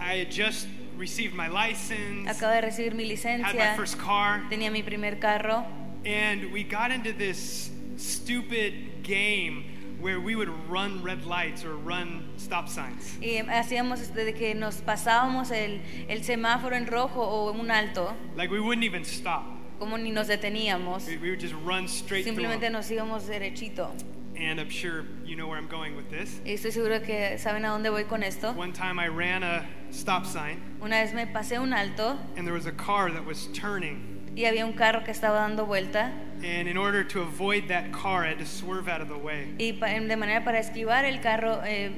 I 0.00 0.16
had 0.18 0.30
just 0.30 0.66
received 0.96 1.34
my 1.34 1.48
license, 1.48 2.28
Acabo 2.28 2.52
de 2.52 2.62
recibir 2.62 2.94
mi 2.94 3.14
had 3.14 3.54
my 3.54 3.76
first 3.76 3.98
car, 3.98 4.42
tenía 4.48 4.70
mi 4.70 4.82
primer 4.82 5.18
carro 5.18 5.64
and 6.04 6.52
we 6.52 6.62
got 6.62 6.90
into 6.90 7.12
this 7.12 7.70
stupid 7.96 9.02
game 9.02 9.64
where 10.00 10.20
we 10.20 10.34
would 10.36 10.48
run 10.68 11.02
red 11.02 11.24
lights 11.24 11.64
or 11.64 11.76
run 11.76 12.24
stop 12.36 12.68
signs. 12.68 13.16
y 13.20 13.36
hacíamos 13.48 14.00
este, 14.00 14.24
de 14.24 14.34
que 14.34 14.54
nos 14.54 14.76
pasábamos 14.82 15.50
el, 15.50 15.80
el 16.08 16.22
semáforo 16.24 16.74
en 16.76 16.86
rojo 16.86 17.20
o 17.20 17.52
en 17.52 17.60
un 17.60 17.70
alto, 17.70 18.14
Like 18.36 18.50
we 18.50 18.60
wouldn't 18.60 18.84
even 18.84 19.04
stop. 19.04 19.44
como 19.78 19.96
ni 19.96 20.10
nos 20.10 20.28
deteníamos, 20.28 21.06
We, 21.06 21.16
we 21.18 21.30
would 21.30 21.40
just 21.40 21.54
run 21.64 21.86
straight 21.88 22.24
simplemente 22.24 22.70
nos 22.70 22.90
íbamos 22.90 23.24
derechito. 23.26 23.90
And 24.36 24.58
I'm 24.60 24.68
sure 24.68 25.04
you 25.24 25.36
know 25.36 25.46
where 25.46 25.56
I'm 25.58 25.68
going 25.68 25.94
with 25.96 26.10
this. 26.10 26.40
Y 26.44 26.54
estoy 26.54 26.72
seguro 26.72 27.00
que 27.00 27.38
saben 27.38 27.64
a 27.64 27.68
dónde 27.68 27.88
voy 27.90 28.04
con 28.04 28.24
esto. 28.24 28.50
One 28.52 28.72
time 28.72 28.98
I 28.98 29.06
ran 29.06 29.44
a 29.44 29.64
stop 29.92 30.26
sign 30.26 30.60
Una 30.82 31.00
vez 31.02 31.14
me 31.14 31.26
pasé 31.26 31.60
un 31.62 31.72
alto 31.72 32.18
and 32.36 32.44
there 32.44 32.52
was 32.54 32.66
a 32.66 32.72
car 32.72 33.12
that 33.12 33.24
was 33.24 33.46
turning. 33.52 34.13
Y 34.36 34.44
había 34.46 34.64
un 34.66 34.72
carro 34.72 35.04
que 35.04 35.10
estaba 35.10 35.40
dando 35.40 35.66
vuelta. 35.66 36.12
And 36.42 36.68
in 36.68 36.76
order 36.76 37.04
to 37.08 37.22
avoid 37.22 37.68
that 37.68 37.90
car, 37.92 38.24
I 38.26 38.30
had 38.30 38.38
to 38.38 38.46
swerve 38.46 38.88
out 38.88 39.00
of 39.00 39.08
the 39.08 39.16
way. 39.16 39.54
y 39.58 39.72
pa- 39.72 39.86
de 39.88 40.16
manera 40.16 40.44
para 40.44 40.58
esquivar 40.58 41.04
el 41.04 41.20
carro, 41.20 41.62
eh, 41.64 41.90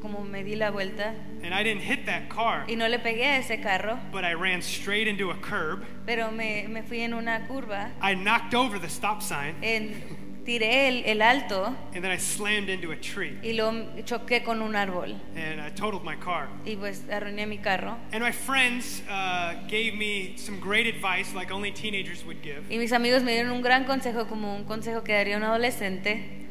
como 0.00 0.20
me 0.22 0.42
di 0.44 0.54
la 0.56 0.70
vuelta. 0.70 1.14
And 1.42 1.52
I 1.54 1.62
didn't 1.62 1.82
hit 1.82 2.06
that 2.06 2.28
car, 2.28 2.64
y 2.68 2.74
no 2.76 2.88
le 2.88 2.98
pegué 2.98 3.24
a 3.26 3.38
ese 3.38 3.60
carro, 3.60 3.98
but 4.12 4.24
I 4.24 4.32
ran 4.34 4.60
straight 4.62 5.06
into 5.08 5.30
a 5.30 5.36
curb. 5.40 5.84
pero 6.06 6.30
me, 6.30 6.66
me 6.68 6.82
fui 6.82 7.00
en 7.02 7.12
una 7.14 7.46
curva, 7.46 7.90
I 8.00 8.14
knocked 8.14 8.54
over 8.54 8.78
the 8.78 8.88
stop 8.88 9.20
sign. 9.22 9.54
En- 9.62 9.94
tiré 10.44 10.88
el, 10.88 11.04
el 11.06 11.22
alto 11.22 11.74
and 11.94 12.02
then 12.04 12.10
I 12.10 12.18
slammed 12.18 12.68
into 12.68 12.92
a 12.92 12.96
tree 12.96 13.38
y 13.42 13.52
lo 13.52 13.72
choqué 14.04 14.42
con 14.44 14.62
un 14.62 14.74
árbol 14.76 15.14
and 15.36 15.60
I 15.60 15.70
totaled 15.70 16.04
my 16.04 16.16
car. 16.16 16.48
y 16.64 16.76
pues 16.76 17.02
arruiné 17.10 17.46
mi 17.46 17.58
carro. 17.58 17.96
And 18.12 18.22
my 18.22 18.32
friends 18.32 19.02
uh, 19.08 19.54
gave 19.68 19.94
me 19.96 20.34
some 20.36 20.58
great 20.60 20.86
advice, 20.86 21.34
like 21.34 21.52
only 21.52 21.72
teenagers 21.72 22.24
would 22.24 22.42
give. 22.42 22.62
Y 22.70 22.78
mis 22.78 22.92
amigos 22.92 23.22
me 23.22 23.32
dieron 23.32 23.52
un 23.52 23.62
gran 23.62 23.84
consejo, 23.84 24.26
como 24.26 24.54
un 24.54 24.64
consejo 24.64 25.02
que 25.02 25.12
daría 25.14 25.36
un 25.36 25.42
adolescente. 25.42 26.43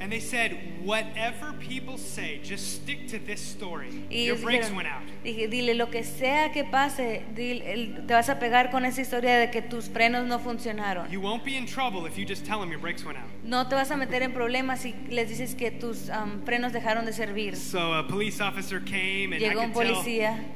And 0.00 0.12
they 0.12 0.20
said, 0.20 0.52
whatever 0.84 1.52
people 1.54 1.98
say, 1.98 2.40
just 2.42 2.76
stick 2.76 3.08
to 3.08 3.18
this 3.18 3.40
story. 3.40 3.90
Y 4.10 4.26
Your 4.26 4.36
brakes 4.36 4.70
went 4.70 4.86
out. 4.86 5.02
dije, 5.24 5.48
dile 5.48 5.74
lo 5.74 5.90
que 5.90 6.04
sea 6.04 6.52
que 6.52 6.64
pase, 6.64 7.24
dile- 7.34 8.06
te 8.06 8.14
vas 8.14 8.28
a 8.28 8.38
pegar 8.38 8.70
con 8.70 8.84
esa 8.84 9.00
historia 9.00 9.38
de 9.38 9.50
que 9.50 9.60
tus 9.60 9.88
frenos 9.88 10.26
no 10.26 10.38
funcionaron. 10.38 11.10
You 11.10 11.20
won't 11.20 11.44
be 11.44 11.56
in 11.56 11.66
trouble 11.66 12.06
if 12.06 12.16
you 12.16 12.24
just 12.24 12.46
tell 12.46 12.60
them 12.60 12.70
your 12.70 12.80
brakes 12.80 13.04
went 13.04 13.18
out. 13.18 13.26
No 13.42 13.66
te 13.68 13.74
vas 13.74 13.90
a 13.90 13.96
meter 13.96 14.22
en 14.22 14.32
problemas 14.32 14.80
si 14.80 14.94
les 15.08 15.28
dices 15.28 15.54
que 15.56 15.70
tus 15.72 16.08
am, 16.10 16.42
frenos 16.44 16.72
dejaron 16.72 17.04
de 17.04 17.12
servir. 17.12 17.56
So 17.56 17.94
a 17.94 18.06
police 18.06 18.40
officer 18.40 18.80
came 18.80 19.32
and 19.32 19.40
Llegó 19.42 19.60
I 19.60 19.64
un 19.64 19.72
could 19.72 19.86
tell 19.86 20.02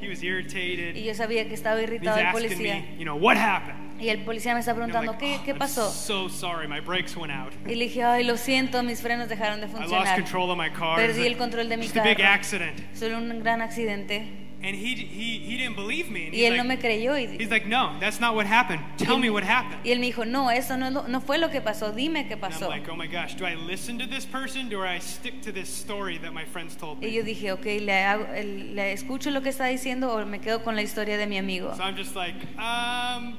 he 0.00 0.09
was 0.09 0.22
irritated. 0.22 0.96
Y 0.96 1.05
yo 1.05 1.14
sabía 1.14 1.48
que 1.48 1.55
estaba 1.55 1.83
irritado 1.83 2.18
el 2.18 2.33
policía. 2.33 2.74
me, 2.74 2.96
you 2.98 3.05
know, 3.05 3.16
what 3.16 3.37
happened? 3.37 3.91
Y 4.02 4.08
el 4.08 4.24
policía 4.24 4.52
me 4.54 4.60
está 4.60 4.74
preguntando, 4.74 5.16
¿qué, 5.16 5.36
"Oh, 5.40 5.44
qué 5.44 5.54
pasó? 5.54 5.88
so 5.90 6.28
sorry, 6.28 6.66
my 6.66 6.80
brakes 6.80 7.16
went 7.16 7.32
out. 7.32 7.52
Y 7.66 7.74
le 7.76 7.84
dije, 7.84 8.02
ay, 8.02 8.24
lo 8.24 8.36
siento, 8.36 8.82
mis 8.82 9.00
frenos 9.00 9.28
dejaron 9.28 9.60
de 9.60 9.66
I 9.66 9.70
lost 9.70 9.82
funcionar. 9.82 10.14
control 10.16 10.50
of 10.50 10.58
my 10.58 10.70
car. 10.70 10.96
Perdí 10.96 11.22
a- 11.22 11.26
el 11.26 11.36
control 11.36 11.68
de 11.68 11.76
mi 11.76 11.84
just 11.84 11.96
a 11.96 12.02
big 12.02 12.16
carro. 12.16 12.30
accident. 12.34 12.80
Solo 12.94 13.18
un 13.18 13.40
gran 13.42 13.61
accidente. 13.62 14.38
And 14.64 14.76
he, 14.76 14.94
he, 14.94 15.40
he 15.40 15.57
didn't 15.57 15.74
believe 15.74 16.09
me. 16.09 16.26
And 16.26 16.34
Y 16.36 16.44
él 16.44 16.57
no 16.57 16.62
me 16.62 16.78
creyó. 16.78 17.18
Y, 17.18 17.26
he's 17.36 17.50
like, 17.50 17.66
no, 17.66 17.98
that's 17.98 18.20
not 18.20 18.36
what 18.36 18.46
happened. 18.46 18.80
Tell 18.96 19.18
me 19.18 19.28
what 19.28 19.42
happened. 19.42 19.80
y 19.84 19.90
él 19.90 19.98
me 19.98 20.07
dijo, 20.07 20.24
no, 20.24 20.50
eso 20.53 20.76
no, 20.76 21.20
fue 21.20 21.38
lo 21.38 21.50
que 21.50 21.61
pasó, 21.61 21.90
dime 21.90 22.28
qué 22.28 22.34
And 22.34 22.44
I'm 22.44 22.50
pasó. 22.53 22.68
like, 22.70 22.88
oh 22.88 22.94
my 22.94 23.09
gosh, 23.09 23.34
do 23.34 23.44
I 23.44 23.57
listen 23.57 23.98
to 23.98 24.07
this 24.07 24.24
person? 24.24 24.68
Do 24.68 24.84
I 24.84 25.00
stick 25.00 25.42
to 25.42 25.53
this 25.53 25.68
story 25.68 26.16
that 26.18 26.32
my 26.32 26.44
friends 26.44 26.76
told 26.76 27.03
Y 27.03 27.11
yo 27.11 27.24
dije, 27.24 27.50
ok, 27.50 27.64
le, 27.80 28.05
hago- 28.05 28.32
el- 28.36 28.76
le 28.76 28.92
escucho 28.92 29.32
lo 29.32 29.42
que 29.42 29.48
está 29.48 29.66
diciendo 29.66 30.12
o 30.14 30.24
me 30.26 30.38
quedo 30.40 30.62
con 30.62 30.76
la 30.76 30.82
historia 30.82 31.16
de 31.18 31.26
mi 31.26 31.38
amigo. 31.38 31.74
So 31.74 31.82
I'm 31.82 31.96
just 31.96 32.14
like, 32.14 32.36
um, 32.57 33.34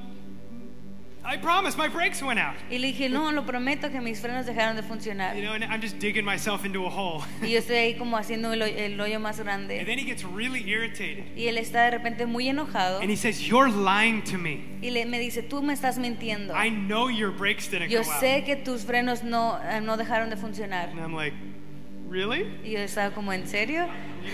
I 1.26 1.38
promise 1.38 1.78
my 1.78 1.88
brakes 1.88 2.22
went 2.22 2.38
out. 2.38 2.56
Y 2.70 2.78
le 2.80 2.88
dije, 2.92 3.10
no, 3.10 3.32
lo 3.32 3.44
prometo 3.46 3.90
que 3.90 4.02
mis 4.02 4.20
frenos 4.20 4.46
dejaron 4.46 4.76
de 4.76 4.84
funcionar. 4.84 5.36
You 5.36 5.42
know, 5.44 5.54
and 5.54 5.64
I'm 5.64 5.80
just 5.82 5.98
digging 5.98 6.26
myself 6.26 6.66
into 6.66 6.86
a 6.86 6.90
hole. 6.90 7.24
Y 7.42 7.52
yo 7.52 7.60
estoy 7.60 7.78
ahí 7.78 7.98
como 7.98 8.18
haciendo 8.18 8.52
el, 8.52 8.62
hoy- 8.62 8.76
el 8.78 9.00
hoyo 9.00 9.20
más 9.22 9.40
And 9.40 9.46
grande. 9.48 9.86
then 9.86 9.98
he 9.98 10.04
gets 10.04 10.24
really 10.26 10.62
irritated. 10.70 11.24
Y 11.38 11.48
él 11.48 11.58
está 11.58 11.86
de 11.86 11.92
repente 11.92 12.26
muy 12.26 12.50
enojado 12.50 13.00
And 13.00 13.10
he 13.10 13.16
says, 13.16 13.40
You're 13.48 13.70
lying 13.70 14.22
to 14.24 14.38
me. 14.38 14.64
y 14.82 14.90
le, 14.90 15.06
me 15.06 15.18
dice, 15.18 15.42
tú 15.44 15.62
me 15.62 15.74
estás 15.74 15.98
mintiendo. 15.98 16.54
I 16.54 16.70
know 16.70 17.08
your 17.10 17.32
brakes 17.32 17.70
didn't 17.70 17.90
Yo 17.90 18.04
go 18.04 18.12
out. 18.12 18.20
sé 18.20 18.44
que 18.46 18.58
tus 18.58 18.84
frenos 18.84 19.24
no, 19.24 19.58
eh, 19.64 19.80
no 19.80 19.96
dejaron 19.96 20.30
de 20.30 20.36
funcionar. 20.36 20.90
And 20.90 21.00
I'm 21.00 21.14
like, 21.16 21.34
Really? 22.10 22.46
Y 22.64 22.72
yo 22.72 22.80
estaba 22.80 23.12
como, 23.16 23.32
¿en 23.34 23.48
serio? 23.48 23.88
You 24.26 24.32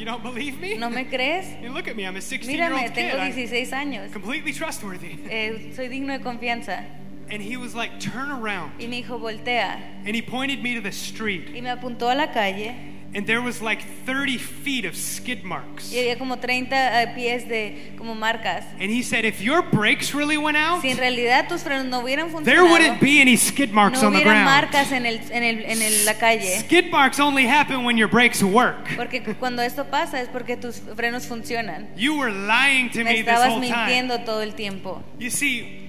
you 0.00 0.06
don't 0.06 0.22
believe 0.22 0.58
me? 0.58 0.76
¿No 0.78 0.88
me 0.88 1.04
crees? 1.04 1.46
And 1.62 1.74
look 1.74 1.86
at 1.86 1.94
me, 1.94 2.06
I'm 2.06 2.16
a 2.16 2.20
16 2.20 2.56
year 2.56 2.70
Mírame, 2.70 2.82
old 2.84 2.94
kid. 2.94 3.10
tengo 3.10 3.18
I'm 3.18 3.32
16 3.32 3.70
años. 3.72 4.12
completely 4.12 4.52
trustworthy. 4.52 5.18
Eh, 5.28 5.72
soy 5.76 5.88
digno 5.88 6.16
de 6.16 6.24
confianza. 6.24 6.84
And 7.30 7.40
he 7.40 7.56
was 7.56 7.74
like, 7.74 8.00
Turn 8.00 8.30
around. 8.30 8.72
Y 8.80 8.86
me 8.88 9.02
dijo, 9.02 9.20
voltea. 9.20 9.78
And 10.06 10.16
he 10.16 10.22
pointed 10.22 10.62
me 10.62 10.74
to 10.74 10.80
the 10.80 10.90
street. 10.90 11.50
Y 11.54 11.60
me 11.60 11.70
apuntó 11.70 12.10
a 12.10 12.14
la 12.14 12.32
calle. 12.32 12.74
And 13.12 13.26
there 13.26 13.42
was 13.42 13.60
like 13.60 13.82
30 14.06 14.38
feet 14.38 14.84
of 14.84 14.94
skid 14.94 15.42
marks. 15.42 15.92
Y 15.92 15.98
había 15.98 16.16
como 16.16 16.36
30 16.36 17.02
eh, 17.02 17.12
pies 17.16 17.48
de 17.48 17.92
como 17.98 18.14
marcas. 18.14 18.64
And 18.78 18.88
he 18.88 19.02
said, 19.02 19.24
If 19.24 19.40
your 19.40 19.62
brakes 19.62 20.14
really 20.14 20.38
went 20.38 20.56
out, 20.56 20.80
Si 20.80 20.90
en 20.90 20.96
realidad 20.98 21.48
tus 21.48 21.64
frenos 21.64 21.86
no 21.86 22.02
hubieran 22.02 22.30
there 22.44 22.62
wouldn't 22.62 23.00
be 23.00 23.20
any 23.20 23.36
skid 23.36 23.72
marks 23.72 24.00
no 24.00 24.08
on 24.08 24.12
the 24.12 24.22
ground. 24.22 24.44
marcas 24.44 24.92
en, 24.92 25.06
el, 25.06 25.16
en, 25.32 25.42
el, 25.42 25.64
en 25.64 25.82
el- 25.82 26.04
la 26.04 26.14
calle. 26.14 26.60
Skid 26.60 26.92
marks 26.92 27.18
only 27.18 27.46
happen 27.46 27.84
when 27.84 27.96
your 27.96 28.08
brakes 28.08 28.44
work. 28.44 28.88
Porque 28.96 29.22
cuando 29.40 29.60
esto 29.62 29.84
pasa 29.90 30.20
es 30.20 30.28
porque 30.28 30.56
tus 30.56 30.78
frenos 30.94 31.26
funcionan. 31.26 31.88
You 31.96 32.16
were 32.16 32.30
lying 32.30 32.90
to 32.90 32.98
Me 32.98 33.04
me 33.04 33.10
this 33.22 33.26
estabas 33.26 33.48
whole 33.48 33.60
time. 33.60 33.74
mintiendo 33.88 34.24
todo 34.24 34.40
el 34.42 34.54
tiempo. 34.54 35.02
You 35.18 35.30
see, 35.30 35.88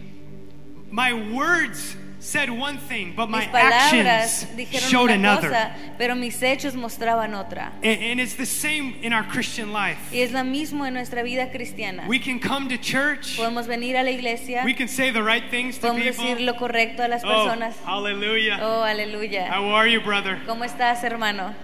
my 0.89 1.13
words 1.13 1.95
said 2.22 2.51
one 2.51 2.78
thing, 2.78 3.13
but 3.15 3.30
my 3.30 3.39
Mis 3.39 3.47
palabras 3.47 4.43
actions 4.43 4.45
dijeron 4.55 4.89
showed 4.89 5.09
una 5.09 5.15
another. 5.15 5.49
cosa, 5.49 5.76
pero 5.97 6.15
mis 6.15 6.39
hechos 6.41 6.76
mostraban 6.76 7.34
otra. 7.34 7.72
And, 7.84 7.99
and 8.01 8.19
it's 8.22 8.36
the 8.36 8.45
same 8.45 8.95
in 9.01 9.11
our 9.11 9.24
Christian 9.24 9.74
life. 9.74 9.97
Y 10.13 10.19
es 10.22 10.32
lo 10.32 10.43
mismo 10.43 10.86
en 10.86 10.93
nuestra 10.93 11.24
vida 11.24 11.51
cristiana. 11.51 12.07
We 12.07 12.19
can 12.19 12.39
come 12.39 12.69
to 12.69 12.78
church, 12.78 13.38
Podemos 13.38 13.65
venir 13.67 13.97
a 13.97 14.03
la 14.03 14.11
iglesia, 14.11 14.61
we 14.63 14.76
can 14.76 14.88
say 14.88 15.09
the 15.11 15.24
right 15.24 15.49
things 15.49 15.80
to 15.80 15.88
podemos 15.88 16.03
decir 16.05 16.38
people. 16.38 16.45
lo 16.45 16.53
correcto 16.55 17.03
a 17.03 17.07
las 17.07 17.24
Oh, 17.24 17.49
hallelujah. 17.86 18.59
Oh, 18.61 18.84
aleluya. 18.84 19.47
How 19.49 19.65
are 19.69 19.88
you, 19.88 19.99
brother? 19.99 20.39
¿Cómo 20.45 20.63
estás, 20.63 21.03
hermano? 21.03 21.55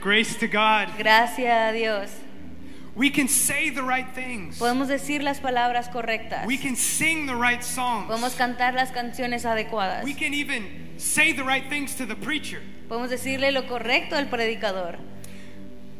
Grace 0.00 0.36
to 0.36 0.46
God. 0.46 0.90
Gracias 0.96 1.70
a 1.70 1.72
Dios. 1.72 2.10
We 2.98 3.10
can 3.10 3.28
say 3.28 3.70
the 3.70 3.84
right 3.84 4.12
things. 4.12 4.58
Podemos 4.58 4.88
decir 4.88 5.22
las 5.22 5.38
palabras 5.38 5.88
correctas. 5.88 6.44
We 6.46 6.58
can 6.58 6.74
sing 6.74 7.26
the 7.26 7.36
right 7.36 7.62
songs. 7.62 8.10
Podemos 8.10 8.34
cantar 8.34 8.74
las 8.74 8.90
canciones 8.90 9.44
adecuadas. 9.44 10.02
We 10.02 10.14
can 10.14 10.34
even 10.34 10.64
say 10.96 11.32
the 11.32 11.44
right 11.44 11.68
things 11.68 11.94
to 11.94 12.06
the 12.06 12.16
preacher. 12.16 12.60
Podemos 12.88 13.10
decirle 13.10 13.52
lo 13.52 13.68
correcto 13.68 14.16
al 14.16 14.26
predicador. 14.26 14.98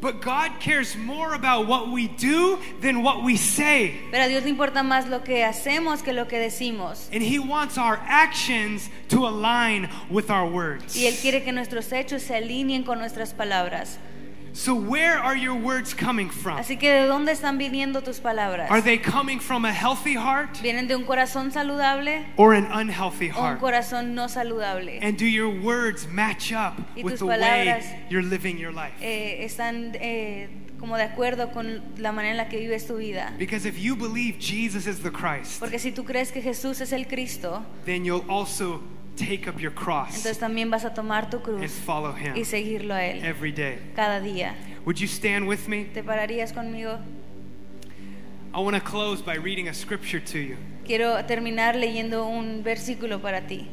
But 0.01 0.21
God 0.21 0.59
cares 0.59 0.97
more 0.97 1.35
about 1.35 1.69
what 1.69 1.89
we 1.89 2.09
do 2.09 2.59
than 2.81 3.05
what 3.05 3.23
we 3.23 3.37
say. 3.37 3.95
Pero 4.11 4.25
a 4.25 4.29
Dios 4.29 4.43
le 4.43 4.51
importa 4.51 4.83
más 4.83 5.09
lo 5.09 5.21
que 5.21 5.45
hacemos 5.45 6.03
que 6.03 6.13
lo 6.13 6.27
que 6.27 6.39
decimos. 6.39 7.09
And 7.13 7.23
He 7.23 7.39
wants 7.39 7.79
our 7.79 8.01
actions 8.07 8.91
to 9.09 9.25
align 9.25 9.89
with 10.11 10.31
our 10.31 10.49
words. 10.49 10.97
Y 10.97 11.07
Él 11.07 11.17
quiere 11.21 11.45
que 11.45 11.53
nuestros 11.53 11.93
hechos 11.93 12.23
se 12.23 12.35
alineen 12.35 12.85
con 12.85 12.99
nuestras 12.99 13.33
palabras. 13.35 13.99
So, 14.53 14.75
where 14.75 15.19
are 15.19 15.37
your 15.37 15.55
words 15.55 15.95
coming 15.95 16.31
from? 16.31 16.59
Así 16.59 16.79
que 16.79 16.91
¿de 16.91 17.07
dónde 17.07 17.33
están 17.33 17.59
viniendo 17.59 18.03
tus 18.03 18.19
palabras? 18.21 18.71
Are 18.71 18.83
they 18.83 18.99
coming 18.99 19.39
from 19.41 19.65
a 19.65 19.73
healthy 19.73 20.15
heart 20.15 20.61
¿Vienen 20.63 20.89
de 20.89 20.97
un 20.97 21.05
corazón 21.05 21.53
saludable 21.53 22.27
or 22.37 22.55
an 22.55 22.67
unhealthy 22.73 23.31
o 23.31 23.39
un 23.39 23.45
heart? 23.45 23.61
corazón 23.61 24.15
no 24.15 24.29
saludable? 24.29 24.99
And 25.03 25.17
do 25.17 25.27
your 25.27 25.49
words 25.49 26.07
match 26.09 26.53
up 26.53 26.79
Y 26.97 27.03
with 27.03 27.13
tus 27.13 27.21
the 27.21 27.27
way 27.27 27.83
you're 28.11 28.23
living 28.23 28.59
your 28.59 28.73
life? 28.73 28.95
Eh, 29.01 29.45
están 29.45 29.97
eh, 30.01 30.49
como 30.79 30.97
de 30.97 31.05
acuerdo 31.05 31.53
con 31.53 31.83
la 31.99 32.13
manera 32.13 32.33
en 32.33 32.37
la 32.37 32.49
que 32.49 32.59
vives 32.59 32.87
tu 32.87 32.97
vida. 32.97 33.33
Because 33.39 33.67
if 33.67 33.79
you 33.79 33.97
believe 33.97 34.39
Jesus 34.39 34.87
is 34.87 35.01
the 35.01 35.11
Christ, 35.11 35.61
Porque 35.61 35.79
si 35.79 35.93
tú 35.93 36.05
crees 36.05 36.33
que 36.33 36.41
Jesús 36.41 36.81
es 36.81 36.93
el 36.93 37.07
Cristo, 37.07 37.65
then 37.85 38.05
you'll 38.05 38.25
also 38.29 38.81
take 39.19 39.49
up 39.49 39.61
your 39.61 39.73
cross 39.73 40.17
entonces 40.17 40.39
también 40.39 40.71
vas 40.71 40.85
a 40.85 40.95
tomar 40.95 41.29
tu 41.29 41.37
and 41.39 41.45
cruz 41.45 41.73
follow 41.73 42.15
Him 42.15 42.37
y 42.37 42.45
seguirlo 42.45 42.95
a 42.95 43.05
Él 43.05 43.25
every 43.25 43.53
day. 43.53 43.79
cada 43.95 44.21
día. 44.21 44.55
Would 44.85 44.99
you 45.01 45.09
stand 45.09 45.47
with 45.47 45.69
me? 45.69 45.85
¿Te 45.85 46.03
pararías 46.03 46.53
conmigo? 46.53 46.99
I 48.55 48.61
want 48.61 48.75
to 48.75 48.81
close 48.81 49.21
by 49.21 49.35
reading 49.35 49.69
a 49.69 49.75
scripture 49.75 50.21
to 50.21 50.39
you. 50.39 50.57
Quiero 50.87 51.23
terminar 51.27 51.75
leyendo 51.75 52.27
un 52.27 52.63
versículo 52.65 53.21
para 53.21 53.43
ti. 53.47 53.69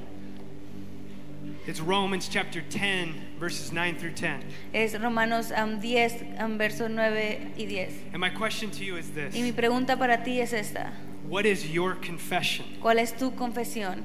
It's 1.65 1.79
Romans 1.79 2.27
chapter 2.27 2.61
10, 2.61 3.39
verses 3.39 3.71
9 3.71 3.95
through 3.95 4.13
10. 4.13 4.43
Es 4.73 4.93
Romanos 4.99 5.51
am, 5.51 5.79
10, 5.79 6.37
am, 6.37 6.57
versos 6.59 6.91
9 6.91 7.53
y 7.57 7.65
10. 7.65 8.11
And 8.13 8.19
my 8.19 8.29
question 8.29 8.69
to 8.71 8.83
you 8.83 8.97
is 8.97 9.07
Y 9.09 9.41
mi 9.41 9.51
this 9.51 9.55
pregunta 9.55 9.97
para 9.97 10.23
ti 10.23 10.41
es 10.41 10.53
esta. 10.53 10.91
What 11.27 11.45
is 11.45 11.67
your 11.71 11.95
confession? 11.95 12.65
¿Cuál 12.81 12.99
es 12.99 13.13
tu 13.13 13.31
confesión? 13.31 14.03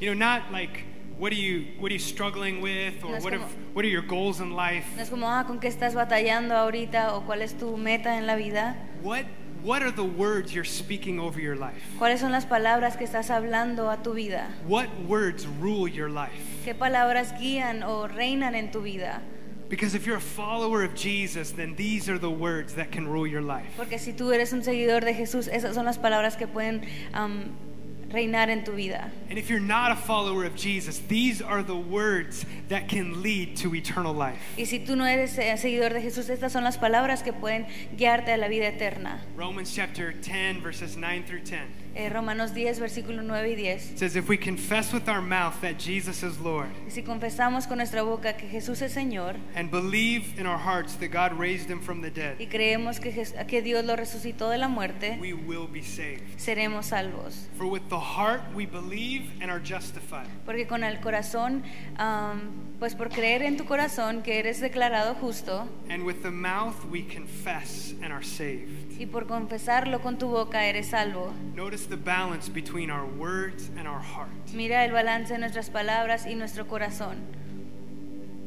You 0.00 0.14
know, 0.14 0.14
not 0.14 0.52
like 0.52 0.84
what 1.18 1.32
are 1.32 1.36
you 1.36 1.66
what 1.80 1.90
are 1.90 1.94
you 1.94 1.98
struggling 1.98 2.60
with 2.60 3.02
or 3.02 3.12
No 3.12 3.18
what 3.18 3.32
are, 3.32 3.38
como- 3.38 3.74
what 3.74 3.84
are 3.84 3.88
your 3.88 4.02
goals 4.02 4.40
in 4.40 4.52
life? 4.52 4.86
No 4.96 5.02
es 5.02 5.10
como, 5.10 5.26
ah, 5.26 5.44
¿con 5.46 5.58
qué 5.58 5.68
estás 5.68 5.94
batallando 5.94 6.54
ahorita? 6.54 7.14
¿O 7.14 7.22
cuál 7.22 7.42
es 7.42 7.54
tu 7.54 7.76
meta 7.76 8.16
en 8.16 8.26
la 8.26 8.36
vida? 8.36 8.76
What 9.02 9.24
what 9.62 9.82
are 9.82 9.90
the 9.90 10.04
words 10.04 10.54
you're 10.54 10.64
speaking 10.64 11.18
over 11.18 11.40
your 11.40 11.56
life? 11.56 11.82
¿Cuáles 11.98 12.20
son 12.20 12.30
las 12.30 12.46
palabras 12.46 12.96
que 12.96 13.04
estás 13.04 13.30
hablando 13.30 13.90
a 13.90 14.02
tu 14.02 14.14
vida? 14.14 14.48
What 14.66 14.86
words 15.08 15.46
rule 15.60 15.88
your 15.88 16.08
life? 16.08 16.38
¿Qué 16.64 16.74
palabras 16.74 17.34
guían 17.38 17.82
o 17.82 18.06
reinan 18.06 18.54
en 18.54 18.70
tu 18.70 18.82
vida? 18.82 19.20
Because 19.68 19.94
if 19.94 20.06
you're 20.06 20.16
a 20.16 20.20
follower 20.20 20.82
of 20.82 20.94
Jesus, 20.94 21.50
then 21.50 21.74
these 21.74 22.08
are 22.08 22.18
the 22.18 22.30
words 22.30 22.74
that 22.74 22.90
can 22.90 23.06
rule 23.06 23.26
your 23.26 23.42
life. 23.42 23.68
Porque 23.76 23.98
si 23.98 24.12
tú 24.12 24.32
eres 24.32 24.52
un 24.52 24.62
seguidor 24.62 25.04
de 25.04 25.12
Jesús, 25.12 25.48
esas 25.48 25.74
son 25.74 25.84
las 25.84 25.98
palabras 25.98 26.36
que 26.36 26.46
pueden 26.46 26.86
am, 27.12 27.50
reinar 28.10 28.48
en 28.48 28.64
tu 28.64 28.72
vida. 28.72 29.10
And 29.28 29.38
if 29.38 29.50
you're 29.50 29.60
not 29.60 29.92
a 29.92 29.96
follower 29.96 30.44
of 30.44 30.54
Jesus, 30.56 30.98
these 31.08 31.42
are 31.42 31.62
the 31.62 31.76
words 31.76 32.44
that 32.68 32.88
can 32.88 33.22
lead 33.22 33.56
to 33.58 33.74
eternal 33.74 34.14
life. 34.14 34.38
Y 34.56 34.64
si 34.64 34.80
tú 34.80 34.96
no 34.96 35.04
eres 35.04 35.38
eh, 35.38 35.56
seguidor 35.56 35.92
de 35.92 36.00
Jesús, 36.00 36.28
estas 36.30 36.52
son 36.52 36.64
las 36.64 36.78
palabras 36.78 37.22
que 37.22 37.32
pueden 37.32 37.66
guiarte 37.96 38.32
a 38.32 38.36
la 38.36 38.48
vida 38.48 38.68
eterna. 38.68 39.20
Romans 39.36 39.74
chapter 39.74 40.12
10, 40.12 40.60
verses 40.62 40.96
9 40.96 41.24
through 41.26 41.40
10. 41.40 41.60
Eh, 41.94 42.08
Romanos 42.08 42.54
10, 42.54 42.78
versículo 42.78 43.22
9 43.22 43.50
y 43.50 43.54
10. 43.56 43.92
It 43.92 43.98
says, 43.98 44.14
If 44.16 44.28
we 44.28 44.36
confess 44.38 44.92
with 44.92 45.08
our 45.08 45.20
mouth 45.20 45.60
that 45.62 45.78
Jesus 45.78 46.22
is 46.22 46.38
Lord 46.38 46.68
Y 46.86 46.90
si 46.92 47.02
confesamos 47.02 47.66
con 47.66 47.78
nuestra 47.78 48.02
boca 48.02 48.36
que 48.36 48.46
Jesús 48.48 48.80
es 48.82 48.92
Señor 48.92 49.34
and 49.56 49.70
believe 49.70 50.38
in 50.38 50.46
our 50.46 50.58
hearts 50.58 50.94
that 50.98 51.08
God 51.10 51.36
raised 51.38 51.68
him 51.68 51.80
from 51.80 52.00
the 52.00 52.10
dead, 52.10 52.36
y 52.38 52.46
creemos 52.46 53.00
que, 53.00 53.10
Jes- 53.12 53.34
que 53.48 53.62
Dios 53.62 53.84
lo 53.84 53.96
resucitó 53.96 54.48
de 54.50 54.58
la 54.58 54.68
muerte, 54.68 55.18
we 55.20 55.32
will 55.32 55.66
be 55.66 55.82
saved. 55.82 56.22
seremos 56.36 56.86
salvos. 56.86 57.48
For 57.56 57.66
with 57.66 57.88
the 57.88 57.98
heart 57.98 58.42
we 58.54 58.64
believe 58.66 59.24
and 59.40 59.50
are 59.50 59.60
justified. 59.60 60.28
Porque 60.46 60.66
con 60.68 60.84
el 60.84 61.00
corazón, 61.00 61.62
am, 61.96 62.52
pues 62.78 62.94
por 62.94 63.08
creer 63.08 63.42
en 63.42 63.56
tu 63.56 63.64
corazón 63.64 64.22
que 64.22 64.38
eres 64.38 64.60
declarado 64.60 65.14
justo 65.14 65.68
And 65.90 66.04
with 66.04 66.22
the 66.22 66.30
mouth 66.30 66.76
we 66.88 67.02
confess 67.02 67.92
and 68.02 68.12
are 68.12 68.22
saved. 68.24 68.68
y 69.00 69.06
por 69.06 69.26
confesarlo 69.26 70.00
con 70.00 70.18
tu 70.18 70.28
boca 70.28 70.64
eres 70.66 70.88
salvo. 70.90 71.32
Notice 71.54 71.77
the 71.86 71.96
balance 71.96 72.48
between 72.48 72.90
our 72.90 73.06
words 73.06 73.70
and 73.76 73.86
our 73.86 74.00
heart. 74.00 74.30
Mira 74.52 74.84
el 74.84 74.90
balance 74.90 75.28
de 75.30 75.38
nuestras 75.38 75.70
palabras 75.70 76.26
y 76.26 76.34
nuestro 76.34 76.64
corazón. 76.64 77.16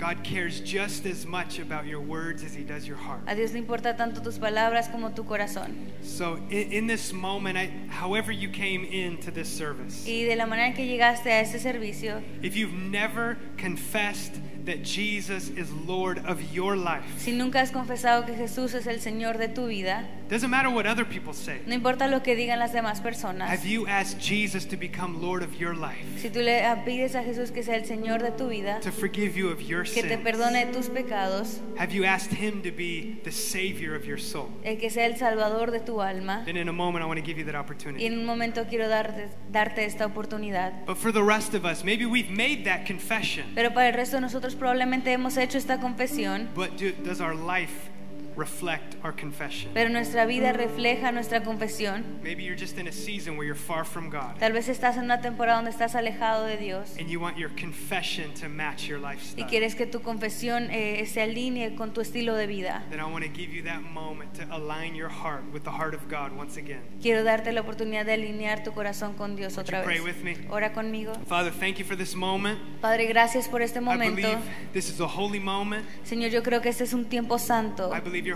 God 0.02 0.24
cares 0.24 0.60
just 0.62 1.06
as 1.06 1.28
much 1.28 1.60
about 1.60 1.86
your 1.86 2.00
words 2.00 2.44
as 2.44 2.56
he 2.56 2.64
does 2.64 2.88
your 2.88 2.98
heart. 2.98 3.22
A 3.28 3.36
Dios 3.36 3.54
le 3.54 3.60
importa 3.60 3.96
tanto 3.96 4.20
tus 4.20 4.40
palabras 4.40 4.92
como 4.92 5.12
tu 5.12 5.24
corazón. 5.24 5.76
So, 6.02 6.38
in, 6.50 6.72
in 6.72 6.88
this 6.88 7.14
moment, 7.14 7.56
I, 7.56 7.72
however 7.88 8.32
you 8.32 8.50
came 8.50 8.84
into 8.84 9.30
this 9.30 9.48
service, 9.48 10.04
Y 10.08 10.24
de 10.24 10.36
la 10.36 10.48
manera 10.48 10.70
en 10.70 10.74
que 10.74 10.88
llegaste 10.88 11.28
a 11.28 11.42
este 11.42 11.60
servicio, 11.60 12.24
if 12.42 12.56
you've 12.56 12.74
never 12.74 13.38
confessed 13.58 14.40
that 14.66 14.82
Jesus 14.82 15.50
is 15.50 15.72
Lord 15.72 16.18
of 16.26 16.42
your 16.52 16.76
life, 16.76 17.06
si 17.20 17.32
nunca 17.32 17.60
has 17.60 17.70
confesado 17.70 18.26
que 18.26 18.34
Jesús 18.34 18.74
es 18.74 18.88
el 18.88 19.02
Señor 19.02 19.38
de 19.38 19.50
tu 19.50 19.68
vida, 19.68 20.08
doesn't 20.32 20.50
matter 20.50 20.70
what 20.70 20.86
other 20.88 21.04
people 21.06 21.34
say. 21.34 21.60
no 21.68 21.76
importa 21.76 22.08
lo 22.08 22.24
que 22.24 22.36
digan 22.36 22.58
las 22.58 22.72
demás 22.72 23.02
personas, 23.02 23.50
Have 23.50 23.68
you 23.68 23.86
asked 23.86 24.20
Jesus 24.20 24.66
to 24.66 24.78
become 24.78 25.22
Lord 25.22 25.44
of 25.44 25.54
your 25.60 25.76
life, 25.76 26.06
si 26.18 26.30
tú 26.30 26.42
le 26.42 26.64
ah, 26.66 26.84
pides 26.86 27.16
a 27.16 27.22
Jesús 27.22 27.52
que 27.52 27.62
sea 27.64 27.76
el 27.76 27.84
Señor 27.86 28.22
de 28.24 28.32
tu 28.32 28.48
vida, 28.48 28.80
to 28.80 28.92
forgive 28.92 29.36
you 29.38 29.50
of 29.50 29.62
your 29.62 29.84
que 29.84 30.02
te 30.02 30.10
sins? 30.10 30.24
perdone 30.24 30.72
tus 30.72 30.88
pecados, 30.90 31.60
Have 31.78 31.94
you 31.94 32.06
asked 32.06 32.32
Him 32.34 32.62
to 32.64 32.72
be 32.72 33.20
the 33.26 33.32
Savior 33.32 33.94
of 33.94 34.06
your 34.06 34.18
soul? 34.18 34.50
el 34.64 34.78
que 34.78 34.90
sea 34.90 35.06
el 35.06 35.18
Salvador 35.18 35.70
de 35.70 35.82
tu 35.82 36.02
alma, 36.02 36.44
Then, 36.46 36.56
in 36.58 36.70
a 36.70 36.74
moment, 36.74 37.04
I 37.04 37.08
want 37.08 37.20
to 37.20 37.26
give 37.26 37.38
you 37.38 37.44
that 37.52 37.56
opportunity. 37.56 38.04
y 38.04 38.08
en 38.08 38.18
un 38.18 38.26
momento 38.26 38.66
quiero 38.70 38.88
darte, 38.88 39.30
darte 39.52 39.84
esta 39.86 40.06
oportunidad. 40.06 40.86
But 40.86 40.98
for 40.98 41.12
the 41.12 41.24
rest 41.24 41.54
of 41.54 41.66
us, 41.66 41.84
maybe 41.84 42.06
we've 42.06 42.32
made 42.32 42.64
that 42.64 42.86
confession, 42.88 43.52
Pero 43.54 43.74
para 43.74 43.90
el 43.90 43.94
resto 43.94 44.16
de 44.16 44.22
nosotros 44.22 44.56
probablemente 44.56 45.12
hemos 45.12 45.36
hecho 45.36 45.58
esta 45.58 45.80
confesión, 45.82 46.48
but 46.56 46.78
do, 46.78 46.94
does 47.04 47.20
our 47.20 47.36
life 47.36 47.91
reflect 48.36 48.96
our 49.04 49.14
confession? 49.16 49.72
pero 49.74 49.90
nuestra 49.90 50.26
vida 50.26 50.54
refleja 50.54 51.12
nuestra 51.12 51.44
confesión. 51.44 52.04
Maybe 52.24 52.44
you're 52.44 52.56
just 52.60 52.78
in 52.78 52.88
a 52.88 52.92
season 52.92 53.36
where 53.38 53.46
you're 53.46 53.56
far 53.56 53.86
from 53.86 54.10
God 54.10 54.38
Tal 54.40 54.54
vez 54.54 54.68
estás 54.70 54.98
en 54.98 55.04
una 55.04 55.22
temporada 55.22 55.58
donde 55.58 55.72
estás 55.72 55.96
alejado 55.96 56.46
de 56.46 56.58
Dios 56.58 56.96
and 57.00 57.10
you 57.10 57.20
want 57.20 57.38
your 57.38 57.50
confession 57.60 58.34
to 58.36 58.48
match 58.50 58.88
your 58.88 59.00
y 59.00 59.12
lifestyle. 59.14 59.48
quieres 59.48 59.76
que 59.76 59.86
tu 59.86 60.02
confesión 60.02 60.70
eh, 60.72 61.06
se 61.06 61.22
alinee 61.22 61.76
con 61.76 61.94
tu 61.94 62.02
estilo 62.02 62.36
de 62.36 62.48
vida. 62.48 62.84
Then 62.90 63.00
I 63.00 63.04
want 63.06 63.24
to 63.26 63.32
give 63.32 63.54
you 63.54 63.64
that 63.64 63.82
moment 63.82 64.34
to 64.36 64.44
align 64.54 64.96
your 64.96 65.10
heart 65.10 65.44
with 65.54 65.64
the 65.64 65.72
heart 65.72 65.94
of 65.94 66.02
God 66.10 66.32
once 66.38 66.58
again. 66.58 66.82
Quiero 67.02 67.24
darte 67.24 67.52
la 67.52 67.62
oportunidad 67.62 68.06
de 68.06 68.14
alinear 68.14 68.64
tu 68.64 68.72
corazón 68.72 69.14
con 69.16 69.36
Dios 69.36 69.56
Would 69.58 69.68
otra 69.68 69.80
you 69.80 69.86
pray 69.86 70.00
vez. 70.00 70.16
with 70.16 70.24
me? 70.24 70.38
Ora 70.50 70.74
conmigo. 70.74 71.14
Father, 71.28 71.52
thank 71.52 71.78
you 71.78 71.86
for 71.86 71.96
this 71.98 72.16
moment. 72.16 72.60
Padre, 72.82 73.06
gracias 73.08 73.48
por 73.48 73.62
este 73.62 73.80
I 73.80 73.82
momento. 73.82 74.16
believe 74.16 74.40
this 74.74 74.90
is 74.90 75.00
a 75.02 75.08
holy 75.08 75.40
moment. 75.40 75.86
Señor, 76.04 76.32
yo 76.32 76.42
creo 76.44 76.62
que 76.62 76.70
este 76.70 76.84
es 76.84 76.94
un 76.94 77.06
tiempo 77.06 77.38
santo. 77.38 77.92
I 77.96 78.00
believe 78.00 78.21
yo 78.24 78.36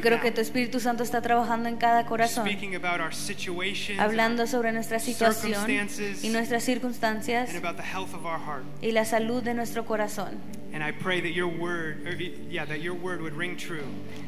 creo 0.00 0.20
que 0.20 0.30
tu 0.30 0.40
Espíritu 0.40 0.80
Santo 0.80 1.02
está 1.02 1.20
trabajando 1.20 1.68
en 1.68 1.76
cada 1.76 2.06
corazón, 2.06 2.48
hablando 3.98 4.46
sobre 4.46 4.72
nuestra 4.72 4.98
situación 4.98 5.88
y 6.22 6.28
nuestras 6.28 6.64
circunstancias 6.64 7.50
y 8.80 8.92
la 8.92 9.04
salud 9.04 9.42
de 9.42 9.54
nuestro 9.54 9.84
corazón. 9.84 10.40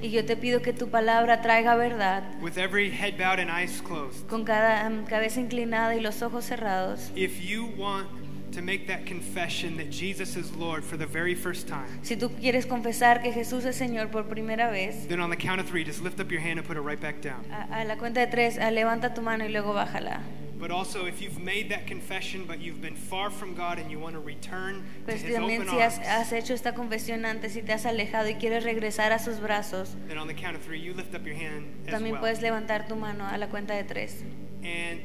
Y 0.01 0.11
yo 0.11 0.25
te 0.25 0.37
pido 0.37 0.63
que 0.63 0.73
tu 0.73 0.89
palabra 0.89 1.43
traiga 1.43 1.77
verdad. 1.77 2.23
With 2.41 2.57
every 2.57 2.91
head 2.91 3.19
bowed 3.19 3.41
and 3.41 3.51
eyes 3.51 3.83
closed. 3.83 4.27
Con 4.29 4.45
cada 4.45 4.89
um, 4.89 5.05
cabeza 5.05 5.41
inclinada 5.41 5.95
y 5.95 6.01
los 6.01 6.23
ojos 6.23 6.47
cerrados. 6.47 7.11
If 7.15 7.41
you 7.41 7.67
want 7.77 8.09
to 8.53 8.63
make 8.63 8.87
that 8.87 9.07
confession 9.07 9.77
that 9.77 9.91
Jesus 9.91 10.37
is 10.37 10.55
Lord 10.57 10.85
for 10.85 10.97
the 10.97 11.07
very 11.07 11.35
first 11.35 11.67
time, 11.69 11.87
Si 12.03 12.17
tú 12.17 12.31
quieres 12.31 12.67
confesar 12.67 13.23
que 13.23 13.33
Jesús 13.33 13.65
es 13.65 13.77
Señor 13.77 14.11
por 14.11 14.25
primera 14.25 14.71
vez, 14.71 15.07
then 15.09 15.21
on 15.21 15.31
the 15.31 15.37
count 15.37 15.61
of 15.61 15.67
three, 15.67 15.85
just 15.85 16.03
lift 16.03 16.19
up 16.21 16.31
your 16.31 16.41
hand 16.41 16.59
and 16.59 16.67
put 16.67 16.77
it 16.77 16.81
right 16.81 17.01
back 17.01 17.21
down. 17.21 17.45
a, 17.51 17.83
a 17.83 17.85
la 17.85 17.97
cuenta 17.97 18.21
de 18.21 18.27
tres, 18.27 18.59
ah, 18.59 18.71
levanta 18.71 19.15
tu 19.15 19.21
mano 19.23 19.45
y 19.45 19.51
luego 19.51 19.73
bájala. 19.75 20.21
But 20.61 20.73
also, 20.73 21.07
if 21.07 21.23
you've 21.23 21.39
made 21.39 21.69
that 21.69 21.87
confession, 21.87 22.45
but 22.45 22.59
you've 22.59 22.81
been 22.83 22.97
far 22.97 23.31
from 23.31 23.55
God 23.55 23.79
and 23.79 23.93
you 23.93 24.01
want 24.01 24.15
to 24.15 24.21
return 24.21 24.83
to 24.83 25.05
Pues 25.05 25.23
His 25.23 25.37
también 25.37 25.61
open 25.61 25.69
si 25.69 25.77
has, 25.79 25.99
arms, 25.99 26.09
has 26.09 26.33
hecho 26.33 26.53
esta 26.53 26.73
confesión 26.73 27.25
antes 27.27 27.55
y 27.55 27.63
te 27.63 27.73
has 27.73 27.87
alejado 27.87 28.29
y 28.29 28.35
quieres 28.41 28.65
regresar 28.65 29.13
a 29.13 29.21
sus 29.21 29.39
brazos, 29.39 29.95
then 30.09 30.19
on 30.19 30.27
the 30.27 30.35
count 30.35 30.57
of 30.57 30.63
three, 30.63 30.81
you 30.81 30.95
lift 30.95 31.15
up 31.15 31.25
your 31.25 31.37
hand 31.37 31.65
as 31.87 31.93
también 31.95 32.15
well. 32.15 32.23
puedes 32.23 32.43
levantar 32.43 32.89
tu 32.89 32.97
mano 32.97 33.25
a 33.25 33.39
la 33.39 33.47
cuenta 33.47 33.75
de 33.75 33.85
tres. 33.85 34.25
And 34.65 34.99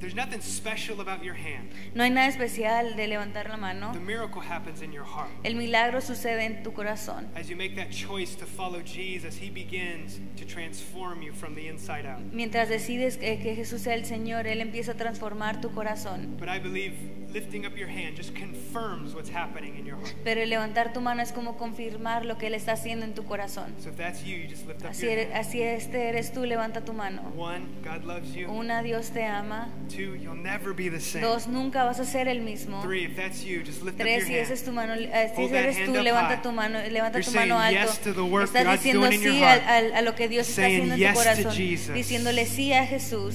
there's 0.00 0.14
nothing 0.14 0.40
special 0.40 1.00
about 1.00 1.22
your 1.22 1.34
hand. 1.34 1.70
No 1.94 2.02
hay 2.02 2.10
nada 2.10 2.28
especial 2.28 2.96
de 2.96 3.06
levantar 3.06 3.48
la 3.48 3.56
mano. 3.56 3.92
The 3.92 4.00
miracle 4.00 4.40
happens 4.40 4.80
in 4.82 4.92
your 4.92 5.04
heart. 5.04 5.28
El 5.44 5.54
milagro 5.54 6.00
sucede 6.00 6.44
en 6.44 6.62
tu 6.62 6.72
corazón. 6.72 7.28
As 7.36 7.50
you 7.50 7.56
make 7.56 7.76
that 7.76 7.90
choice 7.90 8.34
to 8.36 8.46
follow 8.46 8.80
Jesus, 8.82 9.36
He 9.36 9.50
begins 9.50 10.18
to 10.36 10.46
transform 10.46 11.22
you 11.22 11.32
from 11.32 11.54
the 11.54 11.68
inside 11.68 12.06
out. 12.06 12.20
Mientras 12.32 12.68
decides 12.68 13.18
que, 13.18 13.36
Jesús 13.54 13.82
sea 13.82 13.94
el 13.94 14.04
Señor, 14.04 14.46
Él 14.46 14.60
empieza 14.62 14.92
a 14.92 14.96
transformar 14.96 15.60
tu 15.60 15.70
corazón. 15.70 16.36
But 16.38 16.48
I 16.48 16.58
believe 16.58 16.94
pero 20.24 20.44
levantar 20.44 20.92
tu 20.92 21.00
mano 21.00 21.22
es 21.22 21.32
como 21.32 21.56
confirmar 21.56 22.24
lo 22.24 22.38
que 22.38 22.46
Él 22.48 22.54
está 22.54 22.72
haciendo 22.72 23.04
en 23.04 23.14
tu 23.14 23.24
corazón. 23.24 23.74
así, 24.90 25.06
eres, 25.08 25.28
así 25.34 25.62
este 25.62 26.08
eres 26.08 26.32
tú, 26.32 26.44
levanta 26.44 26.84
tu 26.84 26.92
mano. 26.92 27.22
Una, 28.50 28.82
Dios 28.82 29.10
te 29.10 29.24
ama. 29.24 29.68
Dos, 31.20 31.46
nunca 31.48 31.84
vas 31.84 32.00
a 32.00 32.04
ser 32.04 32.28
el 32.28 32.40
mismo. 32.42 32.80
Tres, 33.96 34.24
si 34.26 34.34
esa 34.36 34.52
es 34.54 34.64
tu 34.64 34.72
mano, 34.72 34.94
eh, 34.94 35.32
si 35.36 35.42
eres 35.58 35.76
tú, 35.86 35.92
levanta 36.02 36.42
tu 36.42 36.52
mano, 36.52 36.78
eh, 36.78 36.90
levanta 36.90 37.18
tu 37.20 37.30
mano 37.36 37.58
alto. 37.58 37.78
Estás 38.44 38.64
diciendo 38.84 39.06
sí 39.22 39.42
a, 39.44 39.52
a, 39.52 39.98
a 39.98 40.02
lo 40.02 40.14
que 40.14 40.28
Dios 40.28 40.48
está 40.48 40.62
haciendo 40.66 40.94
en 40.94 41.00
tu 41.00 41.18
corazón. 41.18 41.52
Diciéndole 41.94 42.46
sí 42.46 42.72
a 42.72 42.86
Jesús. 42.86 43.34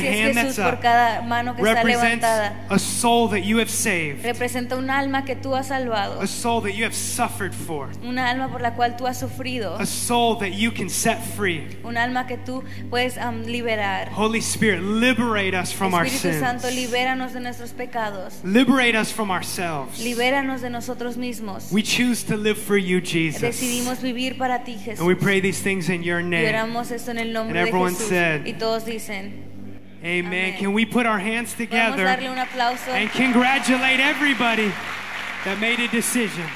Gracias 0.00 0.14
Jesús 0.34 0.56
por 0.70 0.80
cada 0.80 1.22
mano 1.22 1.54
que 1.56 1.62
está 1.62 1.82
levantada. 2.02 2.47
A 2.70 2.78
soul 2.78 3.28
that 3.28 3.44
you 3.44 3.58
have 3.58 3.70
saved, 3.70 4.24
Representa 4.24 4.76
un 4.76 4.90
alma 4.90 5.24
que 5.24 5.34
tú 5.36 5.54
has 5.56 5.68
salvado, 5.68 6.20
a 6.20 6.26
soul 6.26 6.60
that 6.62 6.72
you 6.74 6.84
have 6.84 6.94
suffered 6.94 7.54
for, 7.54 7.88
una 8.02 8.28
alma 8.30 8.48
por 8.48 8.60
la 8.60 8.72
cual 8.74 8.96
tú 8.96 9.06
has 9.06 9.18
sufrido, 9.20 9.78
a 9.78 9.86
soul 9.86 10.36
that 10.36 10.52
you 10.54 10.70
can 10.70 10.88
set 10.88 11.22
free. 11.36 11.66
un 11.84 11.96
alma 11.96 12.26
que 12.26 12.36
tú 12.38 12.62
puedes 12.90 13.16
am, 13.18 13.44
liberar. 13.44 14.08
Holy 14.10 14.40
Spirit, 14.40 14.82
liberate 14.82 15.54
us 15.54 15.72
from 15.72 15.94
our 15.94 16.04
Espíritu 16.04 16.40
Santo, 16.40 16.68
sins. 16.68 16.76
libéranos 16.76 17.32
de 17.32 17.40
nuestros 17.40 17.72
pecados. 17.72 18.34
Liberate 18.44 18.94
us 18.96 19.10
from 19.12 19.30
ourselves. 19.30 20.00
Libéranos 20.02 20.60
de 20.60 20.70
nosotros 20.70 21.16
mismos. 21.16 21.70
We 21.72 21.82
choose 21.82 22.22
to 22.24 22.36
live 22.36 22.58
for 22.58 22.76
you, 22.76 23.00
Jesus. 23.00 23.40
Decidimos 23.42 24.00
vivir 24.02 24.38
para 24.38 24.64
ti, 24.64 24.74
Jesús. 24.76 24.98
And 25.00 25.06
we 25.08 25.14
pray 25.14 25.40
these 25.40 25.60
things 25.62 25.88
in 25.88 26.02
your 26.02 26.20
Y 26.20 26.24
name. 26.28 26.48
oramos 26.48 26.90
esto 26.90 27.10
en 27.10 27.18
el 27.18 27.32
nombre 27.32 27.58
And 27.58 27.66
de 27.66 27.68
everyone 27.68 27.94
Jesús. 27.94 28.08
said, 28.08 28.46
y 28.46 28.52
todos 28.54 28.84
dicen, 28.84 29.44
Amen. 30.02 30.32
Amen. 30.32 30.58
Can 30.58 30.72
we 30.72 30.84
put 30.84 31.06
our 31.06 31.18
hands 31.18 31.54
together 31.54 32.06
and 32.06 33.10
congratulate 33.10 34.00
everybody 34.00 34.72
that 35.44 35.58
made 35.60 35.80
a 35.80 35.88
decision? 35.88 36.46